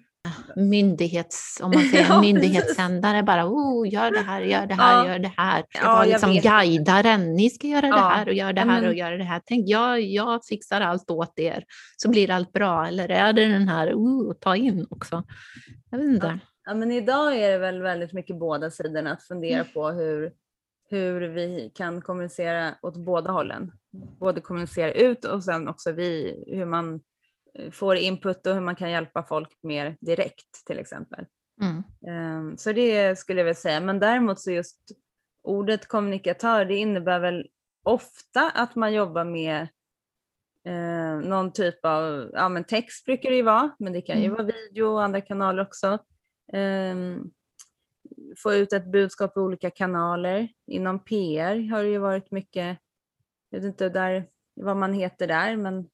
Myndighets, 0.55 1.60
om 1.63 1.71
man 1.71 1.84
säger 1.84 2.05
Ja, 2.10 2.21
myndighetssändare, 2.21 3.23
bara 3.23 3.45
oh, 3.47 3.89
gör 3.93 4.12
det 4.12 4.19
här, 4.19 4.41
gör 4.41 4.65
det 4.65 4.73
här, 4.73 5.05
Ja. 5.05 5.12
gör 5.12 5.19
det 5.19 5.31
här. 5.38 5.63
Ska 5.69 5.86
Ja, 5.86 6.03
liksom 6.05 6.29
vet. 6.29 6.43
guidaren, 6.43 7.34
ni 7.34 7.49
ska 7.49 7.67
göra 7.67 7.81
det 7.81 7.88
Ja. 7.88 7.95
här 8.15 8.27
och 8.27 8.34
göra 8.34 8.53
det 8.53 8.62
här 8.62 8.88
och 8.88 8.93
göra 8.93 9.17
det 9.17 9.23
här. 9.23 9.41
Tänk, 9.45 9.69
jag, 9.69 10.01
jag 10.01 10.45
fixar 10.45 10.81
allt 10.81 11.12
åt 11.12 11.39
er, 11.39 11.63
så 11.97 12.10
blir 12.10 12.31
allt 12.31 12.51
bra. 12.53 12.88
Eller 12.88 13.10
är 13.10 13.34
det 13.34 13.45
den 13.45 13.67
här, 13.67 13.93
oh, 13.93 14.34
ta 14.34 14.55
in 14.55 14.88
också? 14.89 15.23
Jag 15.89 15.97
vet 15.97 16.07
inte. 16.07 16.39
Ja, 16.65 16.73
men 16.73 16.91
idag 16.91 17.38
är 17.38 17.51
det 17.51 17.57
väl 17.57 17.81
väldigt 17.81 18.13
mycket 18.13 18.39
båda 18.39 18.71
sidorna 18.71 19.12
att 19.12 19.23
fundera 19.23 19.60
Mm. 19.62 19.73
på 19.73 19.89
hur, 19.89 20.31
hur 20.89 21.21
vi 21.21 21.71
kan 21.75 22.01
kommunicera 22.01 22.75
åt 22.81 22.95
båda 22.97 23.31
hållen. 23.31 23.71
Både 24.19 24.41
kommunicera 24.41 24.91
ut 24.91 25.25
och 25.25 25.43
sen 25.43 25.67
också 25.67 25.91
vi, 25.91 26.43
hur 26.47 26.65
man 26.65 27.01
får 27.72 27.96
input 27.96 28.48
och 28.48 28.54
hur 28.54 28.62
man 28.62 28.76
kan 28.76 28.92
hjälpa 28.92 29.24
folk 29.24 29.58
mer 29.64 29.98
direkt 30.02 30.66
till 30.66 30.80
exempel. 30.80 31.26
Mm. 31.62 31.84
Ehm, 32.08 32.58
Så 32.58 32.72
det 32.72 33.20
skulle 33.20 33.40
jag 33.40 33.46
väl 33.46 33.56
säga. 33.56 33.80
Men 33.80 34.00
däremot 34.00 34.40
så 34.40 34.52
just 34.52 34.78
ordet 35.44 35.88
kommunikatör, 35.88 36.66
det 36.66 36.76
innebär 36.76 37.20
väl 37.20 37.48
ofta 37.84 38.52
att 38.52 38.76
man 38.76 38.94
jobbar 38.94 39.24
med 39.24 39.68
eh, 40.66 41.20
någon 41.30 41.54
typ 41.54 41.86
av, 41.86 42.30
ja 42.34 42.50
men 42.50 42.64
text 42.64 43.06
brukar 43.06 43.30
det 43.30 43.36
ju 43.36 43.42
vara, 43.44 43.72
men 43.80 43.94
det 43.94 44.02
kan 44.02 44.20
ju 44.20 44.26
Mm. 44.26 44.38
vara 44.38 44.44
video 44.48 44.86
och 44.86 45.04
andra 45.04 45.22
kanaler 45.22 45.62
också. 45.62 45.98
Ehm, 46.54 47.32
få 48.38 48.54
ut 48.54 48.74
ett 48.74 48.92
budskap 48.92 49.38
i 49.38 49.40
olika 49.40 49.70
kanaler. 49.72 50.50
Inom 50.68 51.04
PR 51.04 51.70
har 51.72 51.84
det 51.84 51.90
ju 51.90 51.98
varit 51.98 52.32
mycket, 52.32 52.78
jag 53.50 53.60
vet 53.60 53.66
inte 53.68 53.90
där, 53.90 54.28
vad 54.54 54.78
man 54.78 54.94
heter 54.94 55.28
där, 55.28 55.56
men 55.56 55.90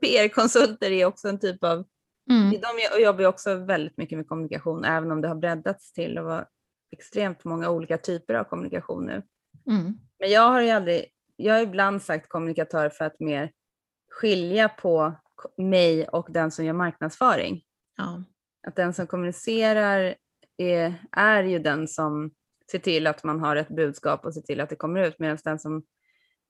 PR-konsulter 0.00 0.90
är 0.90 1.06
också 1.06 1.28
en 1.28 1.40
typ 1.40 1.64
av, 1.64 1.84
mm. 2.30 2.50
de 2.50 3.02
jobbar 3.02 3.20
ju 3.20 3.26
också 3.26 3.54
väldigt 3.54 3.96
mycket 3.96 4.18
med 4.18 4.28
kommunikation, 4.28 4.84
även 4.84 5.10
om 5.10 5.20
det 5.20 5.28
har 5.28 5.34
breddats 5.34 5.92
till 5.92 6.18
att 6.18 6.24
vara 6.24 6.46
extremt 6.92 7.44
många 7.44 7.70
olika 7.70 7.98
typer 7.98 8.34
av 8.34 8.44
kommunikation 8.44 9.06
nu. 9.06 9.22
Mm. 9.66 9.98
Men 10.18 10.30
jag 10.30 10.48
har 10.48 10.60
ju 10.60 10.70
aldrig, 10.70 11.06
jag 11.36 11.54
har 11.54 11.60
ibland 11.60 12.02
sagt 12.02 12.28
kommunikatör 12.28 12.88
för 12.88 13.04
att 13.04 13.20
mer 13.20 13.52
skilja 14.10 14.68
på 14.68 15.12
mig 15.56 16.08
och 16.08 16.26
den 16.30 16.50
som 16.50 16.64
gör 16.64 16.72
marknadsföring. 16.72 17.62
Ja. 17.96 18.22
Att 18.66 18.76
den 18.76 18.94
som 18.94 19.06
kommunicerar 19.06 20.14
är, 20.56 20.94
är 21.12 21.42
ju 21.42 21.58
den 21.58 21.88
som 21.88 22.30
ser 22.70 22.78
till 22.78 23.06
att 23.06 23.24
man 23.24 23.40
har 23.40 23.56
ett 23.56 23.68
budskap 23.68 24.24
och 24.24 24.34
ser 24.34 24.40
till 24.40 24.60
att 24.60 24.70
det 24.70 24.76
kommer 24.76 25.02
ut 25.02 25.18
medan 25.18 25.38
den 25.44 25.58
som 25.58 25.82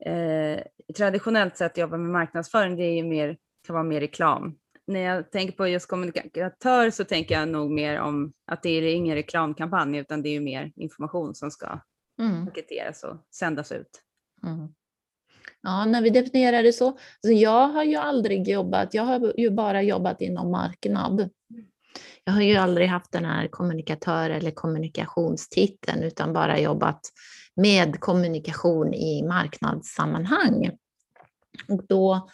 eh, 0.07 0.61
traditionellt 0.97 1.57
sett 1.57 1.79
jobbar 1.79 1.99
med 1.99 2.11
marknadsföring 2.11 2.77
det 2.77 2.83
är 2.83 2.97
ju 2.97 3.05
mer, 3.05 3.37
kan 3.67 3.75
vara 3.75 3.85
mer 3.85 4.01
reklam. 4.01 4.59
När 4.87 5.01
jag 5.01 5.31
tänker 5.31 5.57
på 5.57 5.69
just 5.69 5.88
kommunikatör 5.88 6.91
så 6.91 7.05
tänker 7.05 7.35
jag 7.35 7.49
nog 7.49 7.71
mer 7.71 8.01
om 8.01 8.33
att 8.47 8.62
det 8.62 8.71
är 8.71 8.83
ingen 8.83 9.15
reklamkampanj 9.15 9.99
utan 9.99 10.23
det 10.23 10.29
är 10.29 10.33
ju 10.33 10.41
mer 10.41 10.73
information 10.77 11.35
som 11.35 11.51
ska 11.51 11.81
mm. 12.21 12.47
paketeras 12.47 13.05
och 13.05 13.17
sändas 13.35 13.73
ut. 13.73 14.03
Mm. 14.47 14.69
Ja, 15.62 15.85
när 15.85 16.03
vi 16.03 16.11
definierar 16.11 16.62
det 16.62 16.73
så. 16.73 16.99
så. 17.21 17.33
Jag 17.33 17.69
har 17.69 17.85
ju 17.85 17.97
aldrig 17.97 18.49
jobbat, 18.49 18.95
jag 18.95 19.03
har 19.03 19.33
ju 19.37 19.51
bara 19.51 19.83
jobbat 19.83 20.21
inom 20.21 20.51
marknad. 20.51 21.31
Jag 22.25 22.33
har 22.33 22.43
ju 22.43 22.57
aldrig 22.57 22.88
haft 22.88 23.12
den 23.12 23.25
här 23.25 23.49
kommunikatör 23.49 24.31
eller 24.31 24.51
kommunikationstiteln 24.51 26.03
utan 26.03 26.33
bara 26.33 26.61
jobbat 26.61 27.01
med 27.57 28.01
kommunikation 28.01 28.95
i 28.95 29.23
marknadssammanhang. 29.23 30.71
Och, 31.69 31.87
då, 31.87 32.29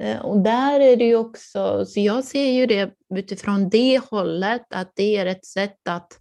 eh, 0.00 0.18
och 0.18 0.40
där 0.40 0.80
är 0.80 0.96
det 0.96 1.04
ju 1.04 1.16
också, 1.16 1.86
så 1.86 2.00
jag 2.00 2.24
ser 2.24 2.50
ju 2.52 2.66
det 2.66 2.94
utifrån 3.14 3.68
det 3.68 4.00
hållet 4.10 4.66
att 4.70 4.92
det 4.94 5.16
är 5.16 5.26
ett 5.26 5.46
sätt 5.46 5.88
att 5.88 6.18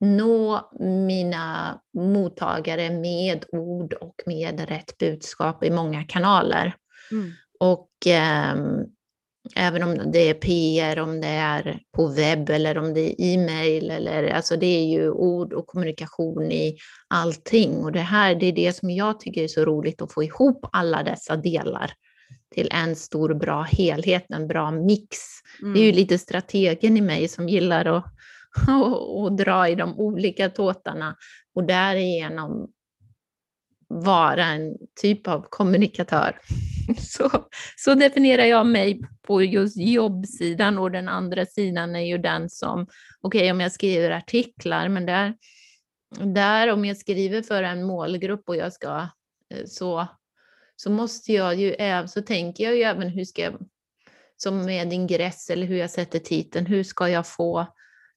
nå 0.00 0.70
mina 0.80 1.80
mottagare 1.98 2.90
med 2.90 3.44
ord 3.52 3.92
och 3.92 4.14
med 4.26 4.68
rätt 4.68 4.98
budskap 4.98 5.64
i 5.64 5.70
många 5.70 6.04
kanaler. 6.04 6.76
Mm. 7.10 7.32
Och 7.60 8.06
eh, 8.06 8.56
även 9.56 9.82
om 9.82 10.12
det 10.12 10.28
är 10.28 10.34
PR, 10.34 10.98
om 10.98 11.20
det 11.20 11.26
är 11.26 11.78
på 11.92 12.06
webb 12.06 12.50
eller 12.50 12.78
om 12.78 12.94
det 12.94 13.00
är 13.00 13.14
e-mail, 13.18 13.90
eller, 13.90 14.24
alltså 14.24 14.56
det 14.56 14.66
är 14.66 14.84
ju 14.84 15.10
ord 15.10 15.52
och 15.52 15.66
kommunikation 15.66 16.52
i 16.52 16.76
allting. 17.08 17.76
Och 17.76 17.92
det 17.92 18.00
här, 18.00 18.34
det 18.34 18.46
är 18.46 18.52
det 18.52 18.76
som 18.76 18.90
jag 18.90 19.20
tycker 19.20 19.44
är 19.44 19.48
så 19.48 19.64
roligt 19.64 20.02
att 20.02 20.12
få 20.12 20.22
ihop 20.22 20.66
alla 20.72 21.02
dessa 21.02 21.36
delar 21.36 21.92
till 22.54 22.68
en 22.72 22.96
stor 22.96 23.34
bra 23.34 23.62
helhet, 23.62 24.26
en 24.28 24.48
bra 24.48 24.70
mix. 24.70 25.18
Mm. 25.62 25.74
Det 25.74 25.80
är 25.80 25.84
ju 25.84 25.88
mm. 25.88 25.96
lite 25.96 26.18
strategen 26.18 26.96
i 26.96 27.00
mig 27.00 27.28
som 27.28 27.48
gillar 27.48 27.84
att 27.84 28.04
och, 28.68 29.22
och 29.22 29.32
dra 29.32 29.68
i 29.68 29.74
de 29.74 29.98
olika 29.98 30.50
tåtarna 30.50 31.16
och 31.54 31.64
därigenom 31.64 32.68
vara 33.94 34.44
en 34.44 34.76
typ 35.00 35.28
av 35.28 35.46
kommunikatör. 35.50 36.38
Så, 36.98 37.30
så 37.76 37.94
definierar 37.94 38.44
jag 38.44 38.66
mig 38.66 39.00
på 39.22 39.42
just 39.42 39.76
jobbsidan 39.76 40.78
och 40.78 40.90
den 40.90 41.08
andra 41.08 41.46
sidan 41.46 41.96
är 41.96 42.00
ju 42.00 42.18
den 42.18 42.50
som, 42.50 42.82
okej 43.20 43.38
okay, 43.38 43.50
om 43.50 43.60
jag 43.60 43.72
skriver 43.72 44.10
artiklar, 44.10 44.88
men 44.88 45.06
där, 45.06 45.34
där 46.34 46.72
om 46.72 46.84
jag 46.84 46.96
skriver 46.96 47.42
för 47.42 47.62
en 47.62 47.84
målgrupp 47.84 48.48
och 48.48 48.56
jag 48.56 48.72
ska 48.72 49.08
eh, 49.54 49.64
så, 49.66 50.06
så 50.76 50.90
måste 50.90 51.32
jag 51.32 51.54
ju, 51.54 51.74
så 52.08 52.22
tänker 52.22 52.64
jag 52.64 52.76
ju 52.76 52.82
även 52.82 53.08
hur 53.08 53.24
ska 53.24 53.42
jag, 53.42 53.54
som 54.36 54.64
med 54.64 54.92
ingress 54.92 55.50
eller 55.50 55.66
hur 55.66 55.76
jag 55.76 55.90
sätter 55.90 56.18
titeln, 56.18 56.66
hur 56.66 56.84
ska 56.84 57.08
jag 57.08 57.26
få 57.26 57.66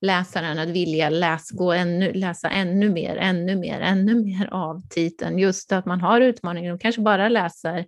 läsaren 0.01 0.59
att 0.59 0.69
vilja 0.69 1.09
läsa, 1.09 1.55
gå 1.55 1.71
ännu, 1.71 2.13
läsa 2.13 2.49
ännu 2.49 2.89
mer, 2.89 3.15
ännu 3.15 3.55
mer, 3.55 3.79
ännu 3.79 4.15
mer 4.23 4.53
av 4.53 4.87
titeln. 4.89 5.39
Just 5.39 5.71
att 5.71 5.85
man 5.85 6.01
har 6.01 6.21
utmaningen 6.21 6.73
och 6.73 6.81
kanske 6.81 7.01
bara 7.01 7.29
läser 7.29 7.85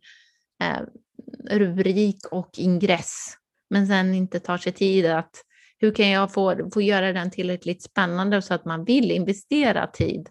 eh, 0.64 0.82
rubrik 1.50 2.26
och 2.32 2.50
ingress, 2.58 3.34
men 3.70 3.88
sen 3.88 4.14
inte 4.14 4.40
tar 4.40 4.58
sig 4.58 4.72
tid 4.72 5.06
att 5.06 5.44
hur 5.78 5.94
kan 5.94 6.10
jag 6.10 6.34
få, 6.34 6.70
få 6.74 6.82
göra 6.82 7.14
den 7.14 7.32
tillräckligt 7.32 7.84
spännande 7.84 8.42
så 8.42 8.54
att 8.54 8.66
man 8.66 8.86
vill 8.86 9.12
investera 9.12 9.88
tid 9.88 10.30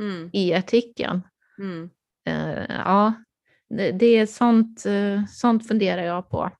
mm. 0.00 0.30
i 0.32 0.54
artikeln. 0.54 1.22
Mm. 1.58 1.90
Uh, 2.28 2.64
ja, 2.68 3.12
det, 3.68 3.92
det, 3.92 4.06
är 4.06 4.26
sånt, 4.26 4.86
uh, 4.86 5.26
sånt 5.26 5.68
funderar 5.68 6.02
jag 6.02 6.30
på 6.30 6.50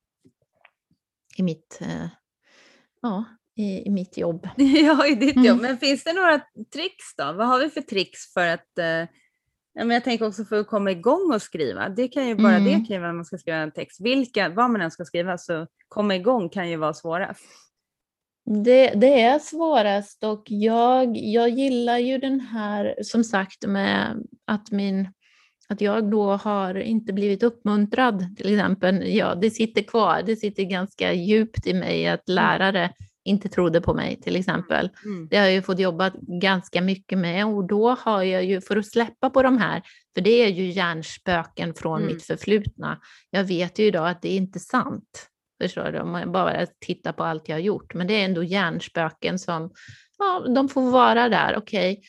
i 1.37 1.43
mitt, 1.43 1.79
uh, 1.83 2.07
ja, 3.03 3.25
i, 3.59 3.87
i 3.87 3.91
mitt 3.91 4.17
jobb. 4.17 4.49
ja, 4.57 5.07
i 5.07 5.15
ditt 5.15 5.37
mm. 5.37 5.47
jobb. 5.47 5.61
Men 5.61 5.79
finns 5.79 6.05
det 6.05 6.13
några 6.13 6.41
tricks 6.73 7.17
då? 7.17 7.33
Vad 7.33 7.47
har 7.47 7.61
vi 7.61 7.71
för 7.71 7.81
tricks 7.81 8.33
för 8.33 8.47
att 8.47 8.79
eh, 8.79 9.09
men 9.75 9.91
jag 9.91 10.05
tänker 10.05 10.27
också 10.27 10.45
för 10.45 10.61
att 10.61 10.67
komma 10.67 10.91
igång 10.91 11.33
och 11.35 11.43
skriva. 11.43 11.89
Det 11.89 12.09
kan 12.09 12.29
ju 12.29 12.35
bara 12.35 12.57
mm. 12.57 12.65
det 12.65 12.87
kan 12.87 12.97
ju 12.97 12.99
vara 12.99 13.09
när 13.09 13.17
man 13.17 13.25
ska 13.25 13.39
skriva 13.39 13.59
en 13.59 13.73
text. 13.73 14.01
Vilka, 14.01 14.49
vad 14.49 14.71
man 14.71 14.81
än 14.81 14.91
ska 14.91 15.05
skriva 15.05 15.39
så 15.39 15.67
komma 15.89 16.17
igång 16.17 16.49
kan 16.49 16.71
ju 16.71 16.77
vara 16.77 16.95
svårast. 16.95 17.45
Det, 18.65 18.91
det, 18.95 19.21
är 19.23 19.39
svårast 19.39 20.25
och 20.25 20.43
jag, 20.47 21.17
jag 21.17 21.49
gillar 21.49 21.99
ju 21.99 22.19
den 22.19 22.41
här, 22.41 22.95
som 23.03 23.25
sagt, 23.25 23.67
med 23.67 24.27
att 24.47 24.71
min 24.71 25.09
att 25.69 25.81
jag 25.81 26.11
då 26.11 26.31
har 26.31 26.75
inte 26.75 27.13
blivit 27.13 27.43
uppmuntrad 27.43 28.37
till 28.37 28.55
exempel. 28.55 29.17
Ja, 29.17 29.35
det 29.35 29.51
sitter 29.51 29.83
kvar, 29.83 30.23
det 30.27 30.37
sitter 30.37 30.63
ganska 30.63 31.13
djupt 31.13 31.67
i 31.67 31.75
mig 31.75 32.09
att 32.09 32.29
mm. 32.29 32.35
lärare 32.35 32.91
inte 33.29 33.49
trodde 33.49 33.81
på 33.81 33.95
mig 33.95 34.21
till 34.21 34.37
exempel. 34.37 34.91
Mm. 35.05 35.29
Det 35.31 35.37
har 35.37 35.45
jag 35.45 35.55
ju 35.55 35.63
fått 35.63 35.79
jobba 35.79 36.13
ganska 36.41 36.81
mycket 36.81 37.19
med 37.19 37.47
och 37.47 37.67
då 37.67 37.91
har 37.91 38.23
jag 38.23 38.45
ju, 38.45 38.61
för 38.61 38.77
att 38.77 38.87
släppa 38.87 39.31
på 39.31 39.43
de 39.43 39.59
här, 39.59 39.83
för 40.15 40.21
det 40.21 40.31
är 40.31 40.49
ju 40.49 40.71
hjärnspöken 40.71 41.75
från 41.75 42.03
mm. 42.03 42.15
mitt 42.15 42.27
förflutna. 42.27 43.01
Jag 43.31 43.45
vet 43.45 43.79
ju 43.79 43.85
idag 43.85 44.09
att 44.09 44.23
det 44.23 44.33
är 44.33 44.37
inte 44.37 44.59
sant. 44.59 45.29
Förstår 45.63 45.93
du? 45.93 46.01
Om 46.01 46.11
man 46.11 46.33
bara 46.33 46.67
tittar 46.81 47.13
på 47.13 47.25
allt 47.25 47.49
jag 47.49 47.57
har 47.57 47.61
gjort. 47.61 47.95
Men 47.95 48.07
det 48.07 48.15
är 48.15 48.25
ändå 48.25 48.43
hjärnspöken 48.43 49.39
som, 49.39 49.71
ja, 50.19 50.47
de 50.55 50.69
får 50.69 50.91
vara 50.91 51.29
där, 51.29 51.57
okej. 51.57 51.93
Okay. 51.93 52.05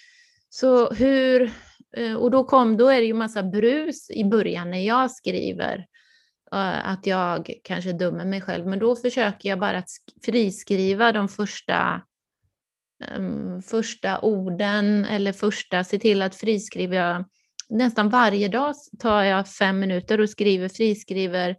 Så 0.50 0.94
hur, 0.94 1.52
eh, 1.98 2.14
och 2.14 2.32
då 2.32 2.44
kom, 2.44 2.78
då 2.78 2.88
är 2.88 3.00
det 3.00 3.06
ju 3.06 3.14
massa 3.14 3.44
brus 3.44 4.10
i 4.10 4.24
början 4.24 4.72
när 4.72 4.86
jag 4.86 5.12
skriver 5.12 5.86
att 6.52 7.06
jag 7.06 7.54
kanske 7.64 7.94
dömer 7.94 8.26
mig 8.26 8.42
själv, 8.42 8.68
men 8.68 8.80
då 8.80 8.96
försöker 8.96 9.50
jag 9.50 9.60
bara 9.60 9.78
att 9.78 9.90
friskriva 10.26 11.12
de 11.12 11.28
första, 11.28 12.02
um, 13.18 13.62
första 13.62 14.20
orden 14.20 15.06
eller 15.06 15.34
första, 15.34 15.84
se 15.84 16.00
till 16.00 16.22
att 16.22 16.36
friskriva. 16.36 17.26
Nästan 17.70 18.10
varje 18.10 18.48
dag 18.48 18.76
tar 19.00 19.24
jag 19.24 19.48
fem 19.48 19.80
minuter 19.80 20.22
och 20.22 20.30
skriver, 20.30 20.70
friskriver 20.70 21.56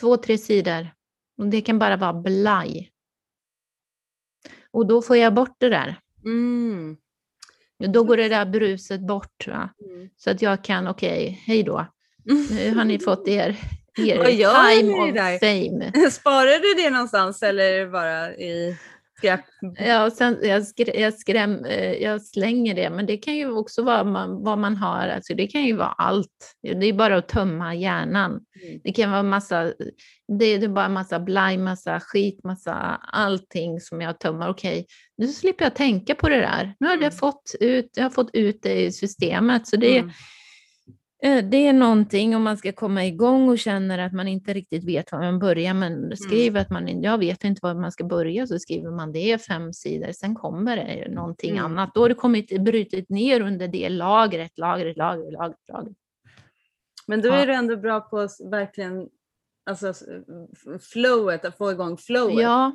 två, 0.00 0.16
tre 0.16 0.38
sidor. 0.38 0.90
Och 1.38 1.46
det 1.46 1.60
kan 1.60 1.78
bara 1.78 1.96
vara 1.96 2.12
blaj. 2.12 2.90
Och 4.70 4.86
då 4.86 5.02
får 5.02 5.16
jag 5.16 5.34
bort 5.34 5.56
det 5.58 5.68
där. 5.68 6.00
Mm. 6.24 6.96
Då 7.78 8.04
går 8.04 8.16
det 8.16 8.28
där 8.28 8.46
bruset 8.46 9.00
bort. 9.00 9.46
Mm. 9.46 10.10
Så 10.16 10.30
att 10.30 10.42
jag 10.42 10.64
kan, 10.64 10.88
okej, 10.88 11.24
okay, 11.24 11.36
hej 11.46 11.62
då. 11.62 11.86
Nu 12.50 12.74
har 12.74 12.84
ni 12.84 12.98
fått 12.98 13.28
er 13.28 13.56
Vad 13.96 14.32
gör 14.32 14.76
time 14.76 14.92
of 14.92 15.14
där? 15.14 15.38
fame. 15.38 16.10
Sparar 16.10 16.76
du 16.76 16.82
det 16.82 16.90
någonstans 16.90 17.42
eller 17.42 17.72
är 17.72 17.80
det 17.80 17.86
bara 17.86 18.34
i 18.34 18.76
skräp? 19.20 19.40
Ja, 19.78 20.06
och 20.06 20.12
sen, 20.12 20.38
jag, 20.42 20.66
skrä, 20.66 21.00
jag, 21.00 21.14
skräm, 21.14 21.64
eh, 21.64 21.92
jag 21.92 22.22
slänger 22.22 22.74
det, 22.74 22.90
men 22.90 23.06
det 23.06 23.16
kan 23.16 23.36
ju 23.36 23.50
också 23.50 23.82
vara 23.82 24.04
man, 24.04 24.42
vad 24.42 24.58
man 24.58 24.76
har. 24.76 25.08
Alltså 25.08 25.34
det 25.34 25.46
kan 25.46 25.64
ju 25.64 25.76
vara 25.76 25.88
allt. 25.88 26.54
Det 26.62 26.86
är 26.86 26.92
bara 26.92 27.16
att 27.16 27.28
tömma 27.28 27.74
hjärnan. 27.74 28.30
Mm. 28.30 28.80
Det 28.84 28.92
kan 28.92 29.10
vara 29.10 29.22
massa, 29.22 29.72
det 30.38 30.44
är 30.44 30.68
bara 30.68 30.88
massa 30.88 31.20
blaj, 31.20 31.58
massa 31.58 32.00
skit, 32.00 32.44
massa 32.44 32.72
allting 33.02 33.80
som 33.80 34.00
jag 34.00 34.18
tömmer. 34.18 34.48
Okej, 34.48 34.72
okay, 34.72 34.84
nu 35.16 35.26
slipper 35.26 35.64
jag 35.64 35.74
tänka 35.74 36.14
på 36.14 36.28
det 36.28 36.40
där. 36.40 36.74
Nu 36.80 36.86
har 36.86 36.94
mm. 36.94 37.04
jag, 37.04 37.18
fått 37.18 37.54
ut, 37.60 37.90
jag 37.94 38.04
har 38.04 38.10
fått 38.10 38.30
ut 38.32 38.62
det 38.62 38.80
i 38.80 38.92
systemet. 38.92 39.68
Så 39.68 39.76
det 39.76 39.98
mm 39.98 40.10
det 41.22 41.66
är 41.66 41.72
någonting 41.72 42.36
om 42.36 42.42
man 42.42 42.56
ska 42.56 42.72
komma 42.72 43.06
igång 43.06 43.48
och 43.48 43.58
känner 43.58 43.98
att 43.98 44.12
man 44.12 44.28
inte 44.28 44.52
riktigt 44.52 44.84
vet 44.84 45.12
var 45.12 45.18
man 45.18 45.38
börjar, 45.38 45.74
men 45.74 46.16
skriver 46.16 46.48
mm. 46.48 46.62
att 46.62 46.70
man 46.70 47.02
jag 47.02 47.18
vet 47.18 47.44
inte 47.44 47.60
var 47.62 47.74
man 47.74 47.92
ska 47.92 48.04
börja, 48.04 48.46
så 48.46 48.58
skriver 48.58 48.90
man 48.90 49.12
det 49.12 49.44
fem 49.46 49.72
sidor, 49.72 50.12
sen 50.12 50.34
kommer 50.34 50.76
det 50.76 51.10
någonting 51.10 51.50
mm. 51.50 51.64
annat. 51.64 51.94
Då 51.94 52.00
har 52.00 52.08
det 52.08 52.14
kommit, 52.14 52.60
brutit 52.60 53.08
ner 53.08 53.40
under 53.40 53.68
det 53.68 53.88
lagret, 53.88 54.58
lagret, 54.58 54.96
lagret, 54.96 55.32
lagret. 55.32 55.68
lagret. 55.68 55.96
Men 57.06 57.22
då 57.22 57.28
är 57.28 57.38
ja. 57.38 57.46
du 57.46 57.54
ändå 57.54 57.76
bra 57.76 58.00
på 58.00 58.28
verkligen, 58.50 59.08
alltså 59.70 59.94
flowet, 60.92 61.44
att 61.44 61.56
få 61.56 61.72
igång 61.72 61.96
flowet. 61.96 62.42
Ja, 62.42 62.72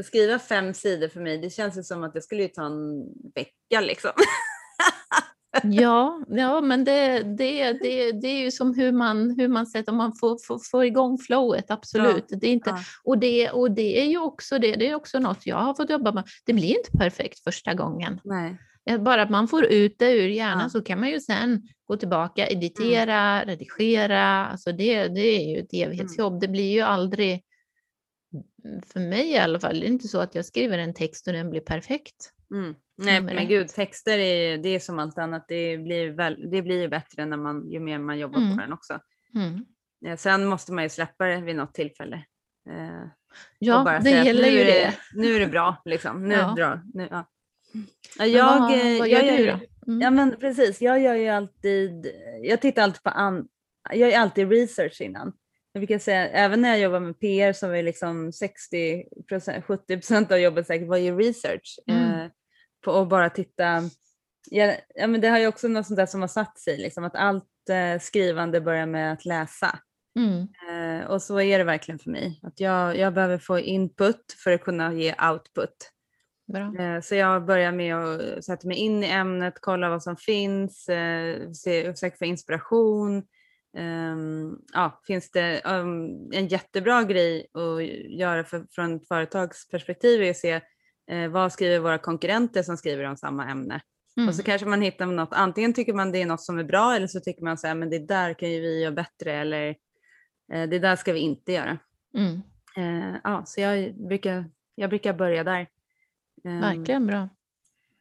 Att 0.00 0.06
skriva 0.06 0.38
fem 0.38 0.74
sidor 0.74 1.08
för 1.08 1.20
mig, 1.20 1.38
det 1.38 1.50
känns 1.50 1.78
ju 1.78 1.82
som 1.82 2.04
att 2.04 2.14
det 2.14 2.22
skulle 2.22 2.48
ta 2.48 2.66
en 2.66 3.04
vecka 3.34 3.80
liksom. 3.80 4.10
Ja, 5.62 6.24
ja 6.28 6.60
men 6.60 6.84
det, 6.84 7.22
det, 7.22 7.72
det, 7.72 8.12
det 8.12 8.28
är 8.28 8.40
ju 8.40 8.50
som 8.50 8.74
hur 8.74 8.92
man, 8.92 9.30
hur 9.38 9.48
man 9.48 9.66
sätter, 9.66 9.92
om 9.92 9.98
man 9.98 10.12
får, 10.14 10.38
får, 10.46 10.58
får 10.70 10.84
igång 10.84 11.18
flowet, 11.18 11.70
absolut. 11.70 12.24
Det 12.28 12.46
är 12.46 12.52
inte, 12.52 12.70
Ja. 12.70 12.78
och, 13.04 13.18
det, 13.18 13.50
och 13.50 13.70
det 13.70 14.00
är 14.00 14.06
ju 14.06 14.18
också, 14.18 14.58
det, 14.58 14.74
det 14.76 14.88
är 14.88 14.94
också 14.94 15.18
något 15.18 15.46
jag 15.46 15.56
har 15.56 15.74
fått 15.74 15.90
jobba 15.90 16.12
med. 16.12 16.24
Det 16.46 16.52
blir 16.52 16.78
inte 16.78 16.90
perfekt 16.98 17.38
första 17.44 17.74
gången. 17.74 18.20
Nej. 18.24 18.56
Bara 19.00 19.22
att 19.22 19.30
man 19.30 19.48
får 19.48 19.64
ut 19.64 19.98
det 19.98 20.12
ur 20.12 20.28
hjärnan 20.28 20.60
Ja. 20.62 20.68
så 20.68 20.82
kan 20.82 21.00
man 21.00 21.10
ju 21.10 21.20
sen 21.20 21.68
gå 21.86 21.96
tillbaka, 21.96 22.48
editera, 22.48 23.44
redigera. 23.44 24.46
Alltså 24.46 24.72
det, 24.72 25.08
det 25.08 25.20
är 25.20 25.54
ju 25.54 25.60
ett 25.60 25.72
evighetsjobb. 25.72 26.40
Det 26.40 26.48
blir 26.48 26.72
ju 26.72 26.80
aldrig, 26.80 27.42
för 28.86 29.00
mig 29.00 29.30
i 29.30 29.38
alla 29.38 29.60
fall, 29.60 29.80
det 29.80 29.86
är 29.86 29.88
inte 29.88 30.08
så 30.08 30.18
att 30.20 30.34
jag 30.34 30.44
skriver 30.44 30.78
en 30.78 30.94
text 30.94 31.26
och 31.26 31.32
den 31.32 31.50
blir 31.50 31.60
perfekt. 31.60 32.30
Mm. 32.54 32.74
Nej 32.96 33.20
men 33.20 33.48
gud, 33.48 33.68
texter 33.68 34.18
är, 34.18 34.58
det 34.58 34.68
är 34.68 34.78
som 34.80 34.98
allt 34.98 35.18
annat. 35.18 35.44
Det 35.48 35.78
blir, 35.78 36.10
väl, 36.10 36.50
det 36.50 36.62
blir 36.62 36.80
ju 36.80 36.88
bättre 36.88 37.26
när 37.26 37.36
man, 37.36 37.70
ju 37.70 37.80
mer 37.80 37.98
man 37.98 38.18
jobbar 38.18 38.38
Mm. 38.38 38.56
på 38.56 38.60
den 38.62 38.72
också. 38.72 38.98
Mm. 39.34 39.64
Eh, 40.06 40.16
Sen 40.16 40.46
måste 40.46 40.72
man 40.72 40.84
ju 40.84 40.88
släppa 40.90 41.24
det 41.26 41.40
vid 41.40 41.56
något 41.56 41.74
tillfälle. 41.74 42.16
Eh, 42.70 43.08
Ja, 43.58 43.84
bara 43.84 43.98
det 43.98 44.10
gäller 44.10 44.42
nu 44.42 44.48
ju 44.50 44.60
är 44.60 44.64
det. 44.66 44.94
Nu 45.14 45.36
är 45.36 45.40
det 45.40 45.46
bra 45.46 45.82
liksom. 45.84 46.28
Nu 46.28 46.34
Ja. 46.34 46.40
är 46.44 46.48
det 46.48 46.54
bra. 46.54 46.80
Nu, 46.94 47.08
ja. 47.10 47.30
Jag, 48.26 48.44
vad, 48.60 48.70
vad 48.98 49.08
jag 49.08 49.26
gör 49.26 49.36
du 49.36 49.44
ju- 49.44 49.50
då? 49.50 49.58
Mm. 49.86 50.00
Ja 50.00 50.10
men 50.10 50.36
precis, 50.40 50.80
jag 50.82 51.00
gör 51.00 51.14
ju 51.14 51.28
alltid, 51.28 52.06
jag 52.42 52.60
tittar 52.60 52.82
alltid 52.82 53.02
på, 53.02 53.10
an, 53.10 53.48
jag 53.90 54.10
gör 54.10 54.18
alltid 54.18 54.50
research 54.50 55.00
innan. 55.00 55.32
Jag 55.72 55.80
brukar 55.80 55.98
säga, 55.98 56.28
även 56.28 56.60
när 56.60 56.68
jag 56.68 56.78
jobbar 56.78 57.00
med 57.00 57.20
PR 57.20 57.66
var 57.68 57.74
ju 57.76 57.82
liksom 57.82 58.30
60-70% 59.30 60.32
av 60.32 60.38
jobbet 60.38 60.66
säkert 60.66 60.88
var 60.88 60.96
ju 60.96 61.18
research. 61.18 61.78
Mm. 61.86 62.20
Eh, 62.20 62.26
på 62.84 62.92
att 62.92 63.08
bara 63.08 63.30
titta, 63.30 63.82
ja, 64.50 64.74
ja 64.94 65.06
men 65.06 65.20
det 65.20 65.28
har 65.28 65.38
ju 65.38 65.46
också 65.46 65.68
något 65.68 65.86
sånt 65.86 65.96
där 65.96 66.06
som 66.06 66.20
har 66.20 66.28
satt 66.28 66.58
sig, 66.58 66.76
liksom, 66.78 67.04
att 67.04 67.16
allt 67.16 67.68
eh, 67.70 68.00
skrivande 68.00 68.60
börjar 68.60 68.86
med 68.86 69.12
att 69.12 69.24
läsa. 69.24 69.78
Mm. 70.18 70.48
Eh, 70.68 71.06
och 71.06 71.22
så 71.22 71.40
är 71.40 71.58
det 71.58 71.64
verkligen 71.64 71.98
för 71.98 72.10
mig, 72.10 72.40
att 72.42 72.60
jag, 72.60 72.96
jag 72.96 73.14
behöver 73.14 73.38
få 73.38 73.58
input 73.58 74.36
för 74.44 74.52
att 74.52 74.64
kunna 74.64 74.92
ge 74.92 75.14
output. 75.30 75.90
Eh, 76.78 77.00
Så 77.00 77.14
jag 77.14 77.44
börjar 77.44 77.72
med 77.72 77.96
att 77.96 78.44
sätta 78.44 78.68
mig 78.68 78.76
in 78.76 79.04
i 79.04 79.06
ämnet, 79.06 79.54
kolla 79.60 79.88
vad 79.88 80.02
som 80.02 80.16
finns, 80.16 80.88
eh, 80.88 81.50
se, 81.52 81.92
försöka 81.92 82.16
få 82.16 82.24
inspiration. 82.24 83.22
Ehm, 83.76 84.58
ja, 84.72 85.00
finns 85.06 85.30
det 85.30 85.62
um, 85.64 86.32
en 86.32 86.48
jättebra 86.48 87.02
grej 87.02 87.46
att 87.52 87.84
göra 88.18 88.44
för, 88.44 88.66
från 88.70 88.96
ett 88.96 89.08
företagsperspektiv 89.08 90.22
är 90.22 90.30
att 90.30 90.36
se 90.36 90.60
eh, 91.10 91.28
vad 91.28 91.52
skriver 91.52 91.78
våra 91.78 91.98
konkurrenter 91.98 92.62
som 92.62 92.76
skriver 92.76 93.04
om 93.04 93.16
samma 93.16 93.50
ämne. 93.50 93.80
Mm. 94.16 94.28
Och 94.28 94.34
så 94.34 94.42
kanske 94.42 94.66
man 94.66 94.82
hittar 94.82 95.06
något, 95.06 95.32
antingen 95.32 95.72
tycker 95.72 95.92
man 95.92 96.12
det 96.12 96.22
är 96.22 96.26
något 96.26 96.42
som 96.42 96.58
är 96.58 96.64
bra 96.64 96.94
eller 96.94 97.06
så 97.06 97.20
tycker 97.20 97.44
man 97.44 97.58
så 97.58 97.66
här, 97.66 97.74
men 97.74 97.90
det 97.90 97.98
där 97.98 98.34
kan 98.34 98.50
ju 98.50 98.60
vi 98.60 98.82
göra 98.82 98.92
bättre 98.92 99.32
eller 99.32 99.68
eh, 100.52 100.68
det 100.68 100.78
där 100.78 100.96
ska 100.96 101.12
vi 101.12 101.20
inte 101.20 101.52
göra. 101.52 101.78
Mm. 102.16 102.42
Eh, 102.76 103.16
ja, 103.24 103.42
så 103.46 103.60
jag 103.60 103.94
brukar, 104.08 104.50
jag 104.74 104.90
brukar 104.90 105.12
börja 105.12 105.44
där. 105.44 105.66
Ehm, 106.44 106.60
Verkligen 106.60 107.06
bra. 107.06 107.28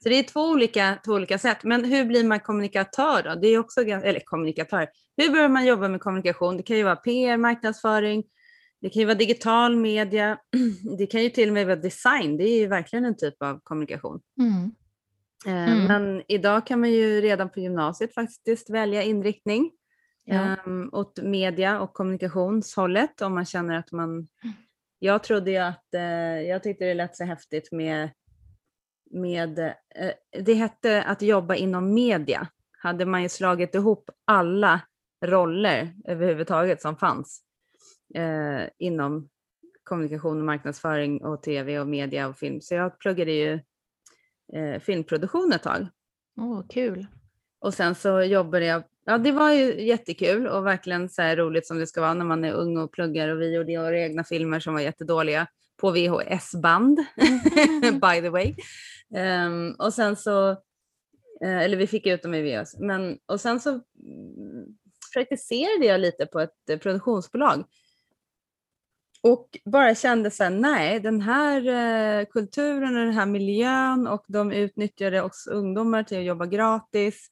så 0.04 0.10
det 0.10 0.16
är 0.16 0.24
två 0.24 0.50
olika, 0.50 0.98
två 1.06 1.12
olika 1.12 1.38
sätt. 1.38 1.64
Men 1.64 1.86
hur 1.86 2.06
blir 2.06 2.24
man 2.24 2.40
kommunikatör 2.40 3.24
då? 3.24 3.36
Det 3.36 3.48
är 3.48 3.60
också, 3.60 3.82
eller 3.82 4.20
kommunikatör. 4.20 4.88
Hur 5.18 5.30
börjar 5.30 5.50
man 5.50 5.66
jobba 5.66 5.88
med 5.88 6.02
kommunikation? 6.02 6.58
Det 6.58 6.64
kan 6.64 6.78
ju 6.78 6.84
vara 6.84 6.96
PR, 6.96 7.38
marknadsföring, 7.38 8.24
det 8.84 8.90
kan 8.90 9.00
ju 9.00 9.06
vara 9.06 9.18
digital 9.18 9.76
media, 9.76 10.38
det 10.98 11.06
kan 11.06 11.24
ju 11.24 11.30
till 11.30 11.50
och 11.50 11.54
med 11.54 11.66
vara 11.66 11.76
design. 11.76 12.38
Det 12.38 12.44
är 12.44 12.60
ju 12.60 12.68
verkligen 12.68 13.06
en 13.06 13.18
typ 13.18 13.44
av 13.44 13.60
kommunikation. 13.64 14.22
Mm. 14.40 14.72
Eh, 15.46 15.74
Mm. 15.74 15.86
Men 15.88 16.24
idag 16.28 16.68
kan 16.68 16.80
man 16.80 16.92
ju 16.92 17.22
redan 17.22 17.50
på 17.50 17.60
gymnasiet 17.60 18.14
faktiskt 18.14 18.70
välja 18.70 19.04
inriktning 19.04 19.72
Ja. 20.26 20.56
um, 20.66 20.90
åt 20.94 21.20
media 21.22 21.80
och 21.80 21.94
kommunikationshållet 21.94 23.22
om 23.22 23.34
man 23.34 23.46
känner 23.46 23.78
att 23.78 23.92
man... 23.92 24.28
Jag 25.00 25.24
trodde 25.24 25.52
ju 25.52 25.58
att, 25.58 25.94
eh, 25.94 26.02
jag 26.42 26.64
tyckte 26.64 26.86
det 26.86 26.94
lät 26.94 27.18
så 27.18 27.24
häftigt 27.24 27.72
med, 27.72 28.10
med 29.12 29.60
eh, 29.60 30.12
det 30.40 30.54
hette 30.54 31.04
att 31.04 31.22
jobba 31.22 31.56
inom 31.56 31.94
media. 31.94 32.48
Hade 32.78 33.06
man 33.06 33.24
ju 33.24 33.30
slagit 33.30 33.76
ihop 33.76 34.10
alla 34.26 34.82
roller 35.26 35.94
överhuvudtaget 36.06 36.82
som 36.82 36.98
fanns 36.98 37.44
eh, 38.16 38.70
inom 38.78 39.30
kommunikation 39.84 40.40
och 40.40 40.46
marknadsföring 40.46 41.24
och 41.24 41.44
tv 41.44 41.80
och 41.80 41.88
media 41.88 42.28
och 42.28 42.38
film. 42.38 42.62
Så 42.62 42.76
jag 42.76 43.00
pluggade 43.00 43.32
ju 43.32 43.60
eh, 44.54 44.80
filmproduktion 44.80 45.54
ett 45.54 45.64
tag. 45.64 45.88
Åh, 46.38 46.62
kul. 46.70 47.08
Och 47.60 47.74
sen 47.74 47.96
så 47.96 48.22
jobbade 48.22 48.66
jag, 48.66 48.84
ja 49.06 49.18
det 49.18 49.32
var 49.32 49.52
ju 49.52 49.82
jättekul 49.86 50.48
och 50.48 50.66
verkligen 50.66 51.10
så 51.10 51.22
här 51.22 51.36
roligt 51.36 51.68
som 51.68 51.78
det 51.78 51.88
ska 51.88 52.02
vara 52.02 52.14
när 52.14 52.26
man 52.26 52.46
är 52.46 52.54
ung 52.54 52.78
och 52.78 52.92
pluggar 52.92 53.30
och 53.30 53.42
vi 53.42 53.56
gjorde 53.56 53.78
våra 53.78 54.00
egna 54.00 54.24
filmer 54.24 54.60
som 54.60 54.74
var 54.74 54.82
jättedåliga 54.82 55.48
på 55.78 55.92
VHS-band, 55.92 56.98
by 58.02 58.22
the 58.22 58.30
way. 58.30 58.56
Ehm, 59.16 59.76
och 59.80 59.94
sen 59.94 60.16
så, 60.16 60.50
eh, 61.44 61.58
eller 61.62 61.78
vi 61.78 61.88
fick 61.88 62.08
ut 62.08 62.22
dem 62.22 62.34
i 62.34 62.42
VHS, 62.42 62.80
men 62.80 63.18
och 63.26 63.42
sen 63.42 63.60
så 63.60 63.70
mm, 63.70 63.82
praktiserade 65.14 65.86
jag 65.86 66.00
lite 66.00 66.26
på 66.26 66.40
ett 66.40 66.82
produktionsbolag. 66.82 67.64
Och 69.24 69.58
bara 69.66 69.96
kände 69.96 70.32
så 70.32 70.44
här, 70.44 70.50
nej, 70.50 71.00
den 71.00 71.22
här 71.22 71.68
eh, 71.68 72.26
kulturen 72.26 72.96
och 72.98 73.06
den 73.06 73.14
här 73.14 73.26
miljön 73.26 74.08
och 74.08 74.26
de 74.28 74.52
utnyttjade 74.52 75.22
oss 75.22 75.48
ungdomar 75.48 76.04
till 76.04 76.18
att 76.18 76.24
jobba 76.24 76.46
gratis. 76.46 77.28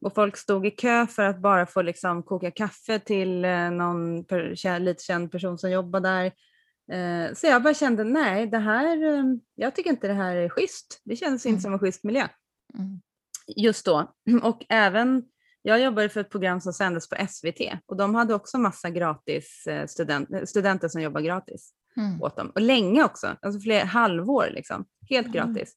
Och 0.00 0.14
folk 0.14 0.36
stod 0.36 0.66
i 0.66 0.70
kö 0.70 1.06
för 1.06 1.22
att 1.22 1.38
bara 1.42 1.66
få 1.66 1.82
liksom 1.82 2.22
koka 2.22 2.50
kaffe 2.50 2.98
till 2.98 3.44
eh, 3.44 3.70
någon 3.70 4.24
per, 4.24 4.78
lite 4.80 5.04
känd 5.04 5.32
person 5.32 5.58
som 5.58 5.70
jobbar 5.70 6.00
där. 6.00 6.24
Eh, 6.92 7.34
så 7.34 7.46
jag 7.46 7.62
bara 7.62 7.74
kände, 7.74 8.04
nej, 8.04 8.46
det 8.46 8.58
här, 8.58 8.98
jag 9.54 9.74
tycker 9.74 9.90
inte 9.90 10.08
det 10.08 10.14
här 10.14 10.36
är 10.36 10.48
schysst. 10.48 11.00
Det 11.04 11.16
känns 11.16 11.46
Mm. 11.46 11.52
inte 11.54 11.62
som 11.62 11.72
en 11.72 11.78
schysst 11.78 12.04
miljö 12.04 12.28
Mm. 12.74 13.00
just 13.56 13.84
då. 13.86 14.12
Och 14.42 14.64
även, 14.68 15.22
jag 15.68 15.80
jobbade 15.80 16.08
för 16.08 16.20
ett 16.20 16.30
program 16.30 16.60
som 16.60 16.72
sändes 16.72 17.08
på 17.08 17.16
SVT 17.28 17.60
och 17.86 17.96
de 17.96 18.14
hade 18.14 18.34
också 18.34 18.58
massa 18.58 18.90
gratis 18.90 19.66
eh, 19.66 19.86
student, 19.86 20.48
studenter 20.48 20.88
som 20.88 21.00
jobbar 21.02 21.20
gratis 21.20 21.72
Mm. 21.96 22.22
åt 22.22 22.36
dem. 22.36 22.50
Och 22.54 22.60
länge 22.60 23.04
också, 23.04 23.36
alltså 23.42 23.60
flera 23.60 23.84
halvår 23.84 24.48
liksom. 24.52 24.84
Helt 25.10 25.26
Mm. 25.26 25.36
gratis. 25.54 25.72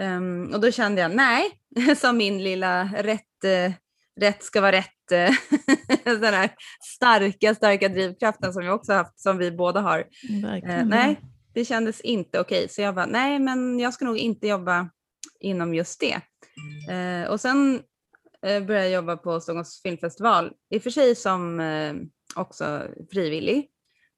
Ehm, 0.00 0.50
och 0.54 0.60
då 0.60 0.70
kände 0.70 1.00
jag, 1.00 1.14
nej, 1.16 1.50
som 1.96 2.16
min 2.16 2.42
lilla 2.42 2.84
rätt, 2.84 3.44
eh, 3.44 3.72
rätt 4.20 4.42
ska 4.42 4.60
vara 4.60 4.72
rätt, 4.72 5.12
eh, 5.12 5.30
den 6.04 6.34
här 6.34 6.50
starka, 6.96 7.54
starka 7.54 7.88
drivkraften 7.88 8.52
som 8.52 8.62
jag 8.64 8.74
också 8.74 8.92
haft, 8.92 9.20
som 9.20 9.38
vi 9.38 9.50
båda 9.52 9.80
har. 9.80 9.98
Eh, 9.98 10.62
bra. 10.62 10.84
nej, 10.84 11.20
det 11.54 11.64
kändes 11.64 12.00
inte 12.00 12.40
okej. 12.40 12.68
Så 12.68 12.82
jag 12.82 12.94
bara, 12.94 13.06
nej 13.06 13.38
men 13.38 13.78
jag 13.78 13.94
ska 13.94 14.04
nog 14.04 14.18
inte 14.18 14.46
jobba 14.48 14.88
inom 15.40 15.74
just 15.74 16.00
det. 16.00 16.20
Eh, 16.94 17.30
och 17.30 17.40
sen 17.40 17.74
eh, 17.76 17.80
började 18.42 18.88
jag 18.88 18.90
jobba 18.90 19.16
på 19.16 19.40
Stockholms 19.40 19.82
filmfestival, 19.82 20.52
i 20.70 20.78
och 20.78 20.82
för 20.82 20.90
sig 20.90 21.14
som 21.14 21.60
eh, 21.60 21.94
också 22.36 22.82
frivillig 23.12 23.70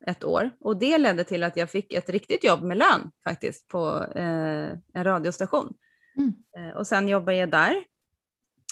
ett 0.06 0.24
år. 0.24 0.50
Och 0.60 0.76
det 0.76 0.98
ledde 0.98 1.24
till 1.24 1.42
att 1.42 1.56
jag 1.56 1.70
fick 1.70 1.92
ett 1.92 2.10
riktigt 2.10 2.44
jobb 2.44 2.62
med 2.62 2.78
lön 2.78 3.10
faktiskt 3.24 3.68
på 3.68 4.06
eh, 4.14 4.70
en 4.94 5.04
radiostation. 5.04 5.74
Mm. 6.16 6.32
Eh, 6.56 6.76
och 6.76 6.86
sen 6.86 7.08
jobbade 7.08 7.36
jag 7.36 7.50
där. 7.50 7.84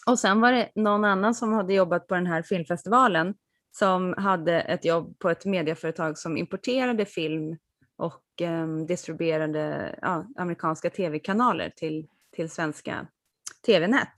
Och 0.07 0.19
sen 0.19 0.41
var 0.41 0.53
det 0.53 0.71
någon 0.75 1.05
annan 1.05 1.35
som 1.35 1.53
hade 1.53 1.75
jobbat 1.75 2.07
på 2.07 2.15
den 2.15 2.27
här 2.27 2.43
filmfestivalen 2.43 3.35
som 3.71 4.15
hade 4.19 4.61
ett 4.61 4.85
jobb 4.85 5.19
på 5.19 5.31
ett 5.31 5.45
medieföretag 5.45 6.19
som 6.19 6.37
importerade 6.37 7.05
film 7.07 7.57
och 7.97 8.23
em, 8.41 8.87
distribuerade 8.87 9.95
ja, 10.03 10.27
amerikanska 10.37 10.91
tv-kanaler 10.91 11.71
till, 11.77 12.09
till 12.37 12.51
svenska 12.51 13.07
tv-nät. 13.67 14.13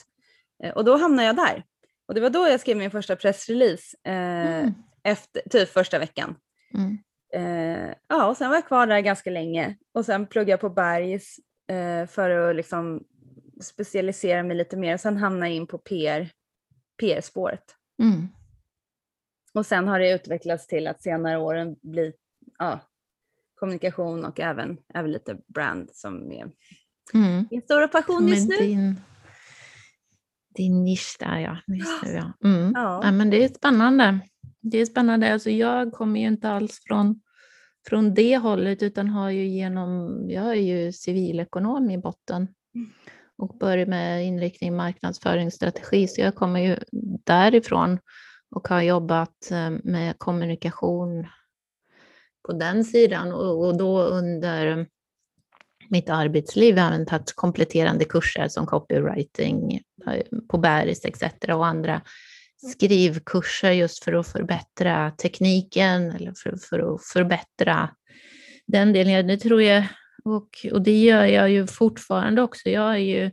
Eh, 0.62 0.70
och 0.72 0.84
då 0.84 0.96
hamnade 0.96 1.26
jag 1.26 1.36
där. 1.36 1.64
Och 2.08 2.14
det 2.14 2.20
var 2.20 2.30
då 2.30 2.48
jag 2.48 2.60
skrev 2.60 2.76
min 2.76 2.90
första 2.90 3.16
pressrelease, 3.16 3.96
eh, 4.04 4.14
Mm. 4.58 4.74
efter, 5.02 5.42
typ 5.50 5.68
första 5.68 5.98
veckan. 5.98 6.36
Mm. 6.74 6.98
Eh, 7.34 7.94
ja, 8.08 8.26
och 8.26 8.36
sen 8.36 8.48
var 8.48 8.56
jag 8.56 8.66
kvar 8.66 8.86
där 8.86 9.00
ganska 9.00 9.30
länge 9.30 9.76
och 9.94 10.04
sen 10.04 10.26
pluggade 10.26 10.50
jag 10.50 10.60
på 10.60 10.70
Bergs 10.70 11.36
eh, 11.68 12.06
för 12.06 12.30
att 12.30 12.56
liksom 12.56 13.04
specialisera 13.62 14.42
mig 14.42 14.56
lite 14.56 14.76
mer. 14.76 14.96
Sen 14.96 15.16
hamnade 15.16 15.46
jag 15.46 15.56
in 15.56 15.66
på 15.66 15.78
PR, 15.78 16.28
PR-spåret. 17.00 17.64
Mm. 18.02 18.28
Och 19.54 19.66
sen 19.66 19.88
har 19.88 19.98
det 19.98 20.12
utvecklats 20.12 20.66
till 20.66 20.86
att 20.86 21.02
senare 21.02 21.38
åren 21.38 21.76
bli 21.82 22.12
ja, 22.58 22.80
kommunikation 23.54 24.24
och 24.24 24.40
även, 24.40 24.78
även 24.94 25.12
lite 25.12 25.38
brand 25.46 25.90
som 25.92 26.32
är 26.32 26.50
Mm. 27.14 27.46
min 27.50 27.62
stora 27.62 27.88
passion 27.88 28.28
just 28.28 28.48
nu. 28.48 28.56
din, 28.56 29.00
din 30.54 30.84
nisch 30.84 31.16
där 31.20 31.38
ja. 31.38 31.56
Just 31.66 32.02
nu, 32.02 32.12
ja. 32.12 32.48
Mm. 32.48 32.72
Ja. 32.74 33.00
Ja, 33.04 33.12
men 33.12 33.30
det 33.30 33.44
är 33.44 33.48
spännande. 33.48 34.18
Det 34.60 34.78
är 34.78 34.86
spännande. 34.86 35.32
Alltså, 35.32 35.50
jag 35.50 35.92
kommer 35.92 36.20
ju 36.20 36.26
inte 36.26 36.50
alls 36.50 36.80
från 36.86 37.20
från 37.88 38.14
det 38.14 38.36
hållet 38.36 38.82
utan 38.82 39.08
har 39.08 39.30
ju 39.30 39.46
genom, 39.46 40.20
jag 40.30 40.46
är 40.50 40.54
ju 40.54 40.92
civilekonom 40.92 41.90
i 41.90 41.98
botten 41.98 42.48
Mm. 42.74 42.90
och 43.36 43.58
börjar 43.58 43.86
med 43.86 44.26
inriktning 44.26 44.76
marknadsföringsstrategi 44.76 46.08
så 46.08 46.20
jag 46.20 46.34
kommer 46.34 46.60
ju 46.60 46.76
därifrån 47.24 47.98
och 48.50 48.68
har 48.68 48.82
jobbat 48.82 49.50
eh, 49.50 49.70
med 49.84 50.18
kommunikation 50.18 51.26
på 52.46 52.52
den 52.52 52.84
sidan 52.84 53.32
och, 53.32 53.66
och 53.66 53.76
då 53.76 54.02
under 54.02 54.86
mitt 55.90 56.10
arbetsliv 56.10 56.78
även 56.78 57.06
tagit 57.06 57.32
kompletterande 57.36 58.04
kurser 58.04 58.48
som 58.48 58.66
copywriting 58.66 59.80
eh, 60.06 60.22
på 60.48 60.58
Bergs 60.58 61.04
etc. 61.04 61.22
och 61.48 61.66
andra 61.66 62.00
skrivkurser 62.62 63.70
just 63.70 64.04
för 64.04 64.12
att 64.12 64.28
förbättra 64.28 65.10
tekniken 65.10 66.10
eller 66.10 66.32
för, 66.36 66.56
för 66.56 66.94
att 66.94 67.04
förbättra 67.04 67.90
den 68.66 68.92
delen. 68.92 69.26
Det 69.26 69.36
tror 69.36 69.62
jag, 69.62 69.84
och, 70.24 70.66
och 70.72 70.82
det 70.82 70.98
gör 70.98 71.24
jag 71.24 71.50
ju 71.50 71.66
fortfarande 71.66 72.42
också. 72.42 72.68
Jag, 72.68 72.90
är 72.90 72.98
ju, 72.98 73.30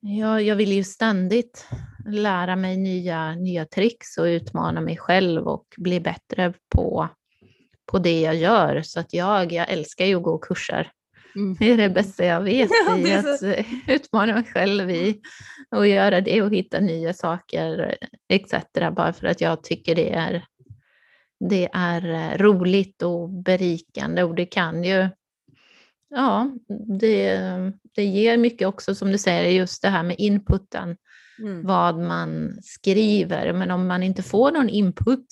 jag, 0.00 0.42
jag 0.42 0.56
vill 0.56 0.72
ju 0.72 0.84
ständigt 0.84 1.66
lära 2.06 2.56
mig 2.56 2.76
nya, 2.76 3.34
nya 3.34 3.66
tricks 3.66 4.18
och 4.18 4.24
utmana 4.24 4.80
mig 4.80 4.96
själv 4.96 5.48
och 5.48 5.66
bli 5.76 6.00
bättre 6.00 6.54
på, 6.74 7.08
på 7.86 7.98
det 7.98 8.20
jag 8.20 8.36
gör. 8.36 8.82
Så 8.82 9.00
att 9.00 9.14
jag, 9.14 9.52
jag 9.52 9.70
älskar 9.70 10.04
ju 10.04 10.16
att 10.16 10.22
gå 10.22 10.38
kurser. 10.38 10.90
Mm. 11.36 11.56
Det 11.60 11.70
är 11.72 11.76
det 11.76 11.90
bästa 11.90 12.24
jag 12.24 12.40
vet 12.40 12.70
Ja, 12.88 12.98
i 12.98 13.14
att 13.14 13.42
utmana 13.86 14.34
mig 14.34 14.44
själv 14.44 14.90
i 14.90 15.20
och 15.70 15.88
göra 15.88 16.20
det 16.20 16.42
och 16.42 16.54
hitta 16.54 16.80
nya 16.80 17.14
saker 17.14 17.96
etc. 18.28 18.54
Bara 18.96 19.12
för 19.12 19.26
att 19.26 19.40
jag 19.40 19.62
tycker 19.62 19.94
det 19.94 20.12
är, 20.12 20.44
det 21.48 21.68
är 21.72 22.12
eh, 22.12 22.38
roligt 22.38 23.02
och 23.02 23.28
berikande 23.28 24.22
och 24.22 24.34
det 24.34 24.46
kan 24.46 24.84
ju, 24.84 25.08
ja, 26.10 26.50
det, 27.00 27.40
det 27.94 28.04
ger 28.04 28.36
mycket 28.36 28.68
också 28.68 28.94
som 28.94 29.12
du 29.12 29.18
säger, 29.18 29.50
just 29.50 29.82
det 29.82 29.88
här 29.88 30.02
med 30.02 30.16
inputen, 30.18 30.96
Mm. 31.42 31.66
vad 31.66 31.98
man 31.98 32.58
skriver. 32.62 33.52
Men 33.52 33.70
om 33.70 33.86
man 33.86 34.02
inte 34.02 34.22
får 34.22 34.52
någon 34.52 34.68
input, 34.68 35.26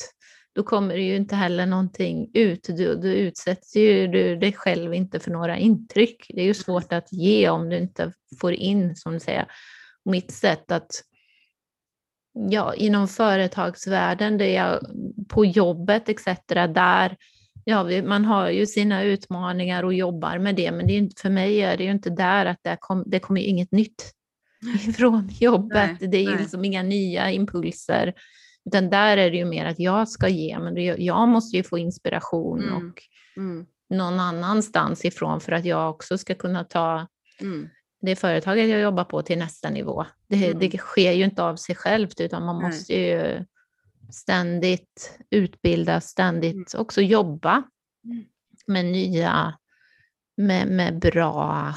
då 0.54 0.62
kommer 0.62 0.94
det 0.94 1.02
ju 1.02 1.16
inte 1.16 1.36
heller 1.36 1.66
någonting 1.66 2.30
ut. 2.34 2.66
Du, 2.68 2.94
du 2.94 3.12
utsätter 3.12 3.80
ju 3.80 4.06
du, 4.08 4.36
dig 4.36 4.52
själv 4.52 4.94
inte 4.94 5.20
för 5.20 5.30
några 5.30 5.58
intryck. 5.58 6.26
Det 6.28 6.40
är 6.40 6.44
ju 6.44 6.54
svårt 6.54 6.92
att 6.92 7.12
ge 7.12 7.48
om 7.48 7.68
du 7.68 7.78
inte 7.78 8.12
får 8.40 8.52
in, 8.52 8.96
som 8.96 9.12
du 9.12 9.20
säger, 9.20 9.46
mitt 10.04 10.30
sätt 10.30 10.72
att 10.72 10.90
ja, 12.50 12.74
inom 12.74 13.08
företagsvärlden, 13.08 14.38
det 14.38 14.56
är 14.56 14.80
på 15.28 15.44
jobbet 15.44 16.08
etc. 16.08 16.24
Där, 16.46 17.16
ja, 17.64 18.02
man 18.02 18.24
har 18.24 18.50
ju 18.50 18.66
sina 18.66 19.02
utmaningar 19.02 19.82
och 19.82 19.94
jobbar 19.94 20.38
med 20.38 20.54
det, 20.54 20.72
men 20.72 20.86
det 20.86 20.98
är 20.98 21.08
för 21.22 21.30
mig 21.30 21.62
är 21.62 21.76
det 21.76 21.84
ju 21.84 21.90
inte 21.90 22.10
där 22.10 22.46
att 22.46 22.58
det, 22.62 22.76
kom, 22.80 23.04
det 23.06 23.20
kommer 23.20 23.40
inget 23.40 23.72
nytt 23.72 24.12
ifrån 24.88 25.28
jobbet. 25.40 25.96
Nej, 26.00 26.10
det 26.10 26.16
är 26.16 26.22
ju 26.22 26.30
nej. 26.30 26.38
liksom 26.38 26.64
inga 26.64 26.82
nya 26.82 27.30
impulser, 27.30 28.14
utan 28.64 28.90
där 28.90 29.16
är 29.16 29.30
det 29.30 29.36
ju 29.36 29.44
mer 29.44 29.66
att 29.66 29.78
jag 29.78 30.08
ska 30.08 30.28
ge, 30.28 30.58
men 30.58 31.04
jag 31.04 31.28
måste 31.28 31.56
ju 31.56 31.62
få 31.62 31.78
inspiration 31.78 32.62
Mm. 32.62 32.74
och 32.76 33.02
Mm. 33.36 33.66
någon 33.90 34.20
annanstans 34.20 35.04
ifrån 35.04 35.40
för 35.40 35.52
att 35.52 35.64
jag 35.64 35.90
också 35.90 36.18
ska 36.18 36.34
kunna 36.34 36.64
ta 36.64 37.06
Mm. 37.40 37.68
det 38.00 38.16
företaget 38.16 38.68
jag 38.68 38.80
jobbar 38.80 39.04
på 39.04 39.22
till 39.22 39.38
nästa 39.38 39.70
nivå. 39.70 40.06
Det, 40.28 40.46
Mm. 40.46 40.58
det 40.58 40.78
sker 40.78 41.12
ju 41.12 41.24
inte 41.24 41.42
av 41.42 41.56
sig 41.56 41.74
självt 41.74 42.20
utan 42.20 42.44
man 42.44 42.58
Nej. 42.58 42.66
måste 42.66 42.94
ju 42.94 43.44
ständigt 44.12 45.18
utbilda, 45.30 46.00
ständigt 46.00 46.54
Mm. 46.54 46.66
också 46.82 47.00
jobba 47.00 47.62
Mm. 48.04 48.24
med 48.66 48.84
nya, 48.84 49.58
med, 50.36 50.68
med 50.68 50.98
bra, 50.98 51.74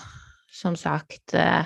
som 0.51 0.75
sagt, 0.75 1.33
eh, 1.33 1.65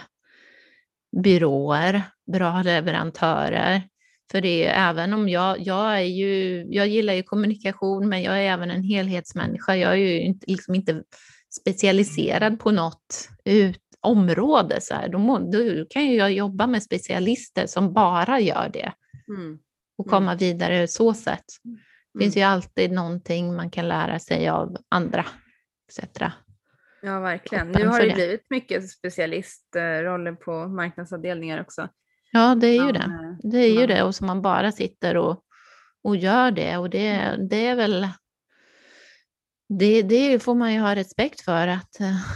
byråer, 1.24 2.02
bra 2.32 2.62
leverantörer. 2.62 3.82
För 4.32 4.42
det 4.42 4.66
är 4.66 4.90
även 4.90 5.14
om 5.14 5.30
jag, 5.30 5.60
jag 5.60 5.96
är 5.98 6.00
ju, 6.06 6.66
jag 6.70 6.88
gillar 6.88 7.14
ju 7.14 7.24
kommunikation 7.24 8.10
men 8.10 8.24
jag 8.24 8.38
är 8.38 8.52
även 8.52 8.72
en 8.72 8.84
helhetsmänniska. 8.84 9.76
Jag 9.76 9.92
är 9.92 9.96
ju 9.96 10.22
inte, 10.22 10.46
liksom 10.52 10.76
inte 10.76 11.04
specialiserad 11.62 12.60
på 12.60 12.72
något 12.72 13.30
ut, 13.46 13.82
område. 14.02 14.82
Så 14.82 14.94
här. 14.96 15.10
Då, 15.10 15.18
må, 15.18 15.40
då 15.40 15.86
kan 15.90 16.06
ju 16.06 16.16
jag 16.16 16.32
jobba 16.32 16.68
med 16.68 16.84
specialister 16.84 17.66
som 17.68 17.94
bara 17.94 18.40
gör 18.40 18.70
det 18.74 18.92
Mm. 19.28 19.60
och 19.98 20.06
Mm. 20.08 20.10
komma 20.10 20.36
vidare 20.36 20.88
så 20.88 21.14
sätt. 21.14 21.44
Det 22.14 22.20
finns 22.20 22.36
Mm. 22.36 22.42
ju 22.48 22.54
alltid 22.54 22.92
någonting 22.92 23.56
man 23.56 23.70
kan 23.70 23.88
lära 23.88 24.20
sig 24.20 24.50
av 24.50 24.78
andra 24.90 25.26
etc. 25.90 26.22
Ja, 27.02 27.20
verkligen. 27.20 27.68
Nu 27.68 27.88
har 27.88 28.02
det. 28.02 28.14
blivit 28.14 28.50
mycket 28.50 28.90
specialistroller 28.90 30.32
på 30.32 30.68
marknadsavdelningar 30.68 31.62
också. 31.62 31.88
Ja, 32.36 32.56
det 32.56 32.68
är 32.68 32.86
ju 32.86 32.92
det. 32.92 33.38
Det 33.44 33.58
är 33.58 33.80
ju 33.80 33.88
det 33.88 34.04
och 34.04 34.16
så 34.16 34.26
man 34.26 34.42
bara 34.42 34.72
sitter 34.72 35.18
och, 35.18 35.42
och 36.04 36.16
gör 36.18 36.52
det 36.52 36.78
och 36.78 36.90
det, 36.90 37.08
Mm. 37.10 37.48
det 37.48 37.68
är 37.68 37.76
väl 37.76 38.08
det, 39.80 40.02
det 40.02 40.40
får 40.44 40.56
man 40.56 40.74
ju 40.74 40.80
ha 40.80 40.96
respekt 40.96 41.42
för 41.42 41.68
att, 41.68 41.90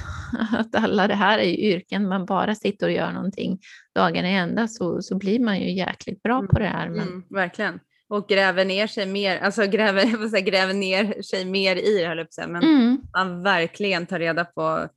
att 0.58 0.76
alla 0.76 1.08
det 1.08 1.16
här 1.16 1.40
är 1.40 1.44
ju 1.44 1.56
yrken, 1.58 2.08
man 2.08 2.26
bara 2.26 2.56
sitter 2.56 2.88
och 2.88 2.94
gör 2.94 3.12
någonting 3.12 3.60
dagarna 3.96 4.30
i 4.30 4.34
ända 4.36 4.68
så, 4.68 5.02
så 5.02 5.18
blir 5.18 5.40
man 5.40 5.60
ju 5.60 5.72
jäkligt 5.72 6.24
bra 6.24 6.42
på 6.42 6.60
det 6.60 6.66
här. 6.68 6.90
Men, 6.90 7.08
Mm, 7.08 7.24
verkligen. 7.30 7.80
Och 8.10 8.30
gräver 8.30 8.66
ner 8.66 8.88
sig 8.88 9.06
mer, 9.06 9.40
alltså 9.40 9.66
gräver, 9.66 10.02
säga, 10.30 10.42
gräver 10.46 10.74
ner 10.74 11.22
sig 11.22 11.46
mer 11.46 11.76
i 11.76 11.98
det, 12.00 12.08
höll 12.08 12.18
jag. 12.18 12.50
Men 12.50 12.64
mm, 12.64 13.02
man 13.14 13.44
verkligen 13.44 14.06
tar 14.06 14.20
reda 14.20 14.46
på, 14.46 14.88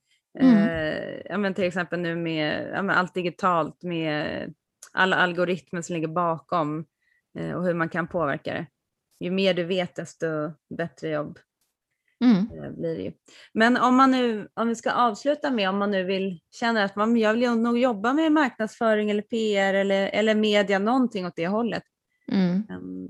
Mm. 0.40 0.56
eh, 0.56 1.20
ja, 1.24 1.38
men 1.38 1.54
till 1.54 1.64
exempel 1.64 2.00
nu 2.00 2.16
med 2.16 2.70
ja, 2.74 2.92
allt 2.92 3.14
digitalt, 3.14 3.82
med 3.82 4.52
alla 4.92 5.16
algoritmer 5.16 5.82
som 5.82 5.94
ligger 5.94 6.08
bakom 6.08 6.84
eh, 7.38 7.52
och 7.52 7.64
hur 7.64 7.74
man 7.74 7.88
kan 7.88 8.08
påverka 8.08 8.54
det. 8.54 8.66
Ju 9.20 9.30
mer 9.30 9.54
du 9.54 9.64
vet 9.64 9.94
desto 9.94 10.26
bättre 10.76 11.08
jobb 11.08 11.38
mm, 12.24 12.36
eh, 12.36 12.70
blir 12.70 12.96
det 12.96 13.02
ju. 13.02 13.12
Men 13.52 13.76
om 13.76 13.96
man 13.96 14.10
nu, 14.10 14.48
om 14.54 14.68
vi 14.68 14.74
ska 14.74 14.92
avsluta 14.92 15.50
med 15.50 15.68
om 15.68 15.78
man 15.78 15.90
nu 15.90 16.04
vill 16.04 16.40
känna 16.50 16.84
att 16.84 16.96
man, 16.96 17.16
jag 17.16 17.34
vill 17.34 17.50
nog 17.50 17.78
jobba 17.78 18.12
med 18.12 18.32
marknadsföring 18.32 19.10
eller 19.10 19.22
PR 19.22 19.74
eller, 19.74 20.08
eller 20.08 20.34
media, 20.34 20.78
någonting 20.78 21.26
åt 21.26 21.36
det 21.36 21.48
hållet. 21.48 21.82
mm, 22.32 22.66
Ehm, 22.70 23.08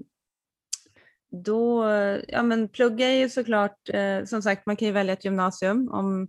Då, 1.31 1.85
ja 2.29 2.43
men 2.43 2.69
plugga 2.69 3.07
är 3.07 3.19
ju 3.19 3.29
såklart, 3.29 3.89
eh, 3.89 4.25
som 4.25 4.43
sagt 4.43 4.67
man 4.67 4.77
kan 4.77 4.89
ju 4.89 4.93
välja 4.93 5.13
ett 5.13 5.25
gymnasium 5.25 5.89
om, 5.89 6.29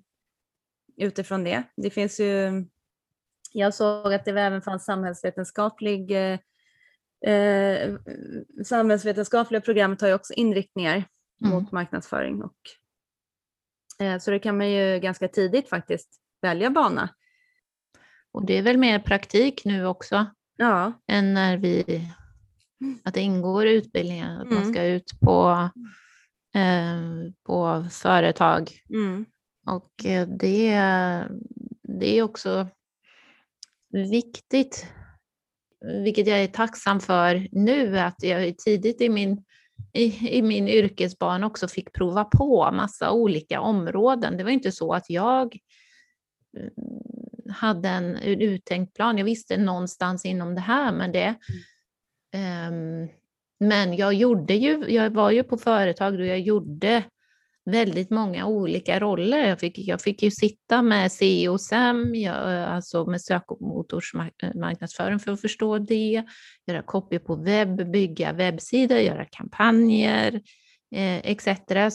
utifrån 0.97 1.43
det. 1.43 1.63
Det 1.77 1.89
finns 1.89 2.19
ju, 2.19 2.65
jag 3.53 3.73
såg 3.73 4.13
att 4.13 4.25
det 4.25 4.31
även 4.41 4.61
fanns 4.61 4.85
samhällsvetenskaplig, 4.85 6.11
eh, 6.11 6.39
eh, 7.33 7.95
samhällsvetenskapliga 8.65 9.61
programmet 9.61 10.01
har 10.01 10.07
ju 10.07 10.13
också 10.13 10.33
inriktningar 10.33 11.03
Mm. 11.43 11.55
mot 11.55 11.71
marknadsföring 11.71 12.43
och 12.43 12.57
eh, 13.99 14.19
så 14.19 14.31
det 14.31 14.39
kan 14.39 14.57
man 14.57 14.69
ju 14.71 14.99
ganska 14.99 15.27
tidigt 15.27 15.69
faktiskt 15.69 16.09
välja 16.41 16.69
bana. 16.69 17.09
Och 18.31 18.45
det 18.45 18.57
är 18.57 18.61
väl 18.61 18.77
mer 18.77 18.99
praktik 18.99 19.61
nu 19.65 19.85
också 19.85 20.25
Ja, 20.57 20.93
än 21.07 21.33
när 21.33 21.57
vi, 21.57 22.07
att 23.03 23.13
det 23.13 23.21
ingår 23.21 23.65
i 23.67 23.73
utbildningen, 23.73 24.37
att 24.41 24.47
man 24.49 24.57
Mm. 24.57 24.73
ska 24.73 24.83
ut 24.85 25.11
på, 25.21 25.69
eh, 26.55 27.31
på 27.45 27.85
företag 27.91 28.71
mm, 28.89 29.25
Och 29.67 30.05
eh, 30.05 30.27
det, 30.27 30.75
det 31.99 32.17
är 32.17 32.23
också 32.23 32.67
viktigt, 33.93 34.85
vilket 36.03 36.27
jag 36.27 36.43
är 36.43 36.47
tacksam 36.47 36.99
för 36.99 37.47
nu, 37.51 37.99
att 37.99 38.23
jag 38.23 38.57
tidigt 38.57 39.01
i 39.01 39.09
min, 39.09 39.43
i, 39.93 40.37
i 40.37 40.41
min 40.41 40.67
yrkesbana 40.67 41.47
också 41.47 41.67
fick 41.67 41.93
prova 41.93 42.23
på 42.23 42.71
massa 42.71 43.11
olika 43.11 43.61
områden. 43.61 44.37
Det 44.37 44.43
var 44.43 44.51
inte 44.51 44.71
så 44.71 44.93
att 44.93 45.09
jag 45.09 45.57
eh, 46.57 47.53
hade 47.53 47.89
en 47.89 48.15
uttänkt 48.17 48.95
plan. 48.95 49.17
Jag 49.17 49.25
visste 49.25 49.57
någonstans 49.57 50.25
inom 50.25 50.55
det 50.55 50.61
här, 50.61 50.91
men 50.91 51.11
det... 51.11 51.35
ehm, 52.33 53.07
men 53.59 53.95
jag 53.95 54.13
gjorde 54.13 54.53
ju, 54.53 54.85
jag 54.87 55.09
var 55.09 55.31
ju 55.31 55.43
på 55.43 55.57
företag 55.57 56.17
då 56.17 56.25
jag 56.25 56.39
gjorde 56.39 57.03
väldigt 57.65 58.09
många 58.09 58.45
olika 58.47 58.99
roller. 58.99 59.47
Jag 59.47 59.59
fick, 59.59 59.77
jag 59.77 60.01
fick 60.01 60.23
ju 60.23 60.31
sitta 60.31 60.81
med 60.81 61.11
CEO 61.11 61.53
och 61.53 61.61
SEM, 61.61 62.15
jag, 62.15 62.63
alltså 62.63 63.05
med 63.05 63.21
sökmotorsmarknadsföring 63.21 65.19
för 65.19 65.31
att 65.31 65.41
förstå 65.41 65.77
det, 65.77 66.23
göra 66.67 66.81
copy 66.81 67.19
på 67.19 67.35
webb, 67.35 67.91
bygga 67.91 68.33
webbsidor, 68.33 68.97
göra 68.97 69.25
kampanjer 69.25 70.41
eh, 70.95 71.31
etc. 71.31 71.47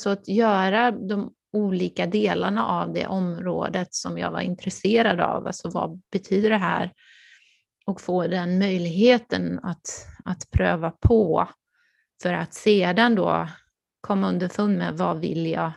Så 0.02 0.10
att 0.10 0.28
göra 0.28 0.90
de 0.90 1.34
olika 1.52 2.06
delarna 2.06 2.66
av 2.66 2.92
det 2.92 3.06
området 3.06 3.94
som 3.94 4.18
jag 4.18 4.30
var 4.30 4.40
intresserad 4.40 5.20
av, 5.20 5.46
alltså 5.46 5.70
vad 5.70 6.00
betyder 6.12 6.50
det 6.50 6.56
här? 6.56 6.92
Och 7.86 8.00
få 8.00 8.26
den 8.26 8.58
möjligheten 8.58 9.60
att, 9.62 10.06
att 10.24 10.50
pröva 10.50 10.90
på 10.90 11.48
för 12.22 12.32
att 12.32 12.54
sedan 12.54 13.14
då 13.14 13.48
komma 14.08 14.28
underfund 14.28 14.78
med 14.78 14.96
vad 14.96 15.20
vill 15.20 15.46
jag 15.46 15.72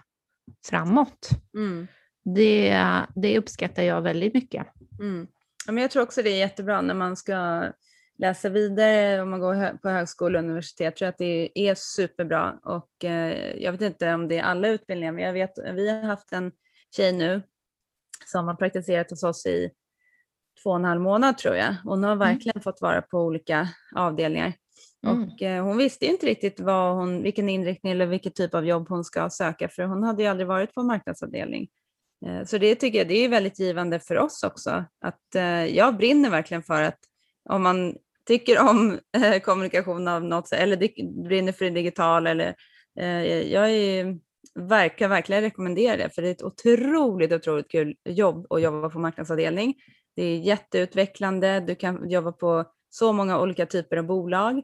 framåt. 0.69 1.29
Mm. 1.53 1.87
Det, 2.23 2.85
det 3.15 3.37
uppskattar 3.37 3.83
jag 3.83 4.01
väldigt 4.01 4.33
mycket. 4.33 4.67
Mm. 4.99 5.27
Ja, 5.65 5.71
men 5.71 5.81
jag 5.81 5.91
tror 5.91 6.03
också 6.03 6.21
det 6.21 6.29
är 6.29 6.37
jättebra 6.37 6.81
när 6.81 6.93
man 6.93 7.15
ska 7.15 7.63
läsa 8.17 8.49
vidare 8.49 9.21
om 9.21 9.29
man 9.29 9.39
går 9.39 9.77
på 9.77 9.89
högskola 9.89 10.39
och 10.39 10.45
universitet. 10.45 10.79
Jag 10.81 10.95
tror 10.95 11.07
att 11.07 11.17
det 11.17 11.59
är 11.59 11.75
superbra 11.75 12.59
och 12.63 13.05
eh, 13.05 13.61
jag 13.61 13.71
vet 13.71 13.81
inte 13.81 14.13
om 14.13 14.27
det 14.27 14.37
är 14.37 14.43
alla 14.43 14.67
utbildningar 14.67 15.11
men 15.11 15.23
jag 15.23 15.33
vet 15.33 15.51
vi 15.73 15.89
har 15.89 16.01
haft 16.01 16.33
en 16.33 16.51
tjej 16.95 17.13
nu 17.13 17.41
som 18.25 18.47
har 18.47 18.55
praktiserat 18.55 19.09
hos 19.09 19.23
oss 19.23 19.45
i 19.45 19.69
två 20.63 20.69
och 20.69 20.75
en 20.75 20.85
halv 20.85 21.01
månad 21.01 21.37
tror 21.37 21.55
jag. 21.55 21.75
Och 21.85 21.91
hon 21.91 22.03
har 22.03 22.11
mm. 22.11 22.27
verkligen 22.27 22.55
mm. 22.55 22.63
fått 22.63 22.81
vara 22.81 23.01
på 23.01 23.17
olika 23.17 23.67
avdelningar. 23.95 24.53
Mm. 25.07 25.23
Och 25.23 25.41
eh, 25.41 25.63
hon 25.63 25.77
visste 25.77 26.05
inte 26.05 26.25
riktigt 26.25 26.59
vad 26.59 26.95
hon, 26.95 27.23
vilken 27.23 27.49
inriktning 27.49 27.91
eller 27.91 28.05
vilken 28.05 28.31
typ 28.31 28.55
av 28.55 28.65
jobb 28.65 28.89
hon 28.89 29.03
ska 29.03 29.29
söka 29.29 29.69
för 29.69 29.83
hon 29.83 30.03
hade 30.03 30.23
ju 30.23 30.29
aldrig 30.29 30.47
varit 30.47 30.73
på 30.73 30.83
marknadsavdelning. 30.83 31.67
Eh, 32.25 32.45
så 32.45 32.57
det 32.57 32.75
tycker 32.75 32.97
jag 32.97 33.07
det 33.07 33.25
är 33.25 33.29
väldigt 33.29 33.59
givande 33.59 33.99
för 33.99 34.17
oss 34.17 34.43
också. 34.43 34.85
Att 35.01 35.35
eh, 35.35 35.65
jag 35.65 35.97
brinner 35.97 36.29
verkligen 36.29 36.63
för 36.63 36.81
att 36.81 36.99
om 37.49 37.63
man 37.63 37.95
tycker 38.27 38.69
om 38.69 38.99
eh, 39.17 39.39
kommunikation 39.39 40.07
av 40.07 40.23
något 40.23 40.47
sätt 40.47 40.59
eller 40.59 40.77
brinner 41.27 41.51
för 41.51 41.65
det 41.65 41.71
digitala, 41.71 42.29
eller 42.29 42.55
eh, 42.99 43.51
jag 43.51 43.71
är, 43.71 44.17
verkar 44.55 45.07
verkligen 45.07 45.41
rekommendera 45.41 45.97
det 45.97 46.09
för 46.09 46.21
det 46.21 46.27
är 46.27 46.31
ett 46.31 46.43
otroligt, 46.43 47.31
otroligt 47.31 47.71
kul 47.71 47.95
jobb 48.05 48.47
att 48.49 48.61
jobba 48.61 48.89
på 48.89 48.99
marknadsavdelning. 48.99 49.75
Det 50.15 50.23
är 50.23 50.37
jätteutvecklande, 50.37 51.59
du 51.59 51.75
kan 51.75 52.09
jobba 52.09 52.31
på 52.31 52.65
så 52.91 53.13
många 53.13 53.41
olika 53.41 53.65
typer 53.65 53.97
av 53.97 54.03
bolag. 54.03 54.61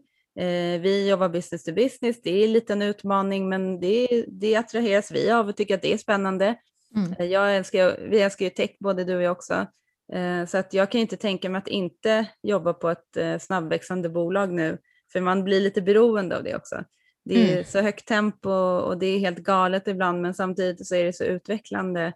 Vi 0.81 1.09
jobbar 1.09 1.29
business 1.29 1.63
to 1.63 1.73
business, 1.73 2.21
det 2.21 2.29
är 2.29 2.45
en 2.45 2.53
liten 2.53 2.81
utmaning 2.81 3.49
men 3.49 3.79
det, 3.79 4.25
det 4.27 4.55
attraheras 4.55 5.11
vi 5.11 5.31
av 5.31 5.47
och 5.49 5.55
tycker 5.55 5.75
att 5.75 5.81
det 5.81 5.93
är 5.93 5.97
spännande. 5.97 6.55
Mm. 6.95 7.13
Eh, 7.19 7.25
jag 7.25 7.55
älskar, 7.55 8.07
vi 8.09 8.21
älskar 8.21 8.45
ju 8.45 8.49
tech 8.51 8.71
både 8.79 9.03
du 9.03 9.15
och 9.15 9.21
jag 9.21 9.31
också. 9.31 9.67
Eh, 10.13 10.45
så 10.45 10.57
att 10.57 10.73
jag 10.73 10.91
kan 10.91 11.01
inte 11.01 11.17
tänka 11.17 11.49
mig 11.49 11.59
att 11.59 11.67
inte 11.67 12.27
jobba 12.43 12.73
på 12.73 12.89
ett 12.89 13.17
eh, 13.17 13.37
snabbväxande 13.37 14.09
bolag 14.09 14.51
nu, 14.51 14.77
för 15.11 15.21
man 15.21 15.43
blir 15.43 15.61
lite 15.61 15.81
beroende 15.81 16.37
av 16.37 16.43
det 16.43 16.55
också. 16.55 16.83
Det 17.25 17.49
är 17.49 17.51
mm. 17.51 17.63
så 17.63 17.81
högt 17.81 18.07
tempo 18.07 18.49
och 18.79 18.97
det 18.97 19.05
är 19.05 19.19
helt 19.19 19.39
galet 19.39 19.87
ibland, 19.87 20.21
men 20.21 20.33
samtidigt 20.33 20.87
så 20.87 20.95
är 20.95 21.03
det 21.03 21.13
så 21.13 21.23
utvecklande. 21.23 22.13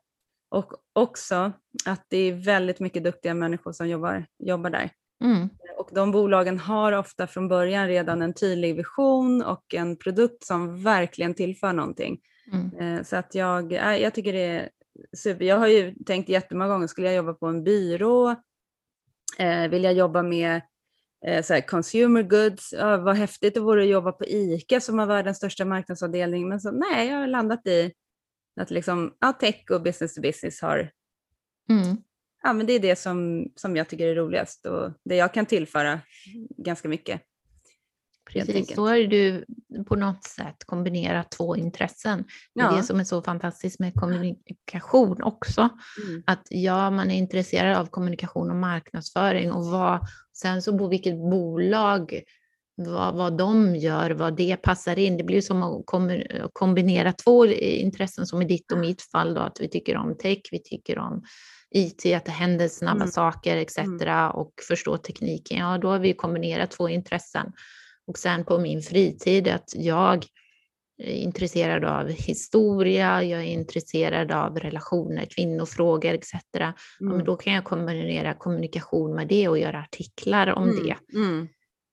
Och 0.49 0.73
också 0.93 1.51
att 1.85 2.05
det 2.07 2.17
är 2.17 2.33
väldigt 2.33 2.79
mycket 2.79 3.03
duktiga 3.03 3.33
människor 3.33 3.71
som 3.71 3.89
jobbar, 3.89 4.25
jobbar 4.39 4.69
där. 4.69 4.89
Mm. 5.21 5.49
Och 5.77 5.89
de 5.93 6.11
bolagen 6.11 6.59
har 6.59 6.91
ofta 6.91 7.27
från 7.27 7.47
början 7.47 7.87
redan 7.87 8.21
en 8.21 8.33
tydlig 8.33 8.75
vision 8.75 9.43
och 9.43 9.73
en 9.73 9.95
produkt 9.95 10.43
som 10.43 10.83
verkligen 10.83 11.33
tillför 11.33 11.73
någonting. 11.73 12.19
Mm. 12.53 12.97
Eh, 12.97 13.03
så 13.03 13.15
att 13.15 13.35
jag, 13.35 13.71
jag 13.71 14.13
tycker 14.13 14.33
det 14.33 14.45
är 14.45 14.69
super. 15.17 15.45
Jag 15.45 15.57
har 15.57 15.67
ju 15.67 15.95
tänkt 16.05 16.29
jättemånga 16.29 16.69
gånger, 16.69 16.87
skulle 16.87 17.07
jag 17.07 17.15
jobba 17.15 17.33
på 17.33 17.47
en 17.47 17.63
byrå? 17.63 18.35
Eh, 19.39 19.67
vill 19.69 19.83
jag 19.83 19.93
jobba 19.93 20.23
med 20.23 20.61
eh, 21.25 21.43
så 21.43 21.53
här, 21.53 21.61
consumer 21.61 22.23
goods? 22.23 22.73
Ja, 22.73 22.97
vad 22.97 23.15
häftigt 23.15 23.53
det 23.53 23.59
vore 23.59 23.83
att 23.83 23.89
jobba 23.89 24.11
på 24.11 24.25
ICA 24.25 24.79
som 24.79 24.99
har 24.99 25.05
världens 25.05 25.37
största 25.37 25.65
marknadsavdelning. 25.65 26.49
Men 26.49 26.61
så, 26.61 26.71
nej, 26.71 27.09
jag 27.09 27.17
har 27.17 27.27
landat 27.27 27.67
i 27.67 27.93
att 28.61 28.71
liksom, 28.71 29.13
ja, 29.19 29.33
tech 29.33 29.63
och 29.71 29.81
business 29.81 30.15
to 30.15 30.21
business 30.21 30.61
har 30.61 30.91
mm. 31.69 31.97
Ja, 32.43 32.53
men 32.53 32.65
det 32.65 32.73
är 32.73 32.79
det 32.79 32.95
som, 32.95 33.47
som 33.55 33.75
jag 33.75 33.89
tycker 33.89 34.07
är 34.07 34.15
roligast 34.15 34.65
och 34.65 34.91
det 35.03 35.15
jag 35.15 35.33
kan 35.33 35.45
tillföra 35.45 35.99
ganska 36.57 36.87
mycket. 36.87 37.21
Precis, 38.29 38.75
då 38.75 38.87
har 38.87 38.97
du 38.97 39.45
på 39.87 39.95
något 39.95 40.23
sätt 40.23 40.55
kombinerat 40.65 41.31
två 41.31 41.55
intressen. 41.55 42.23
Det 42.55 42.61
är 42.61 42.65
ja. 42.65 42.71
det 42.71 42.83
som 42.83 42.99
är 42.99 43.03
så 43.03 43.21
fantastiskt 43.21 43.79
med 43.79 43.93
kommunikation 43.93 45.23
också. 45.23 45.69
Mm. 46.07 46.23
Att 46.25 46.47
ja, 46.49 46.89
man 46.89 47.11
är 47.11 47.17
intresserad 47.17 47.77
av 47.77 47.85
kommunikation 47.85 48.49
och 48.49 48.55
marknadsföring 48.55 49.51
och 49.51 49.65
vad, 49.65 49.99
sen 50.33 50.61
så 50.61 50.77
på 50.77 50.87
vilket 50.87 51.15
bolag, 51.15 52.21
vad, 52.75 53.15
vad 53.15 53.37
de 53.37 53.75
gör, 53.75 54.11
vad 54.11 54.37
det 54.37 54.57
passar 54.57 54.99
in. 54.99 55.17
Det 55.17 55.23
blir 55.23 55.41
som 55.41 55.63
att 55.63 55.85
kombinera 56.53 57.13
två 57.13 57.45
intressen 57.45 58.27
som 58.27 58.41
i 58.41 58.45
ditt 58.45 58.71
och 58.71 58.77
mitt 58.77 59.01
fall 59.01 59.33
då, 59.33 59.41
att 59.41 59.61
vi 59.61 59.69
tycker 59.69 59.97
om 59.97 60.17
tech, 60.17 60.41
vi 60.51 60.59
tycker 60.63 60.99
om 60.99 61.23
IT, 61.71 62.05
att 62.05 62.25
det 62.25 62.31
händer 62.31 62.67
snabba 62.67 62.95
mm. 62.95 63.07
saker 63.07 63.57
etc. 63.57 63.77
Mm. 63.77 64.31
och 64.31 64.53
förstå 64.67 64.97
tekniken. 64.97 65.57
Ja, 65.57 65.77
då 65.77 65.87
har 65.87 65.99
vi 65.99 66.13
kombinerat 66.13 66.71
två 66.71 66.89
intressen. 66.89 67.51
Och 68.07 68.17
sen 68.17 68.45
på 68.45 68.59
min 68.59 68.81
fritid 68.81 69.47
att 69.47 69.69
jag 69.75 70.25
är 70.97 71.13
intresserad 71.13 71.85
av 71.85 72.09
historia, 72.09 73.23
jag 73.23 73.39
är 73.39 73.45
intresserad 73.45 74.31
av 74.31 74.59
relationer, 74.59 75.25
kvinnofrågor 75.25 76.13
etc. 76.13 76.33
Mm. 76.33 76.73
Ja, 76.99 77.05
men 77.05 77.25
då 77.25 77.35
kan 77.35 77.53
jag 77.53 77.63
kombinera 77.63 78.33
kommunikation 78.33 79.15
med 79.15 79.27
det 79.27 79.47
och 79.47 79.59
göra 79.59 79.79
artiklar 79.79 80.47
om 80.47 80.69
mm. 80.69 80.83
det. 80.83 80.95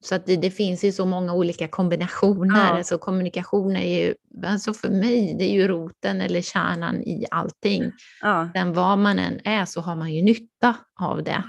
Så 0.01 0.15
att 0.15 0.27
det, 0.27 0.37
det, 0.37 0.51
finns 0.51 0.85
ju 0.85 0.93
så 0.93 1.07
många 1.07 1.35
olika 1.35 1.69
kombinationer. 1.69 2.77
Ja. 2.77 2.85
Så 2.85 2.99
kommunikation 2.99 3.77
är 3.77 3.99
ju, 3.99 4.15
alltså 4.47 4.75
för 4.75 4.89
mig, 4.89 5.37
det 5.39 5.45
är 5.45 5.53
ju 5.53 5.69
roten 5.69 6.21
eller 6.21 6.41
kärnan 6.41 7.03
i 7.03 7.27
allting. 7.31 7.93
Ja. 8.21 8.49
Sen 8.55 8.73
vad 8.73 8.99
man 8.99 9.19
än 9.19 9.41
är 9.45 9.65
så 9.65 9.81
har 9.81 9.97
man 9.97 10.15
ju 10.15 10.23
nytta 10.23 10.77
av 11.01 11.25
det. 11.25 11.45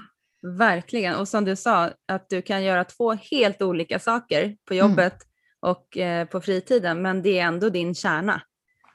Verkligen, 0.58 1.14
och 1.14 1.28
som 1.28 1.44
du 1.44 1.56
sa, 1.56 1.90
att 2.08 2.28
du 2.28 2.42
kan 2.42 2.64
göra 2.64 2.84
två 2.84 3.12
helt 3.12 3.62
olika 3.62 3.98
saker 3.98 4.56
på 4.68 4.74
mm. 4.74 4.88
jobbet 4.88 5.12
mm. 5.12 5.70
och 5.70 5.96
eh, 5.98 6.26
på 6.26 6.40
fritiden, 6.40 7.02
men 7.02 7.22
det 7.22 7.38
är 7.38 7.44
ändå 7.44 7.68
din 7.68 7.94
kärna. 7.94 8.42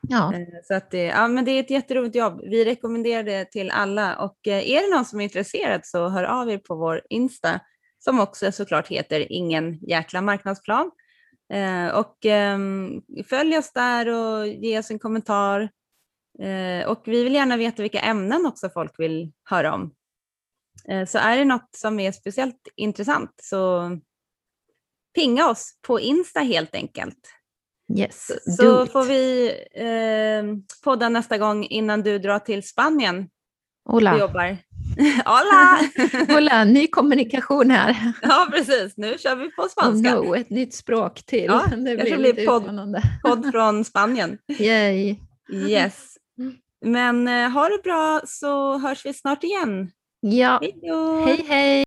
Ja. 0.08 0.34
Eh, 0.34 0.40
så 0.64 0.74
att 0.74 0.92
det, 0.92 1.04
ja, 1.04 1.28
men 1.28 1.46
det 1.46 1.52
är 1.52 1.60
ett 1.60 1.70
jätteroligt 1.70 2.16
jobb. 2.16 2.42
Vi 2.44 2.66
rekommenderar 2.66 3.24
det 3.24 3.52
till 3.52 3.72
alla 3.72 4.16
och 4.16 4.48
eh, 4.48 4.70
är 4.70 4.82
det 4.82 4.96
någon 4.96 5.06
som 5.06 5.20
är 5.20 5.24
intresserad 5.24 5.82
så 5.84 6.10
hör 6.10 6.24
av 6.24 6.50
er 6.50 6.58
på 6.58 6.76
vår 6.76 7.02
Insta 7.10 7.60
som 8.06 8.20
också 8.20 8.52
såklart 8.52 8.88
heter 8.88 9.32
Ingen 9.32 9.80
jäkla 9.82 10.22
marknadsplan. 10.22 10.92
Eh, 11.54 11.88
och 11.88 12.26
eh, 12.26 12.60
följ 13.30 13.58
oss 13.58 13.72
där 13.74 14.08
och 14.08 14.48
ge 14.48 14.80
oss 14.80 14.92
en 14.92 15.00
kommentar. 15.00 15.70
Eh, 16.40 16.88
och 16.88 17.02
vi 17.06 17.24
vill 17.24 17.34
gärna 17.34 17.58
veta 17.58 17.82
vilka 17.82 18.00
ämnen 18.00 18.46
också 18.46 18.70
folk 18.70 19.00
vill 19.00 19.32
höra 19.50 19.74
om. 19.74 19.94
Eh, 20.88 21.06
så 21.06 21.18
är 21.18 21.38
det 21.38 21.46
något 21.46 21.70
som 21.76 22.00
är 22.00 22.12
speciellt 22.12 22.68
intressant 22.76 23.32
så 23.44 23.92
pinga 25.16 25.50
oss 25.50 25.80
på 25.88 26.00
Insta 26.00 26.40
helt 26.40 26.76
enkelt. 26.76 27.20
Yes, 27.98 28.32
så 28.58 28.86
får 28.86 29.06
vi 29.06 29.50
eh, 29.74 30.76
podda 30.84 31.10
nästa 31.10 31.38
gång 31.38 31.66
innan 31.66 32.02
du 32.02 32.20
drar 32.20 32.40
till 32.40 32.68
Spanien 32.68 33.30
Hola. 33.90 34.14
och 34.14 34.20
jobbar. 34.20 34.58
Hola! 35.26 35.80
Hola, 36.36 36.64
ny 36.64 36.88
kommunikation 36.88 37.72
här. 37.72 38.14
Ja, 38.22 38.48
precis. 38.52 38.98
Nu 38.98 39.18
kör 39.18 39.36
vi 39.36 39.52
på 39.52 39.68
spanska. 39.70 40.20
Oh 40.20 40.26
no, 40.26 40.36
ett 40.36 40.50
nytt 40.50 40.74
språk 40.74 41.24
till. 41.26 41.46
Ja, 41.46 41.64
det 41.70 41.96
blir, 41.96 42.18
blir 42.18 42.46
podd, 42.46 43.02
podd 43.24 43.52
från 43.52 43.86
Spanien. 43.86 44.38
Yay. 44.60 45.16
Yes. 45.54 46.18
Men 46.86 47.28
eh, 47.28 47.50
ha 47.50 47.70
det 47.70 47.84
bra 47.84 48.22
så 48.26 48.78
hörs 48.78 49.06
vi 49.06 49.14
snart 49.14 49.44
igen. 49.44 49.92
Ja. 50.20 50.60
Hejdå. 50.62 51.26
Hej, 51.26 51.46
hej. 51.48 51.86